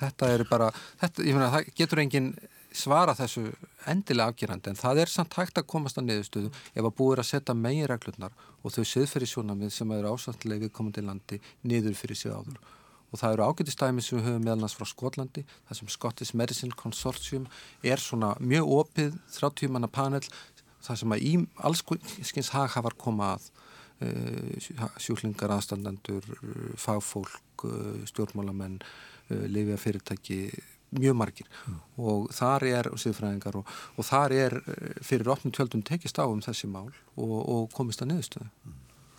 þetta 0.00 0.28
eru 0.34 0.46
bara 0.50 0.68
þetta, 1.00 1.24
meina, 1.26 1.50
það 1.54 1.72
getur 1.80 2.02
engin 2.02 2.30
svara 2.76 3.16
þessu 3.16 3.48
endilega 3.90 4.30
afgerandi 4.30 4.70
en 4.70 4.78
það 4.78 5.02
er 5.02 5.12
samt 5.12 5.34
hægt 5.38 5.58
að 5.58 5.68
komast 5.72 5.98
að 5.98 6.10
niðurstöðu 6.10 6.52
ef 6.52 6.82
að 6.84 6.96
búið 6.98 7.22
að 7.22 7.30
setja 7.32 7.56
megin 7.58 7.90
reglurnar 7.90 8.34
og 8.62 8.74
þau 8.74 8.84
siðferði 8.84 9.30
sjónamið 9.32 9.74
sem 9.74 9.94
eru 9.96 10.14
ásættilega 10.14 10.66
viðkomandi 10.66 11.06
landi 11.06 11.40
niður 11.66 11.98
fyrir 11.98 12.20
sig 12.20 12.34
áður 12.34 12.60
og 13.16 13.22
það 13.22 13.36
eru 13.36 13.46
ágættistæmi 13.48 14.04
sem 14.04 14.18
við 14.18 14.28
höfum 14.28 14.44
meðalans 14.44 14.76
frá 14.76 14.84
Skotlandi 14.90 15.46
þar 15.68 15.80
sem 15.80 15.88
Scottish 15.94 16.36
Medicine 16.36 16.76
Consortium 16.76 17.48
er 17.82 18.02
svona 18.02 18.34
mjög 18.40 18.72
opið 18.82 19.16
30 19.38 19.72
manna 19.72 19.88
panel 19.88 20.20
það 20.84 21.00
sem 21.00 21.16
að 21.16 21.24
í 21.24 21.32
alls 21.66 21.82
skins 22.28 22.52
haghafar 22.54 22.96
koma 23.00 23.32
að 23.36 23.48
uh, 24.04 24.86
sjúklingar, 25.02 25.54
aðstandandur, 25.56 26.26
fagfólk, 26.78 27.66
uh, 27.66 28.06
stjórnmálamenn, 28.10 28.78
uh, 29.30 29.44
lifja 29.50 29.78
fyrirtæki, 29.80 30.40
mjög 30.96 31.16
margir 31.18 31.48
mm. 31.66 31.78
og 31.98 32.28
þar 32.32 32.68
er, 32.68 32.88
og, 32.92 33.72
og 33.98 34.06
þar 34.06 34.32
er 34.36 34.54
fyrir 35.04 35.32
opnum 35.34 35.52
tjöldum 35.52 35.82
tekist 35.84 36.20
á 36.22 36.24
um 36.24 36.38
þessi 36.44 36.70
mál 36.70 36.92
og, 37.18 37.36
og 37.42 37.74
komist 37.74 38.04
að 38.04 38.12
niðurstöðu. 38.12 38.52
Mm. 38.68 38.76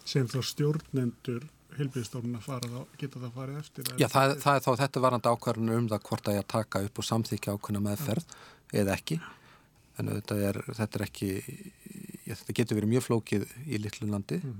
Sem 0.07 0.29
þá 0.31 0.39
stjórnendur 0.47 1.49
helbiðstofnun 1.77 2.37
að 2.39 2.45
fara 2.47 2.69
þá, 2.71 2.95
geta 3.01 3.21
það 3.23 3.33
farið 3.39 3.59
eftir? 3.61 3.91
Já, 3.97 4.07
það, 4.13 4.35
það 4.43 4.59
er 4.59 4.63
þá, 4.65 4.69
þetta 4.83 5.03
varandi 5.07 5.33
ákvarðinu 5.33 5.77
um 5.81 5.89
það 5.91 6.05
hvort 6.09 6.29
að 6.29 6.37
ég 6.37 6.47
taka 6.53 6.83
upp 6.87 7.01
og 7.01 7.07
samþykja 7.07 7.57
ákvarðinu 7.57 7.83
meðferð 7.87 8.37
eða 8.81 8.95
ekki 8.97 9.19
en 9.97 10.11
þetta 10.13 10.39
er, 10.49 10.61
þetta 10.77 10.99
er 10.99 11.05
ekki 11.07 11.29
já, 12.27 12.33
þetta 12.33 12.57
getur 12.59 12.79
verið 12.79 12.93
mjög 12.95 13.07
flókið 13.07 13.45
í 13.65 13.81
litlu 13.81 14.09
landi 14.11 14.41
mm. 14.41 14.57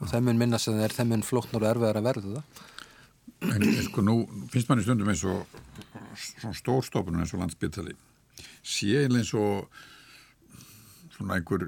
og 0.00 0.12
þeim 0.12 0.28
mun 0.28 0.44
minna 0.44 0.60
sem 0.62 0.76
það 0.76 0.86
er 0.88 0.96
þeim 0.98 1.12
mun 1.14 1.26
flóknar 1.26 1.64
og 1.64 1.72
erfiðar 1.74 2.00
að 2.00 2.08
verða 2.10 2.36
það 2.36 2.68
En 3.42 3.64
sko 3.82 4.02
nú 4.06 4.14
finnst 4.52 4.68
manni 4.70 4.84
stundum 4.84 5.08
eins 5.10 5.24
og 5.26 5.42
svona 6.14 6.54
stórstofunum 6.54 7.22
eins 7.22 7.32
og 7.34 7.42
landsbytali 7.42 7.94
sé 8.62 9.04
eins 9.08 9.32
og 9.38 9.66
svona 11.16 11.38
einhver 11.38 11.66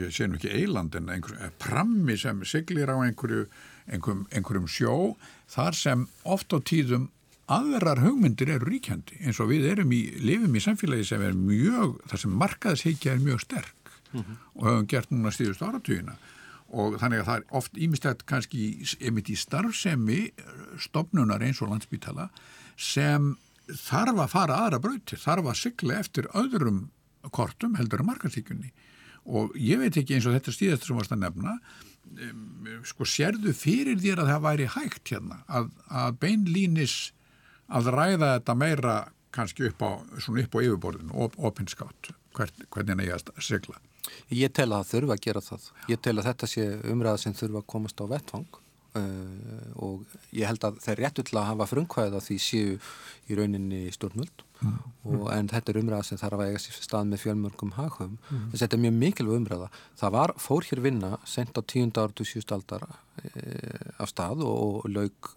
ég 0.00 0.12
sé 0.14 0.28
nú 0.28 0.38
ekki 0.38 0.52
eiland 0.52 0.96
en 0.98 1.10
einhver 1.12 1.36
eh, 1.40 1.52
prammi 1.60 2.16
sem 2.20 2.40
siglir 2.48 2.90
á 2.90 2.96
einhverju 2.96 3.46
einhverjum, 3.86 4.26
einhverjum 4.32 4.68
sjó 4.70 4.96
þar 5.50 5.76
sem 5.78 6.06
oft 6.22 6.52
á 6.54 6.58
tíðum 6.60 7.10
aðrar 7.52 8.00
hugmyndir 8.02 8.52
eru 8.54 8.68
ríkjandi 8.70 9.18
eins 9.26 9.40
og 9.42 9.50
við 9.50 9.66
erum 9.72 9.92
í, 9.92 10.02
lifum 10.22 10.54
í 10.56 10.62
samfélagi 10.62 11.08
sem 11.08 11.22
er 11.26 11.34
mjög, 11.36 11.98
þar 12.10 12.22
sem 12.22 12.36
markaðsheikja 12.42 13.16
er 13.16 13.24
mjög 13.24 13.42
sterk 13.42 13.92
mm 14.12 14.20
-hmm. 14.20 14.36
og 14.54 14.68
höfum 14.68 14.86
gert 14.86 15.10
núna 15.10 15.32
stíðust 15.34 15.62
áratugina 15.62 16.16
og 16.72 16.96
þannig 17.00 17.20
að 17.20 17.28
það 17.28 17.36
er 17.36 17.56
oft 17.58 17.76
ímestætt 17.76 18.26
kannski 18.26 18.62
einmitt 19.00 19.28
í 19.28 19.36
starfsemi 19.36 20.20
stopnunar 20.78 21.42
eins 21.42 21.60
og 21.62 21.68
landsbytala 21.68 22.30
sem 22.76 23.36
þarf 23.66 24.18
að 24.18 24.32
fara 24.32 24.56
aðra 24.64 24.78
brautir, 24.78 25.18
þarf 25.18 25.46
að 25.46 25.60
sykla 25.60 25.98
eftir 26.00 26.28
öðrum 26.34 26.88
kortum 27.30 27.76
heldur 27.78 28.02
að 28.02 28.10
markaðsheikjunni 28.12 28.72
og 29.26 29.56
ég 29.58 29.80
veit 29.80 29.96
ekki 29.96 30.16
eins 30.16 30.26
og 30.26 30.36
þetta 30.36 30.54
stíðast 30.54 30.86
sem 30.86 30.98
varst 30.98 31.14
að 31.14 31.24
nefna 31.24 31.58
sko 32.88 33.06
sérðu 33.08 33.52
fyrir 33.56 34.00
þér 34.00 34.24
að 34.24 34.30
það 34.32 34.46
væri 34.46 34.68
hægt 34.74 35.12
hérna 35.14 35.38
að, 35.46 35.68
að 35.88 36.16
beinlínis 36.22 36.96
að 37.72 37.92
ræða 37.94 38.32
þetta 38.36 38.56
meira 38.58 38.96
kannski 39.32 39.70
upp 39.70 39.84
á, 39.86 39.90
upp 40.02 40.56
á 40.56 40.58
yfirborðinu 40.60 41.14
og 41.24 41.38
opinskátt, 41.40 42.12
hvernig 42.36 42.68
það 42.74 43.06
er 43.06 43.14
að 43.32 43.46
segla. 43.46 43.78
Ég 44.34 44.52
tel 44.52 44.68
að 44.68 44.82
það 44.82 44.90
þurfa 44.90 45.16
að 45.16 45.24
gera 45.24 45.42
það. 45.46 45.68
Ég 45.88 46.02
tel 46.04 46.16
að 46.18 46.28
þetta 46.28 46.50
sé 46.50 46.66
umræða 46.92 47.22
sem 47.22 47.36
þurfa 47.38 47.62
að 47.62 47.68
komast 47.72 48.02
á 48.02 48.06
vettvang 48.10 48.58
uh, 48.98 49.66
og 49.86 50.16
ég 50.36 50.50
held 50.50 50.66
að 50.68 50.80
þeir 50.84 51.02
réttu 51.04 51.24
til 51.28 51.38
að 51.38 51.48
hafa 51.52 51.68
frumkvæða 51.70 52.22
því 52.26 52.38
séu 52.42 52.78
í 53.30 53.38
rauninni 53.38 53.84
stjórnvöld 53.94 54.44
mm. 54.44 54.51
Og, 55.02 55.24
en 55.34 55.48
þetta 55.50 55.72
er 55.72 55.78
umræða 55.80 56.06
sem 56.06 56.18
þarf 56.20 56.40
að 56.40 56.50
eiga 56.50 56.60
sér 56.62 56.76
stað 56.78 57.08
með 57.10 57.22
fjölmörgum 57.24 57.72
hagum 57.74 58.12
mm. 58.18 58.42
þess 58.52 58.58
að 58.58 58.62
þetta 58.64 58.76
er 58.76 58.82
mjög 58.84 58.98
mikilvæg 59.00 59.38
umræða 59.40 59.70
það 59.98 60.12
var, 60.16 60.32
fór 60.44 60.68
hér 60.68 60.82
vinna 60.84 61.10
sent 61.28 61.58
á 61.58 61.62
tíundar 61.72 62.06
áratu 62.06 62.26
síðustaldar 62.28 62.84
e, 62.86 63.32
af 64.02 64.12
stað 64.12 64.44
og, 64.46 64.60
og 64.62 64.92
laug, 64.94 65.32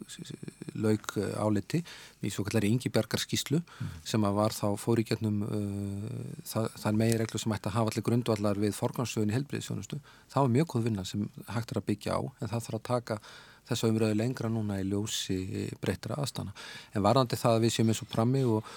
laug 0.78 1.16
áliti 1.42 1.82
í 2.22 2.34
svo 2.34 2.46
kallari 2.46 2.70
yngibjargar 2.76 3.24
skíslu 3.24 3.62
mm. 3.62 3.96
sem 4.06 4.28
að 4.30 4.38
var 4.38 4.56
þá 4.56 4.68
fór 4.82 5.02
í 5.02 5.08
getnum 5.08 5.42
uh, 5.48 6.06
það, 6.46 6.70
það 6.84 7.02
meiri 7.02 7.18
reglu 7.24 7.42
sem 7.42 7.58
ætti 7.58 7.72
að 7.72 7.80
hafa 7.80 7.94
allir 7.94 8.08
grundvallar 8.12 8.62
við 8.62 8.78
forgansögun 8.78 9.34
í 9.34 9.38
helbriðsjónustu 9.40 10.00
það 10.30 10.40
var 10.42 10.56
mjög 10.60 10.72
góð 10.76 10.88
vinna 10.92 11.10
sem 11.10 11.28
hægt 11.50 11.74
er 11.74 11.82
að 11.82 11.90
byggja 11.90 12.18
á 12.18 12.22
en 12.22 12.54
það 12.54 12.70
þarf 12.70 12.80
að 12.80 12.88
taka 12.92 13.20
þess 13.66 13.82
að 13.82 13.96
umröðu 13.96 14.18
lengra 14.20 14.52
núna 14.52 14.78
í 14.78 14.86
ljósi 14.86 15.40
breyttra 15.82 16.20
aðstana 16.22 16.54
en 16.94 17.06
varðandi 17.06 17.40
það 17.40 17.58
að 17.58 17.66
við 17.66 17.76
séum 17.76 17.92
eins 17.92 18.04
og 18.06 18.12
prammi 18.12 18.44
og 18.46 18.76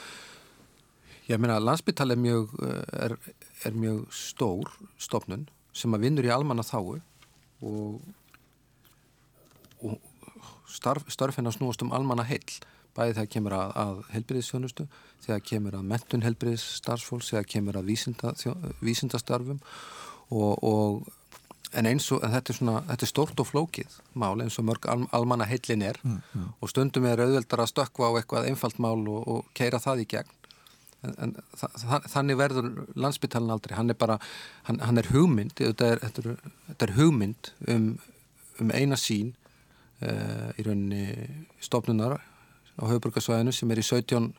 Ég 1.29 1.41
meina, 1.41 1.59
landsbyttal 1.61 2.15
er 2.15 2.21
mjög, 2.21 2.55
eh, 2.65 3.05
er, 3.05 3.17
er 3.69 3.75
mjög 3.77 4.07
stór 4.15 4.71
stofnun 4.97 5.49
sem 5.77 5.93
að 5.93 6.07
vinnur 6.07 6.25
í 6.25 6.33
almanna 6.33 6.65
þáu 6.65 6.97
og, 6.97 8.01
og 9.85 9.99
starf, 10.73 11.05
starfina 11.13 11.53
snúast 11.53 11.85
um 11.85 11.93
almanna 11.93 12.25
heil, 12.29 12.41
bæði 12.97 13.19
þegar 13.19 13.31
kemur 13.35 13.57
að, 13.59 13.77
að 13.83 14.01
helbriðsfjónustu, 14.15 14.89
þegar 15.27 15.45
kemur 15.53 15.77
að 15.79 15.87
mentun 15.93 16.25
helbriðs 16.25 16.65
starfsfólks, 16.81 17.31
þegar 17.35 17.53
kemur 17.53 17.79
að 17.79 17.93
vísinda, 17.93 18.33
þjó, 18.41 18.57
vísindastarfum 18.81 19.61
og, 20.33 20.65
og 20.65 21.13
en 21.77 21.91
eins 21.91 22.09
og, 22.15 22.25
en 22.25 22.33
þetta 22.33 22.55
er 22.55 22.59
svona, 22.63 22.79
þetta 22.89 23.05
er 23.05 23.13
stórt 23.13 23.45
og 23.45 23.51
flókið 23.51 24.01
mál 24.17 24.41
eins 24.41 24.57
og 24.61 24.69
mörg 24.71 24.89
al, 24.89 25.05
almanna 25.13 25.45
heilin 25.49 25.85
er 25.85 26.01
mm, 26.01 26.19
mm. 26.33 26.49
og 26.57 26.73
stundum 26.73 27.09
er 27.11 27.21
auðveldar 27.21 27.65
að 27.65 27.73
stökka 27.75 28.09
á 28.09 28.17
eitthvað 28.17 28.49
einfalt 28.49 28.81
mál 28.81 29.03
og, 29.05 29.21
og 29.29 29.51
keira 29.59 29.81
það 29.83 30.07
í 30.07 30.11
gegn 30.17 30.35
en, 31.07 31.35
þa 31.59 32.01
þannig 32.11 32.39
verður 32.41 32.71
landsbytalan 32.99 33.55
aldrei, 33.55 33.77
hann 33.79 33.93
er 33.93 33.99
bara 33.99 34.19
hann, 34.69 34.81
hann 34.83 34.99
er 34.99 35.11
hugmynd, 35.13 35.55
þetta 35.59 35.93
er, 35.95 36.03
þetta 36.07 36.25
er, 36.25 36.53
þetta 36.71 36.89
er 36.89 36.95
hugmynd 36.99 37.53
um, 37.75 37.89
um 38.59 38.75
eina 38.75 38.99
sín 38.99 39.33
uh, 40.03 40.51
í 40.59 40.67
rauninni 40.67 41.07
stofnunar 41.63 42.19
á 42.19 42.83
höfuburgarsvæðinu 42.87 43.55
sem 43.55 43.75
er 43.75 43.83
í 43.83 43.87
17 43.87 44.31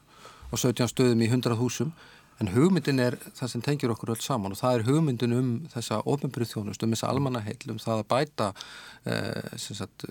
og 0.49 0.57
17 0.57 0.89
stöðum 0.89 1.21
í 1.21 1.29
100 1.29 1.59
húsum. 1.59 1.91
En 2.39 2.53
hugmyndin 2.53 3.01
er 3.03 3.17
það 3.35 3.51
sem 3.51 3.63
tengir 3.63 3.91
okkur 3.91 4.13
öll 4.13 4.21
saman 4.23 4.53
og 4.55 4.59
það 4.61 4.77
er 4.77 4.85
hugmyndin 4.87 5.35
um 5.35 5.49
þessa 5.73 5.99
ofnbyrðu 6.07 6.47
þjónust, 6.53 6.85
um 6.85 6.93
þessa 6.95 7.09
almannaheil 7.11 7.73
um 7.73 7.81
það 7.83 7.99
að 7.99 8.07
bæta 8.13 8.47
uh, 8.55 9.57
sagt, 9.59 10.07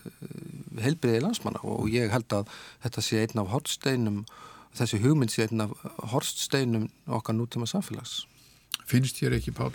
heilbriði 0.84 1.22
landsmanna. 1.24 1.62
Og 1.64 1.88
ég 1.92 2.12
held 2.12 2.36
að 2.36 2.52
þetta 2.84 3.04
sé 3.06 3.22
einn 3.24 3.42
af 3.42 3.48
hotsteinum 3.54 4.20
þessi 4.78 5.00
hugmynd 5.02 5.32
sé 5.32 5.46
einn 5.46 5.64
af 5.64 5.74
horststeinum 6.12 6.88
okkar 7.18 7.36
nútíma 7.36 7.68
samfélags. 7.68 8.26
finnst 8.88 9.20
þér 9.20 9.38
ekki 9.38 9.52
pál 9.52 9.72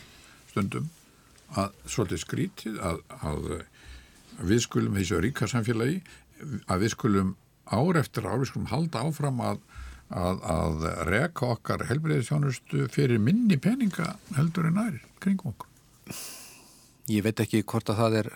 stundum 0.50 0.90
að 1.54 1.74
svolítið 1.86 2.22
skrítið 2.24 2.80
að, 2.82 3.02
að, 3.22 3.50
að 4.40 4.52
við 4.52 4.64
skulum 4.66 4.98
þessu 4.98 5.22
ríka 5.22 5.50
samfélagi 5.50 6.02
að 6.68 6.86
við 6.86 6.94
skulum 6.96 7.36
ár 7.70 8.00
eftir 8.02 8.26
ár 8.26 8.42
við 8.42 8.50
skulum 8.52 8.72
halda 8.72 9.04
áfram 9.06 9.44
að, 9.44 9.60
að 10.10 10.88
reka 11.10 11.54
okkar 11.56 11.86
helbriðisjónustu 11.90 12.88
fyrir 12.94 13.22
minni 13.22 13.60
peninga 13.62 14.16
heldur 14.38 14.70
en 14.70 14.82
aðrir 14.82 15.06
kringum 15.24 15.54
okkur 15.54 15.70
Ég 17.12 17.24
veit 17.26 17.40
ekki 17.44 17.66
hvort 17.68 17.90
að 17.92 18.00
það 18.00 18.18
er 18.22 18.28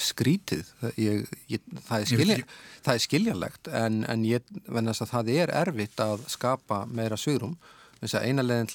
skrítið. 0.00 0.72
Ég, 1.00 1.28
ég, 1.50 1.62
það, 1.86 1.94
er 2.00 2.08
skilja, 2.10 2.38
það 2.84 2.94
er 2.94 3.04
skiljanlegt 3.04 3.70
en, 3.80 4.02
en 4.10 4.26
ég 4.28 4.50
vennast 4.66 5.04
að 5.04 5.14
það 5.14 5.32
er 5.36 5.54
erfitt 5.62 6.02
að 6.04 6.26
skapa 6.30 6.82
meira 6.90 7.18
svigrum 7.20 7.56
þess 8.00 8.18
að 8.18 8.28
eina 8.28 8.44
leðin 8.44 8.70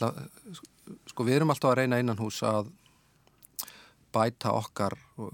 sko 1.09 1.25
við 1.25 1.39
erum 1.39 1.53
alltaf 1.53 1.71
að 1.73 1.79
reyna 1.81 2.01
innan 2.01 2.21
hús 2.21 2.41
að 2.45 2.69
bæta 4.15 4.53
okkar 4.55 4.95
og 5.19 5.33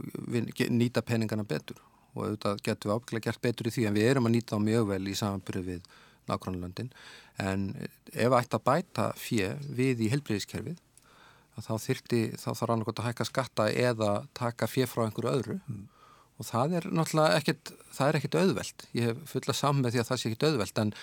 nýta 0.72 1.04
peningana 1.06 1.46
betur. 1.48 1.80
Og 2.12 2.26
auðvitað 2.26 2.64
getum 2.66 2.90
við 2.90 2.96
ábygglega 2.98 3.26
gert 3.30 3.44
betur 3.44 3.70
í 3.70 3.74
því 3.76 3.88
en 3.88 3.96
við 3.96 4.08
erum 4.10 4.28
að 4.28 4.34
nýta 4.36 4.58
þá 4.58 4.66
mjög 4.66 4.88
vel 4.90 5.04
í 5.08 5.18
samanbyrju 5.18 5.68
við 5.68 5.92
nákvæmlandin 6.28 6.90
en 7.42 7.68
ef 8.12 8.36
ætti 8.38 8.58
að 8.58 8.66
bæta 8.68 9.06
fjö 9.18 9.54
við 9.78 10.04
í 10.06 10.10
helbriðiskerfið 10.12 10.80
þá 11.60 11.74
þyrti, 11.84 12.22
þá 12.40 12.50
þarf 12.54 12.74
annarkot 12.74 13.02
að 13.02 13.10
hækka 13.10 13.28
skatta 13.28 13.66
eða 13.72 14.12
taka 14.38 14.70
fjö 14.72 14.88
frá 14.88 15.04
einhverju 15.06 15.32
öðru 15.32 15.58
mm. 15.60 15.82
og 16.40 16.48
það 16.48 16.76
er 16.80 16.88
náttúrulega 16.96 17.42
ekkit, 17.42 17.72
það 17.92 18.08
er 18.08 18.20
ekkit 18.20 18.38
auðvelt. 18.42 18.86
Ég 18.98 19.10
hef 19.10 19.26
fulla 19.34 19.56
saman 19.58 19.86
með 19.86 19.96
því 19.96 20.02
að 20.02 20.10
það 20.10 20.22
sé 20.22 20.30
ekkit 20.30 20.46
auðvelt 20.48 20.82
en, 20.84 20.94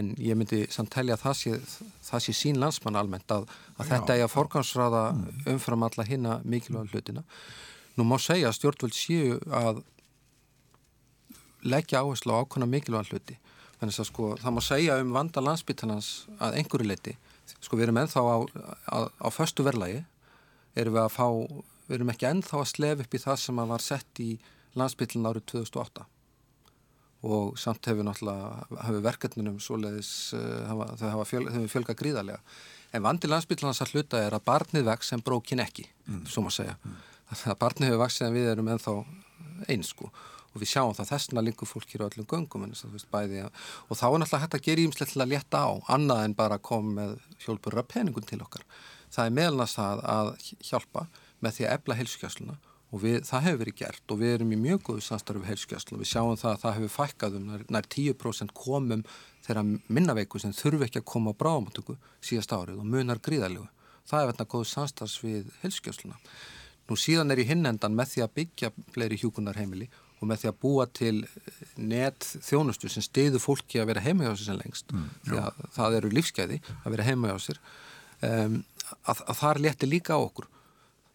en 0.00 0.10
ég 0.20 0.38
myndi 0.38 0.60
samt 0.74 0.92
telja 0.94 1.16
að 1.16 1.24
það 1.24 1.38
sé, 1.40 1.80
það 2.10 2.26
sé 2.26 2.36
sín 2.36 2.60
landsmann 2.60 3.00
almennt 3.00 3.34
að, 3.34 3.48
að 3.78 3.94
þetta 3.94 4.18
er 4.18 4.26
að 4.26 4.34
forgansraða 4.34 5.04
mm. 5.14 5.24
umfram 5.54 5.88
alla 5.88 6.08
hinna 6.08 6.38
mikilvæg 6.44 6.92
hlutina. 6.92 7.24
Nú 7.96 8.06
má 8.10 8.18
segja 8.20 8.50
að 8.50 8.58
stjórnvöld 8.58 8.96
séu 8.98 9.38
að 9.54 9.84
leggja 11.64 12.04
áherslu 12.04 12.34
á 12.36 12.44
ákvæmna 12.44 12.68
mikilvæg 12.68 13.14
hluti. 13.14 13.38
Þannig 13.80 14.00
að 14.00 14.08
sko, 14.10 14.34
það 14.40 14.54
má 14.54 14.62
segja 14.64 14.98
um 15.00 15.14
vanda 15.14 15.42
landsbyttalans 15.42 16.10
að 16.42 16.60
einhverju 16.60 16.88
leiti 16.90 17.14
sko 17.60 17.76
við 17.76 17.88
erum 17.88 18.00
ennþá 18.02 18.24
á, 18.24 18.36
á, 18.92 18.98
á 19.08 19.28
föstu 19.34 19.66
verðlægi 19.66 20.02
erum 20.78 20.96
við 20.96 21.04
að 21.04 21.14
fá, 21.14 21.28
við 21.88 21.96
erum 21.98 22.12
ekki 22.14 22.28
ennþá 22.30 22.60
að 22.60 22.70
slef 22.72 23.04
upp 23.04 23.14
í 23.14 23.22
það 23.22 23.40
sem 23.44 23.62
að 23.62 23.72
var 23.74 23.84
sett 23.84 24.22
í 24.24 24.30
landsbyllin 24.78 25.30
árið 25.30 25.46
2008 25.52 26.06
og 27.24 27.54
samt 27.56 27.86
hefur 27.88 28.04
náttúrulega 28.04 28.82
hefur 28.84 29.04
verkefninum 29.06 29.60
svoleiðis 29.62 30.12
uh, 30.36 30.64
hafa, 30.68 30.90
þau 31.00 31.06
hafa 31.08 31.26
fjöl, 31.30 31.46
fjölga 31.72 31.96
gríðarlega. 31.96 32.42
En 32.94 33.04
vandi 33.06 33.30
landsbyllin 33.30 33.72
að 33.72 33.94
hluta 33.94 34.20
er 34.20 34.36
að 34.36 34.44
barnið 34.44 34.84
vex 34.90 35.08
sem 35.08 35.22
brókin 35.24 35.62
ekki, 35.64 35.86
mm. 36.04 36.26
svo 36.28 36.44
maður 36.44 36.58
segja. 36.58 36.74
Mm. 36.84 36.98
barnið 37.62 37.88
hefur 37.88 38.02
vaksið 38.04 38.26
en 38.26 38.36
við 38.36 38.50
erum 38.52 38.68
ennþá 38.74 38.96
eins 39.72 39.94
sko 39.94 40.10
og 40.54 40.62
við 40.62 40.70
sjáum 40.70 40.94
það 40.94 41.10
þessna 41.10 41.42
lingur 41.44 41.68
fólk 41.68 41.90
hér 41.90 42.04
á 42.06 42.08
öllum 42.08 42.28
göngum 42.30 42.66
en, 42.66 42.74
veist, 42.92 43.08
bæði, 43.10 43.42
og 43.88 43.98
þá 43.98 44.04
er 44.06 44.20
náttúrulega 44.22 44.42
hægt 44.44 44.58
að 44.58 44.66
gera 44.68 44.84
ímslega 44.84 45.10
til 45.10 45.24
að 45.24 45.32
létta 45.32 45.62
á 45.66 45.70
annað 45.96 46.22
en 46.28 46.36
bara 46.38 46.58
að 46.60 46.66
koma 46.70 46.94
með 47.00 47.16
hjálpurra 47.44 47.84
peningun 47.90 48.28
til 48.28 48.40
okkar. 48.44 48.62
Það 49.10 49.26
er 49.26 49.36
meðlans 49.40 49.74
að, 49.82 50.04
að 50.14 50.30
hjálpa 50.70 51.06
með 51.42 51.58
því 51.58 51.66
að 51.66 51.76
ebla 51.78 51.98
heilsugjastluna 51.98 52.56
og 52.94 53.02
við, 53.02 53.20
það 53.26 53.46
hefur 53.48 53.60
verið 53.64 53.78
gert 53.80 54.12
og 54.14 54.20
við 54.20 54.34
erum 54.36 54.54
í 54.54 54.58
mjög 54.60 54.82
góðu 54.86 55.04
samstarfi 55.04 55.48
heilsugjastluna 55.48 56.02
við 56.02 56.10
sjáum 56.12 56.36
það 56.38 56.52
að 56.52 56.60
það 56.62 56.76
hefur 56.78 56.92
fækkað 56.94 57.38
um 57.38 57.46
nær, 57.50 57.64
nær 57.74 57.88
10% 57.90 58.54
komum 58.54 59.02
þeirra 59.44 59.64
minnaveiku 59.66 60.40
sem 60.42 60.54
þurfi 60.54 60.86
ekki 60.86 61.02
að 61.02 61.08
koma 61.10 61.34
á 61.34 61.38
bráðamáttöku 61.40 61.96
síðast 62.22 62.54
árið 62.54 62.78
og 62.78 62.86
munar 62.86 63.18
gríðalegu 63.24 63.66
það 64.06 64.20
er 64.20 64.30
verið 64.30 64.50
góðu 64.54 64.70
samstarfs 64.70 65.18
við 65.24 65.50
heilsugjastluna 65.64 66.20
Nú 66.84 66.98
síðan 67.00 67.32
er 67.32 67.40
í 67.40 67.46
hinnendan 67.48 67.94
með 67.96 68.10
því 68.10 68.22
að 68.24 68.34
byggja 68.38 68.70
fleiri 68.92 69.16
hjúkunarheimili 69.22 69.86
og 70.20 70.30
með 70.30 70.42
því 70.42 70.50
að 70.50 70.58
búa 70.62 70.86
til 70.94 71.14
net 71.76 72.26
þjónustu 72.46 72.90
sem 72.92 73.04
stiður 73.04 73.42
fólki 73.42 73.80
að 73.82 73.90
vera 73.92 74.04
heima 74.04 74.28
hjá 74.28 74.34
sér 74.34 74.48
sem 74.50 74.60
lengst 74.60 74.92
mm, 74.94 75.06
því 75.28 75.40
að 75.42 75.62
það 75.76 75.98
eru 76.00 76.12
lífsgæði 76.14 76.60
að 76.76 76.96
vera 76.96 77.06
heima 77.08 77.32
hjá 77.32 77.46
sér 77.48 77.62
um, 78.28 78.58
að, 79.02 79.24
að 79.24 79.40
það 79.40 79.62
leti 79.66 79.90
líka 79.90 80.18
á 80.18 80.20
okkur 80.20 80.50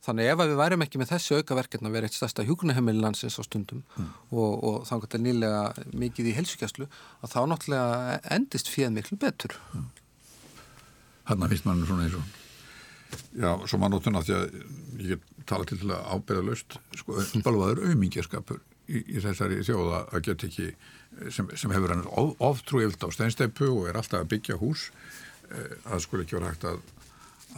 þannig 0.06 0.32
ef 0.32 0.42
við 0.42 0.58
værim 0.60 0.84
ekki 0.86 1.00
með 1.02 1.12
þessi 1.14 1.40
aukaverkefna 1.40 1.90
að 1.90 1.96
vera 1.98 2.10
eitt 2.10 2.18
stærsta 2.18 2.46
hjúkunaheimililansins 2.48 3.40
á 3.40 3.44
stundum 3.44 3.82
mm. 3.84 4.12
og, 4.32 4.52
og 4.64 4.76
þá 4.88 4.94
er 4.96 5.06
þetta 5.06 5.24
nýlega 5.26 5.64
mikið 6.06 6.32
í 6.32 6.36
helsugjastlu 6.38 6.90
að 7.20 7.34
þá 7.34 7.40
náttúrulega 7.52 8.20
endist 8.38 8.72
fyrir 8.72 8.94
miklu 8.96 9.20
betur 9.20 9.58
mm. 9.74 9.90
Hanna 11.30 11.50
finnst 11.52 11.68
mann 11.68 11.84
svona 11.86 12.08
eins 12.08 12.20
og 12.20 12.38
Já, 13.34 13.56
svo 13.66 13.80
maður 13.82 13.98
nótuna 13.98 14.22
því 14.26 14.34
að 14.36 14.58
ég 15.02 15.22
tala 15.50 15.66
til 15.66 15.80
að 15.82 16.10
ábyrða 16.14 16.44
löst 16.46 16.76
sko, 16.98 17.16
balvaður 17.46 17.82
auðmingjaskapur 17.88 18.60
í, 18.90 19.04
í 19.16 19.24
þessari 19.24 19.62
þjóða 19.66 20.06
að 20.10 20.24
geta 20.28 20.50
ekki 20.50 20.70
sem, 21.34 21.50
sem 21.58 21.74
hefur 21.74 21.94
hann 21.94 22.06
oftrúiðt 22.44 23.04
á 23.06 23.10
steinsteipu 23.14 23.70
og 23.74 23.90
er 23.90 24.00
alltaf 24.00 24.24
að 24.24 24.32
byggja 24.36 24.60
hús 24.62 24.90
eh, 25.52 25.76
að 25.90 26.06
skul 26.06 26.24
ekki 26.24 26.38
vera 26.38 26.54
hægt 26.54 26.68
að, 26.70 26.82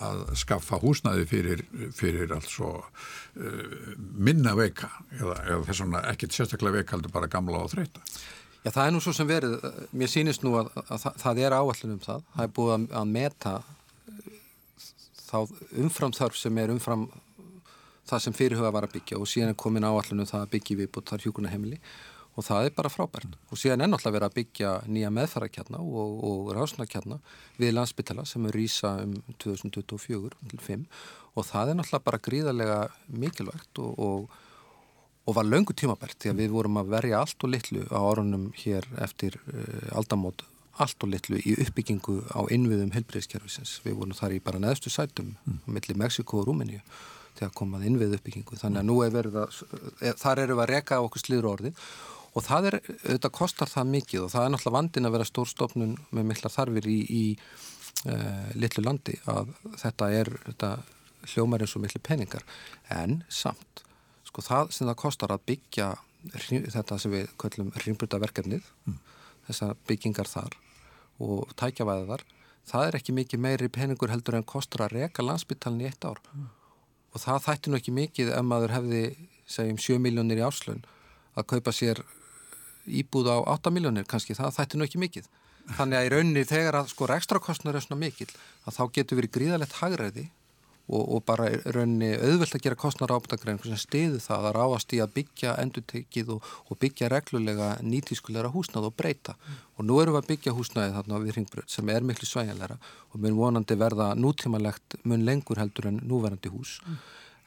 að 0.07 0.21
skaffa 0.39 0.79
húsnaði 0.81 1.27
fyrir, 1.29 1.65
fyrir 1.95 2.31
alls 2.35 2.53
og 2.63 2.79
uh, 2.81 3.89
minna 3.97 4.53
veika 4.57 4.87
eða, 5.17 5.35
eða 5.43 5.65
þess 5.67 5.83
vegna 5.83 6.03
ekkert 6.13 6.37
sérstaklega 6.37 6.79
veika 6.79 6.95
heldur 6.95 7.13
bara 7.13 7.29
gamla 7.31 7.65
og 7.65 7.73
þreita. 7.73 8.03
Já 8.61 8.69
það 8.71 8.85
er 8.85 8.95
nú 8.95 9.01
svo 9.03 9.13
sem 9.17 9.27
verið, 9.29 9.57
mér 9.97 10.09
sýnist 10.09 10.45
nú 10.45 10.55
að, 10.59 10.71
að, 10.85 11.05
að 11.09 11.21
það 11.21 11.43
er 11.43 11.57
áallin 11.57 11.95
um 11.95 12.01
það, 12.01 12.25
það 12.35 12.47
er 12.47 12.55
búið 12.57 12.73
að, 13.01 13.07
meta 13.11 13.53
þá 15.31 15.37
umframþörf 15.81 16.37
sem 16.37 16.59
er 16.61 16.73
umfram 16.73 17.07
það 18.11 18.23
sem 18.25 18.35
fyrirhuga 18.37 18.71
var 18.75 18.87
að 18.87 18.97
byggja 18.97 19.19
og 19.19 19.29
síðan 19.29 19.53
er 19.53 19.59
komin 19.59 19.87
áallinu 19.87 20.27
það 20.29 20.45
að 20.45 20.51
byggja 20.55 20.79
við 20.81 20.91
bútt 20.95 21.13
þar 21.13 21.25
hjúkuna 21.25 21.53
heimili 21.53 21.79
og 22.39 22.45
það 22.47 22.67
er 22.67 22.75
bara 22.75 22.91
frábært 22.91 23.33
og 23.51 23.59
síðan 23.59 23.83
er 23.83 23.91
náttúrulega 23.91 24.17
verið 24.17 24.29
að 24.29 24.37
byggja 24.37 24.75
nýja 24.87 25.09
meðfærakjarna 25.15 25.81
og, 25.83 26.13
og 26.27 26.51
rásnakjarna 26.55 27.17
við 27.59 27.73
landsbytala 27.75 28.25
sem 28.27 28.45
er 28.47 28.55
rýsa 28.55 28.93
um 29.03 29.17
2024-5 29.43 30.85
og 31.35 31.47
það 31.47 31.73
er 31.73 31.79
náttúrulega 31.79 32.07
bara 32.07 32.21
gríðarlega 32.27 32.79
mikilvægt 33.23 33.83
og, 33.83 33.99
og, 33.99 34.37
og 35.27 35.37
var 35.37 35.47
löngu 35.47 35.75
tímabært 35.75 36.19
því 36.19 36.31
að 36.31 36.41
við 36.43 36.55
vorum 36.55 36.79
að 36.81 36.95
verja 36.95 37.19
allt 37.19 37.43
og 37.47 37.53
litlu 37.55 37.83
á 37.91 37.99
orðunum 37.99 38.49
hér 38.63 38.87
eftir 39.03 39.39
uh, 39.51 39.91
aldamót 39.99 40.45
allt 40.81 41.03
og 41.03 41.11
litlu 41.11 41.39
í 41.43 41.55
uppbyggingu 41.61 42.21
á 42.31 42.47
innviðum 42.49 42.93
helbriðskerfisins. 42.95 43.81
Við 43.83 43.97
vorum 43.99 44.15
þar 44.17 44.37
í 44.37 44.43
bara 44.43 44.61
neðstu 44.61 44.89
sætum 44.89 45.35
mm. 45.43 45.65
millir 45.67 45.99
Mexiko 45.99 46.39
og 46.41 46.47
Rúmeníu 46.47 46.79
þegar 47.41 47.57
komað 47.57 47.85
inn 47.89 47.99
við 47.99 48.15
uppbyggingu. 48.19 48.57
Þannig 48.61 48.83
að 48.83 48.87
nú 48.87 48.97
er 49.01 49.13
verið 49.13 49.37
að 49.41 49.59
e, 49.99 50.13
þar 50.21 50.43
eru 50.43 50.57
við 50.57 50.63
að 50.65 50.73
reka 50.75 51.01
okkur 51.01 51.23
slíður 51.23 51.49
orði 51.55 51.73
og 52.31 52.45
það 52.45 52.69
er, 52.69 52.77
auðvitað 53.01 53.33
kostar 53.35 53.71
það 53.71 53.91
mikið 53.95 54.25
og 54.25 54.31
það 54.31 54.45
er 54.45 54.53
náttúrulega 54.53 54.77
vandin 54.77 55.09
að 55.09 55.15
vera 55.17 55.27
stórstofnun 55.27 55.95
með 56.15 56.27
mikla 56.29 56.51
þarfir 56.53 56.87
í, 56.87 56.99
í 57.11 57.23
uh, 58.07 58.51
litlu 58.55 58.85
landi 58.85 59.17
að 59.31 59.51
þetta 59.81 60.11
er 60.15 60.31
þetta 60.45 60.71
hljómar 61.33 61.65
eins 61.65 61.75
og 61.77 61.83
miklu 61.83 62.01
peningar. 62.05 62.45
En 62.93 63.21
samt 63.29 63.83
sko 64.29 64.43
það 64.45 64.71
sem 64.77 64.87
það 64.87 65.01
kostar 65.03 65.35
að 65.35 65.43
byggja 65.51 65.89
þetta 66.31 66.99
sem 67.01 67.13
við 67.17 67.33
kallum 67.41 67.73
ringbrytaverkefnið 67.83 68.63
mm. 68.87 68.97
þessa 69.49 69.73
byggingar 69.89 70.29
þar 70.29 70.55
og 71.21 71.51
tækjavæðar 71.59 72.23
það 72.69 72.87
er 72.87 72.97
ekki 73.01 73.15
mikið 73.17 73.43
meiri 73.43 73.69
peningur 73.73 74.13
heldur 74.13 74.37
en 74.37 74.47
kostar 74.47 74.85
að 74.85 75.01
reka 75.01 75.25
landsbyttalni 75.25 75.87
í 75.87 75.91
eitt 75.91 76.07
ár. 76.07 76.21
Mm 76.31 76.49
og 77.11 77.21
það 77.21 77.45
þætti 77.47 77.71
nú 77.71 77.79
ekki 77.79 77.93
mikið 77.95 78.33
ef 78.37 78.47
maður 78.47 78.75
hefði 78.77 79.03
segjum 79.51 79.79
7 79.83 79.99
miljónir 80.03 80.41
í 80.41 80.45
áslun 80.47 80.83
að 81.35 81.47
kaupa 81.53 81.73
sér 81.75 82.03
íbúð 82.87 83.29
á 83.31 83.37
8 83.57 83.71
miljónir 83.73 84.07
kannski, 84.09 84.35
það 84.35 84.55
þætti 84.57 84.79
nú 84.79 84.87
ekki 84.87 85.01
mikið. 85.01 85.27
Þannig 85.77 85.97
að 85.97 86.05
í 86.05 86.11
rauninni 86.11 86.45
þegar 86.47 86.79
að 86.79 86.91
sko 86.91 87.07
ekstra 87.13 87.39
kostnur 87.43 87.77
er 87.77 87.83
svona 87.85 88.01
mikil 88.01 88.27
að 88.65 88.77
þá 88.77 88.83
getur 88.97 89.19
verið 89.19 89.35
gríðalegt 89.35 89.77
hagræði 89.79 90.29
og, 90.91 91.03
og 91.15 91.23
bara 91.27 91.47
rauninni 91.73 92.11
auðvelt 92.17 92.55
að 92.57 92.65
gera 92.65 92.79
kostnar 92.79 93.13
ábæðagrein 93.15 93.59
sem 93.63 93.79
stiðu 93.79 94.19
það 94.23 94.47
að 94.49 94.55
ráast 94.57 94.95
í 94.95 94.99
að 95.03 95.13
byggja 95.15 95.55
endutekið 95.63 96.33
og, 96.35 96.51
og 96.67 96.79
byggja 96.81 97.09
reglulega 97.11 97.71
nýtískulegra 97.85 98.51
húsnað 98.53 98.89
og 98.89 98.97
breyta 98.99 99.37
mm. 99.37 99.61
og 99.77 99.87
nú 99.87 100.01
erum 100.01 100.17
við 100.17 100.21
að 100.21 100.29
byggja 100.33 100.55
húsnaði 100.57 100.95
þarna 100.97 101.21
við 101.23 101.37
Ringbröð 101.37 101.71
sem 101.71 101.93
er 101.93 102.07
miklu 102.07 102.27
svæjanleira 102.27 102.77
og 103.11 103.23
mun 103.23 103.39
vonandi 103.39 103.77
verða 103.79 104.11
nútímalegt 104.19 104.99
mun 105.03 105.25
lengur 105.27 105.61
heldur 105.61 105.89
en 105.91 106.01
núverandi 106.03 106.51
hús 106.51 106.77
mm. 106.83 106.99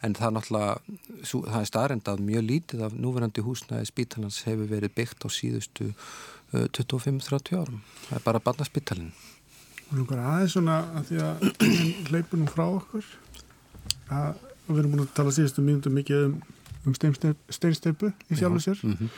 en 0.09 0.17
það 0.19 0.31
er 0.31 0.37
náttúrulega 0.39 1.45
það 1.51 1.61
er 1.61 1.71
starrendað 1.73 2.25
mjög 2.31 2.49
lítið 2.49 2.87
af 2.89 2.97
núverandi 2.97 3.45
húsnaði 3.45 3.91
spítalans 3.93 4.41
hefur 4.49 4.73
verið 4.73 4.97
byggt 4.97 5.27
á 5.27 5.29
síðustu 5.29 5.93
uh, 5.93 6.65
25-30 6.73 7.61
árum 7.61 7.85
það 8.09 8.19
er 8.19 8.27
bara 8.31 8.45
barnaspítalinn 8.49 9.13
og 9.91 9.99
einhver 10.01 10.23
aðeins 10.25 10.55
svona 10.57 10.79
að 10.97 11.11
því 11.11 11.21
að 11.27 11.45
hleypunum 12.09 12.49
frá 12.51 12.65
okkur 12.67 13.05
að 14.11 14.35
við 14.67 14.79
erum 14.79 14.95
búin 14.95 15.05
að 15.05 15.15
tala 15.15 15.35
síðustu 15.37 15.65
mínútu 15.65 15.93
mikið 15.93 16.27
um, 16.29 16.35
um 16.89 16.95
steinsteipu 16.97 18.13
í 18.31 18.39
sjálfu 18.39 18.61
sér 18.61 18.81
mm 18.83 18.97
-hmm. 18.99 19.09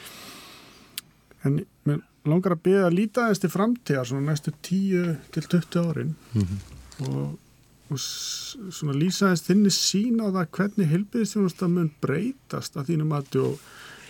en 1.44 1.64
mér 1.84 2.02
langar 2.26 2.52
að 2.56 2.62
byrja 2.62 2.86
að 2.86 2.96
líta 2.98 3.24
aðeins 3.24 3.38
til 3.38 3.50
framtíðar 3.50 4.06
svona 4.06 4.30
næstu 4.30 4.52
10 4.62 5.16
til 5.32 5.42
20 5.42 5.88
árin 5.90 6.14
mm 6.34 6.42
-hmm. 6.42 7.08
og 7.08 7.38
og 7.86 8.00
svona 8.00 8.96
lýsaðist 8.98 9.46
þinni 9.46 9.70
sín 9.70 10.18
á 10.18 10.26
það 10.34 10.48
hvernig 10.58 10.88
heilbyrðistjónusta 10.90 11.68
mun 11.70 11.92
breytast 12.02 12.76
að 12.76 12.90
þínum 12.90 13.12
og 13.14 13.60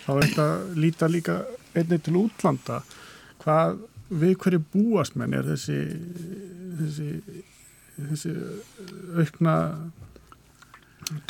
þá 0.05 0.11
er 0.15 0.23
þetta 0.23 0.47
líta 0.81 1.09
líka 1.11 1.35
einnig 1.75 2.01
til 2.03 2.15
útlanda 2.17 2.81
hvað 3.43 3.77
við 4.09 4.33
hverju 4.41 4.63
búast 4.73 5.17
menn 5.19 5.35
er 5.37 5.45
þessi 5.45 5.77
þessi, 6.79 7.09
þessi 7.99 8.33
aukna 9.19 9.55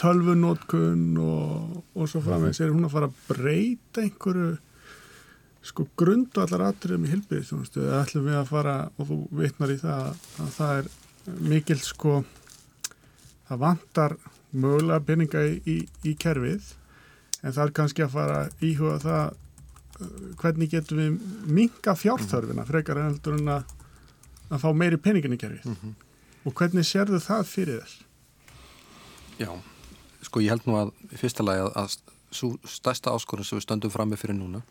tölvunótkun 0.01 1.17
og, 1.21 1.83
og 1.93 2.09
svo 2.09 2.21
framvegs 2.25 2.61
er 2.61 2.71
hún 2.73 2.87
að 2.87 2.95
fara 2.95 3.09
að 3.11 3.19
breyta 3.27 4.01
einhverju 4.01 4.55
sko 5.67 5.87
grundu 5.99 6.41
allar 6.41 6.69
atriðum 6.69 7.05
í 7.05 7.11
heilbyrðistjónustu 7.11 7.83
eða 7.83 8.01
ætlum 8.05 8.27
við 8.29 8.39
að 8.39 8.49
fara 8.51 8.75
og 8.95 9.09
þú 9.09 9.17
vitnar 9.41 9.73
í 9.73 9.77
það 9.81 10.07
að 10.07 10.51
það 10.55 10.79
er 10.79 10.89
mikil 11.51 11.79
sko 11.83 12.13
það 13.47 13.61
vantar 13.63 14.15
mögulega 14.55 15.03
peninga 15.07 15.43
í, 15.43 15.57
í, 15.67 15.77
í 16.07 16.15
kerfið 16.19 16.71
en 17.43 17.53
það 17.53 17.63
er 17.65 17.75
kannski 17.81 18.05
að 18.05 18.15
fara 18.15 18.39
íhuga 18.63 18.97
það 19.03 19.23
uh, 19.27 20.17
hvernig 20.41 20.73
getum 20.73 21.03
við 21.03 21.21
minga 21.59 21.95
fjárþörfina 21.99 22.63
mhm. 22.63 22.71
frekar 22.71 23.03
heldur 23.03 23.37
en 23.37 23.55
að, 23.59 23.77
að 24.49 24.63
fá 24.63 24.69
meiri 24.73 25.01
peningin 25.01 25.35
í 25.35 25.41
kerfið 25.41 25.69
mm 25.69 25.79
-hmm. 25.81 25.95
og 26.45 26.57
hvernig 26.61 26.87
sérðu 26.87 27.21
það 27.23 27.49
fyrir 27.51 27.81
þess? 27.83 28.06
Já, 29.37 29.51
sko 30.25 30.41
ég 30.41 30.53
held 30.53 30.65
nú 30.67 30.77
að 30.79 30.93
fyrsta 31.19 31.45
lagi 31.45 31.65
að, 31.65 31.71
að 31.77 32.15
svo 32.37 32.53
stærsta 32.67 33.13
áskorun 33.13 33.47
sem 33.47 33.59
við 33.59 33.67
stöndum 33.67 33.93
fram 33.93 34.09
með 34.11 34.23
fyrir 34.23 34.37
núna 34.37 34.63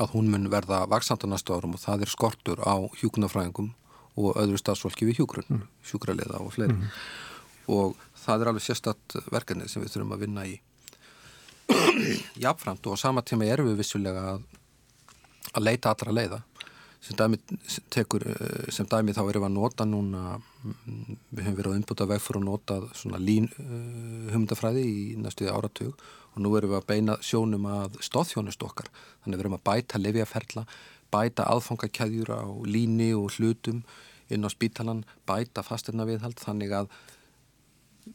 að 0.00 0.14
hún 0.14 0.30
mun 0.32 0.48
verða 0.52 0.84
vaksand 0.88 1.24
á 1.24 1.30
næstu 1.30 1.54
árum 1.54 1.76
og 1.76 1.82
það 1.82 2.04
er 2.04 2.12
skortur 2.12 2.62
á 2.64 2.76
hjúkunafræðingum 3.00 3.72
og 4.20 4.38
öðru 4.40 4.58
stafsfólki 4.60 5.06
við 5.08 5.20
hjúgrunn, 5.20 5.48
mm. 5.48 5.66
sjúkraliða 5.86 6.40
og 6.42 6.52
fleiri. 6.54 6.76
Mm. 6.76 6.88
Og 7.70 7.98
það 8.24 8.42
er 8.42 8.50
alveg 8.50 8.64
sérstatt 8.64 9.16
verkefni 9.30 9.68
sem 9.70 9.82
við 9.82 9.94
þurfum 9.94 10.14
að 10.16 10.24
vinna 10.24 10.46
í 10.48 10.56
jafnframt 12.44 12.86
og 12.88 12.98
á 12.98 13.02
sama 13.02 13.22
tíma 13.22 13.46
erum 13.46 13.70
við 13.70 13.82
vissulega 13.84 14.24
að, 14.34 14.46
að 15.54 15.66
leita 15.68 15.92
allra 15.92 16.16
leiða. 16.16 16.40
Sem 17.00 17.16
dæmi, 17.16 17.38
tekur, 17.88 18.26
eh, 18.28 18.70
sem 18.72 18.86
dæmi 18.86 19.14
þá 19.16 19.22
erum 19.24 19.42
við 19.42 19.48
að 19.48 19.54
nota 19.54 19.84
núna, 19.88 20.40
mm, 20.64 21.16
við 21.32 21.44
hefum 21.46 21.56
verið 21.56 21.70
að 21.72 21.78
umbúta 21.80 22.06
veg 22.10 22.20
fyrir 22.20 22.40
að 22.40 22.44
nota 22.44 22.76
svona 22.92 23.20
lín 23.20 23.46
uh, 23.56 24.32
humdafræði 24.34 24.82
í 24.84 25.16
næstuði 25.16 25.48
áratug 25.48 25.94
og 26.34 26.42
nú 26.44 26.52
erum 26.58 26.74
við 26.74 26.80
að 26.80 26.88
beina 26.92 27.16
sjónum 27.24 27.64
að 27.64 27.96
stóðþjónust 28.04 28.62
okkar. 28.62 28.90
Þannig 29.24 29.38
við 29.38 29.44
erum 29.46 29.56
að 29.56 29.64
bæta 29.70 29.98
lifjaferla, 29.98 30.66
bæta 31.10 31.48
aðfangakæðjur 31.48 32.34
á 32.36 32.44
líni 32.68 33.14
og 33.16 33.32
hlutum 33.38 33.80
inn 34.28 34.44
á 34.44 34.50
spítalan, 34.52 35.04
bæta 35.26 35.64
fastirna 35.64 36.04
viðhald 36.04 36.36
þannig 36.38 36.76
að 36.82 36.92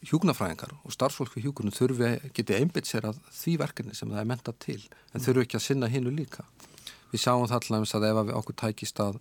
hjúknafræðingar 0.06 0.76
og 0.84 0.94
starfsfólk 0.94 1.34
við 1.36 1.48
hjúkunum 1.48 1.74
þurfi 1.74 2.14
getið 2.36 2.60
einbitt 2.60 2.88
sér 2.88 3.10
að 3.10 3.20
því 3.34 3.58
verkefni 3.62 3.98
sem 3.98 4.10
það 4.12 4.22
er 4.22 4.30
mentað 4.30 4.58
til 4.62 4.80
en 5.12 5.22
þurfu 5.24 5.44
ekki 5.44 5.58
að 5.58 5.66
sinna 5.66 5.90
hinnu 5.90 6.14
líka. 6.14 6.46
Við 7.12 7.22
sjáum 7.22 7.46
það 7.46 7.60
alltaf 7.60 7.94
að 7.98 8.08
ef 8.08 8.18
við 8.22 8.34
okkur 8.40 8.58
tækist 8.62 9.02
að 9.04 9.20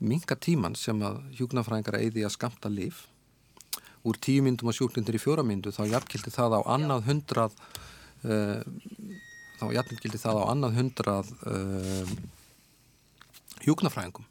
minga 0.00 0.36
tíman 0.36 0.76
sem 0.78 1.00
að 1.04 1.20
hjúknafræðingar 1.38 2.00
eði 2.00 2.24
að 2.24 2.36
skamta 2.36 2.72
líf 2.72 3.04
úr 4.08 4.16
tíu 4.16 4.40
myndum 4.44 4.72
á 4.72 4.76
sjúklindir 4.76 5.18
í 5.18 5.20
fjóra 5.20 5.44
myndu 5.44 5.72
þá 5.76 5.82
jafnkildi 5.90 6.32
það 6.32 6.56
á 6.56 6.60
annað 6.72 7.06
hundrað 7.10 7.56
uh, 8.24 8.62
þá 9.60 9.64
jafnkildi 9.76 10.20
það 10.22 10.40
á 10.40 10.44
annað 10.54 10.78
hundrað 10.78 11.32
uh, 11.44 12.14
hjúknafræðingum 13.66 14.24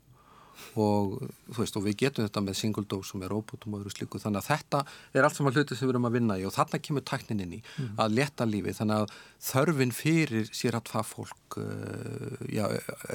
og, 0.84 1.16
veist, 1.58 1.76
og 1.78 1.86
við 1.86 1.98
getum 2.04 2.26
þetta 2.26 2.44
með 2.46 2.58
single 2.60 2.86
dose 2.90 3.16
og 3.16 3.22
með 3.22 3.32
robotum 3.34 3.76
og 3.76 3.84
öðru 3.84 3.94
slíku 3.94 4.22
þannig 4.22 4.42
að 4.42 4.50
þetta 4.50 4.82
er 5.14 5.28
allt 5.28 5.38
saman 5.38 5.56
hluti 5.56 5.78
sem 5.78 5.88
við 5.88 5.94
erum 5.94 6.08
að 6.10 6.16
vinna 6.18 6.38
í 6.40 6.46
og 6.48 6.56
þarna 6.56 6.80
kemur 6.86 7.06
tæknin 7.10 7.44
inn 7.46 7.58
í 7.58 7.60
mm. 7.62 7.92
að 8.04 8.16
leta 8.20 8.48
lífi 8.50 8.76
þannig 8.80 9.04
að 9.04 9.14
þörfin 9.50 9.94
fyrir 9.96 10.50
sér 10.62 10.80
að 10.80 10.90
hvað 10.92 11.12
fólk 11.12 11.60
uh, 11.62 12.42
já, 12.50 12.66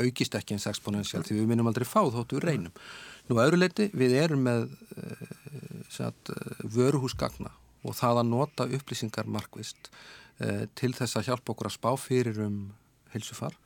aukist 0.03 0.39
ekki 0.39 0.57
eins 0.57 0.69
exponential 0.71 1.25
því 1.25 1.41
við 1.41 1.51
minnum 1.51 1.71
aldrei 1.71 1.87
fá 1.89 2.01
þóttu 2.03 2.39
við 2.39 2.49
reynum. 2.49 2.79
Nú 3.31 3.41
öðru 3.41 3.61
leiti 3.61 3.89
við 3.97 4.17
erum 4.21 4.45
með 4.45 4.69
uh, 4.99 5.27
sagt, 5.93 6.33
vöruhúsgagna 6.77 7.53
og 7.85 7.97
það 7.97 8.23
að 8.23 8.31
nota 8.31 8.69
upplýsingar 8.79 9.29
markvist 9.29 9.91
uh, 9.91 10.65
til 10.77 10.95
þess 10.97 11.21
að 11.21 11.31
hjálpa 11.31 11.55
okkur 11.55 11.71
að 11.71 11.77
spá 11.79 11.91
fyrir 12.01 12.41
um 12.47 12.59
heilsufar 13.15 13.57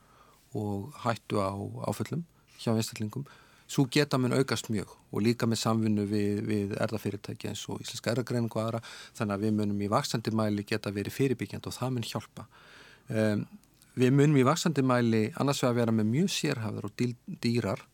og 0.57 0.93
hættu 1.03 1.41
á 1.41 1.53
áföllum 1.89 2.23
hjá 2.59 2.73
einstaklingum 2.73 3.25
svo 3.69 3.85
geta 3.91 4.17
mun 4.17 4.33
aukast 4.33 4.69
mjög 4.73 4.91
og 5.11 5.23
líka 5.25 5.47
með 5.49 5.61
samvinnu 5.63 6.05
við, 6.09 6.41
við 6.47 6.75
erðafyrirtæki 6.81 7.51
eins 7.51 7.63
og 7.69 7.83
Íslenska 7.83 8.13
erðagreiningu 8.13 8.57
og 8.57 8.63
aðra. 8.63 8.81
Þannig 9.17 9.35
að 9.35 9.45
við 9.45 9.55
munum 9.59 9.83
í 9.85 9.89
vaksandi 9.91 10.33
mæli 10.35 10.65
geta 10.69 10.93
verið 10.93 11.17
fyrirbyggjand 11.17 11.69
og 11.69 11.75
það 11.75 11.93
mun 11.95 12.07
hjálpa. 12.09 12.47
Um, 13.09 13.45
við 13.99 14.15
munum 14.17 14.39
í 14.41 14.47
vaksandi 14.47 14.85
mæli 14.85 15.23
annars 15.41 15.61
vegar 15.63 15.77
vera 15.81 15.95
með 15.99 16.11
mjög 16.15 16.33
sérhafðar 16.37 16.89
og 16.89 17.05
dýrar 17.45 17.85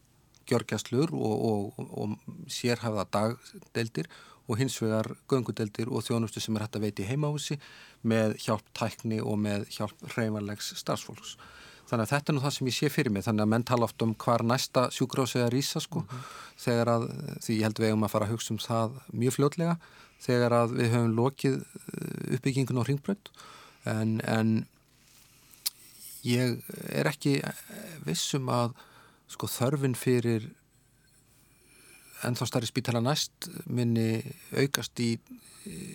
gjörgjastlur 0.46 1.12
og, 1.16 1.36
og, 1.50 1.84
og 1.98 2.50
sérhafða 2.52 3.08
dagdeldir 3.12 4.10
og 4.46 4.60
hins 4.60 4.78
vegar 4.82 5.10
göngudeldir 5.30 5.90
og 5.90 6.06
þjónustu 6.06 6.44
sem 6.44 6.56
er 6.56 6.66
hægt 6.66 6.78
að 6.78 6.86
veiti 6.86 7.08
heimahúsi 7.08 7.58
með 8.06 8.38
hjálp 8.46 8.68
tækni 8.78 9.20
og 9.24 9.40
með 9.42 9.66
hjálp 9.74 10.06
reymanlegs 10.16 10.76
starfsfólks 10.80 11.36
þannig 11.90 12.06
að 12.06 12.12
þetta 12.14 12.32
er 12.32 12.36
nú 12.36 12.44
það 12.44 12.56
sem 12.56 12.70
ég 12.70 12.78
sé 12.78 12.90
fyrir 12.90 13.14
mig 13.14 13.26
þannig 13.26 13.46
að 13.46 13.52
menn 13.54 13.68
tala 13.68 13.88
oft 13.88 14.06
um 14.06 14.14
hvar 14.24 14.44
næsta 14.44 14.88
sjúgrósi 14.96 15.42
er 15.44 15.54
ísa 15.54 15.80
sko 15.84 16.02
mm 16.02 16.08
-hmm. 16.08 16.24
þegar 16.66 16.88
að 16.96 17.04
því 17.44 17.58
ég 17.58 17.64
held 17.64 17.80
við 17.80 17.94
um 17.94 18.04
að 18.04 18.14
fara 18.14 18.26
að 18.26 18.32
hugsa 18.32 18.54
um 18.54 18.60
það 18.60 19.00
mjög 19.14 19.34
fljótlega 19.38 19.78
þegar 20.26 20.52
að 20.54 20.76
við 20.80 20.92
höfum 20.94 21.16
lokið 21.16 21.56
uh, 21.56 22.36
uppbyggingun 22.36 22.78
og 22.82 22.88
ringbrönd 22.88 23.30
en, 23.86 24.22
en 24.26 24.66
ég 26.24 26.62
er 26.90 27.06
ekki 27.06 27.42
vissum 28.06 28.50
að 28.50 28.74
sko 29.28 29.48
þörfin 29.48 29.96
fyrir 29.96 30.50
ennþá 32.30 32.48
starri 32.50 32.70
spítala 32.70 33.02
næst 33.04 33.50
minni 33.66 34.22
aukast 34.58 35.00
í 35.04 35.16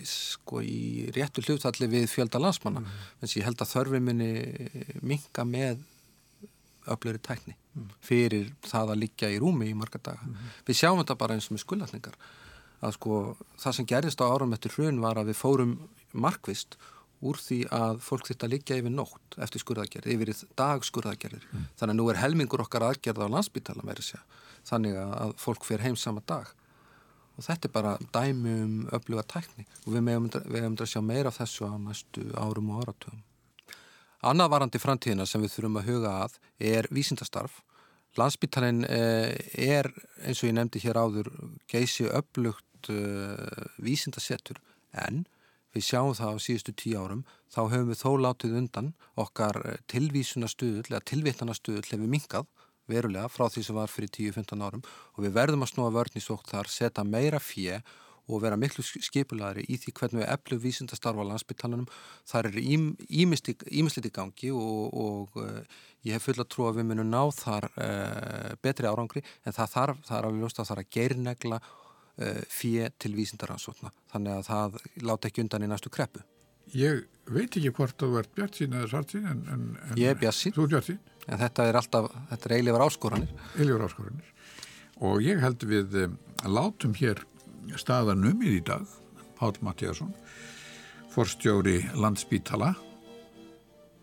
sko 0.07 0.61
í 0.65 1.07
réttu 1.15 1.43
hlutfalli 1.45 1.87
við 1.91 2.09
fjölda 2.11 2.41
landsmanna 2.41 2.81
mm. 2.83 2.99
en 3.21 3.31
ég 3.31 3.47
held 3.47 3.63
að 3.63 3.71
þörfi 3.71 4.01
minni 4.03 4.31
minga 4.99 5.45
með 5.47 5.83
öflöri 6.91 7.21
tækni 7.23 7.55
mm. 7.55 7.89
fyrir 8.03 8.51
það 8.65 8.93
að 8.93 9.01
liggja 9.05 9.31
í 9.31 9.39
rúmi 9.41 9.69
í 9.69 9.77
marga 9.77 10.01
daga. 10.01 10.25
Mm. 10.27 10.53
Við 10.67 10.79
sjáum 10.81 11.01
þetta 11.01 11.17
bara 11.21 11.37
eins 11.37 11.49
og 11.49 11.55
með 11.55 11.65
skullatningar 11.65 12.17
að 12.81 12.95
sko 12.97 13.19
það 13.61 13.77
sem 13.77 13.89
gerist 13.91 14.23
á 14.23 14.25
árum 14.25 14.55
eftir 14.57 14.75
hrun 14.75 15.03
var 15.03 15.21
að 15.21 15.31
við 15.31 15.39
fórum 15.39 15.75
markvist 16.11 16.79
úr 17.21 17.37
því 17.37 17.59
að 17.77 17.99
fólk 18.01 18.31
þitt 18.31 18.43
að 18.47 18.53
liggja 18.55 18.79
yfir 18.81 18.93
nótt 18.95 19.35
eftir 19.45 19.61
skurðagerð, 19.61 20.09
yfir 20.09 20.31
dag 20.57 20.85
skurðagerðir. 20.85 21.43
Mm. 21.51 21.67
Þannig 21.77 21.93
að 21.93 21.99
nú 21.99 22.07
er 22.09 22.21
helmingur 22.23 22.63
okkar 22.65 22.87
aðgerða 22.87 23.29
á 23.29 23.33
landsbytala 23.37 23.85
með 23.85 24.01
þess 24.01 24.17
að 24.17 24.39
þannig 24.67 24.97
að 25.01 25.35
fólk 25.41 25.65
fer 25.67 25.83
heim 25.85 25.97
sama 25.99 26.23
dag 26.27 26.51
og 27.37 27.45
þetta 27.45 27.67
er 27.67 27.73
bara 27.73 27.97
dæmi 28.13 28.53
um 28.61 28.77
öfluga 28.93 29.23
tækni 29.25 29.65
og 29.85 29.95
við 29.95 30.09
hefum 30.11 30.77
að 30.77 30.89
sjá 30.91 31.01
meira 31.01 31.31
af 31.31 31.39
þessu 31.39 31.67
á 31.67 31.73
næstu 31.79 32.25
árum 32.37 32.71
og 32.73 32.83
áratugum. 32.83 33.21
Annað 34.21 34.51
varandi 34.53 34.81
framtíðina 34.81 35.25
sem 35.25 35.41
við 35.41 35.55
þurfum 35.55 35.79
að 35.81 35.87
huga 35.89 36.11
að 36.27 36.35
er 36.61 36.87
vísindastarf. 36.93 37.61
Landsbyttalinn 38.19 38.83
eh, 38.85 39.33
er, 39.57 39.89
eins 40.21 40.43
og 40.43 40.51
ég 40.51 40.57
nefndi 40.57 40.81
hér 40.83 40.99
áður, 40.99 41.31
geysi 41.71 42.05
öflugt 42.11 42.91
uh, 42.91 43.69
vísindasettur 43.79 44.59
en 44.91 45.23
við 45.71 45.85
sjáum 45.87 46.11
það 46.17 46.35
á 46.35 46.43
síðustu 46.43 46.73
tíu 46.75 46.99
árum, 46.99 47.21
þá 47.47 47.61
höfum 47.71 47.91
við 47.93 48.01
þó 48.01 48.09
látið 48.19 48.57
undan 48.59 48.89
okkar 49.15 49.61
tilvísunastuðul 49.91 50.83
eða 50.89 51.05
tilvittanastuðul 51.07 51.85
hefur 51.87 52.11
minkað 52.11 52.49
verulega 52.91 53.31
frá 53.31 53.47
því 53.49 53.65
sem 53.67 53.77
var 53.77 53.91
fyrir 53.91 54.11
10-15 54.11 54.67
árum 54.67 54.85
og 54.85 55.25
við 55.25 55.35
verðum 55.39 55.65
að 55.65 55.73
snúa 55.73 55.91
vörn 55.95 56.19
í 56.19 56.23
sókt 56.23 56.51
þar, 56.51 56.69
setja 56.71 57.07
meira 57.07 57.39
fjö 57.41 57.79
og 58.29 58.41
vera 58.43 58.57
miklu 58.59 58.83
skipulagri 58.85 59.65
í 59.69 59.77
því 59.81 59.93
hvernig 59.97 60.21
við 60.21 60.31
eflum 60.33 60.61
vísindastarfa 60.63 61.25
á 61.25 61.29
landsbyttalunum. 61.31 61.87
Það 62.29 62.49
er 62.49 62.59
ímislegt 62.61 64.07
í 64.07 64.13
gangi 64.13 64.51
og, 64.55 64.97
og 65.03 65.39
uh, 65.41 65.61
ég 66.07 66.17
hef 66.17 66.27
full 66.29 66.39
að 66.39 66.49
trú 66.53 66.67
að 66.69 66.81
við 66.81 66.89
munum 66.91 67.11
ná 67.11 67.21
þar 67.35 67.69
uh, 67.71 68.51
betri 68.63 68.89
árangri 68.89 69.23
en 69.43 69.55
það, 69.55 69.71
þarf, 69.75 70.03
það 70.07 70.17
er 70.17 70.29
alveg 70.29 70.45
ljóst 70.45 70.61
að 70.61 70.69
það 70.69 70.75
er 70.77 70.83
að 70.83 70.91
geirnegla 70.97 71.61
uh, 71.61 72.43
fjö 72.51 72.91
til 73.01 73.15
vísindaransókna 73.17 73.93
þannig 74.13 74.37
að 74.37 74.51
það 74.51 74.81
láta 75.09 75.31
ekki 75.31 75.45
undan 75.45 75.67
í 75.67 75.71
næstu 75.71 75.93
kreppu. 75.93 76.23
Ég 76.77 77.07
veit 77.27 77.49
ekki 77.49 77.73
hvort 77.75 77.97
þú 77.99 78.13
ert 78.21 78.35
bjart 78.37 78.61
sín 78.61 78.77
eða 78.77 78.91
svart 78.93 79.15
sín 79.15 79.25
en, 79.27 79.41
en, 79.51 79.71
en 79.89 79.97
ég 79.99 80.13
er 80.13 80.21
bjart 80.21 80.37
sín. 80.37 80.55
Þú 80.55 80.69
er 80.69 80.75
bjart 80.77 80.91
sín 80.93 81.01
en 81.27 81.41
þetta 81.41 81.67
er 81.69 81.79
alltaf, 81.79 82.11
þetta 82.31 82.49
er 82.49 82.55
eilífar 82.57 82.85
áskoranir. 82.87 83.33
Eilífar 83.57 83.85
áskoranir. 83.87 84.31
Og 85.01 85.21
ég 85.25 85.41
held 85.41 85.65
við 85.65 85.97
um, 86.05 86.17
látum 86.45 86.95
hér 86.97 87.23
staðanum 87.79 88.41
í 88.45 88.59
dag 88.65 88.85
Pál 89.37 89.53
Mattíasson 89.65 90.13
forstjóri 91.11 91.81
landsbítala 91.99 92.73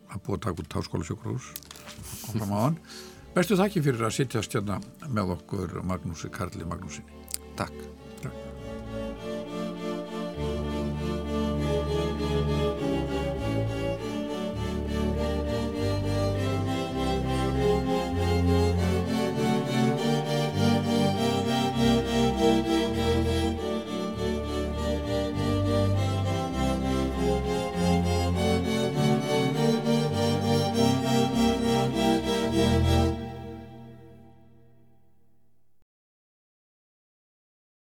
að 0.09 0.25
búa 0.25 0.41
takk 0.41 0.63
út 0.63 0.71
táskólasjókrús 0.73 1.53
og 2.29 2.35
fram 2.35 2.53
á 2.53 2.59
hann. 2.69 2.81
Bestu 3.37 3.59
þakki 3.61 3.85
fyrir 3.85 4.09
að 4.09 4.17
sittja 4.17 4.43
stjárna 4.45 4.81
með 5.07 5.37
okkur 5.39 5.79
Magnúsi 5.87 6.33
Karli 6.33 6.67
Magnúsinni 6.69 7.25
Takk 7.59 7.98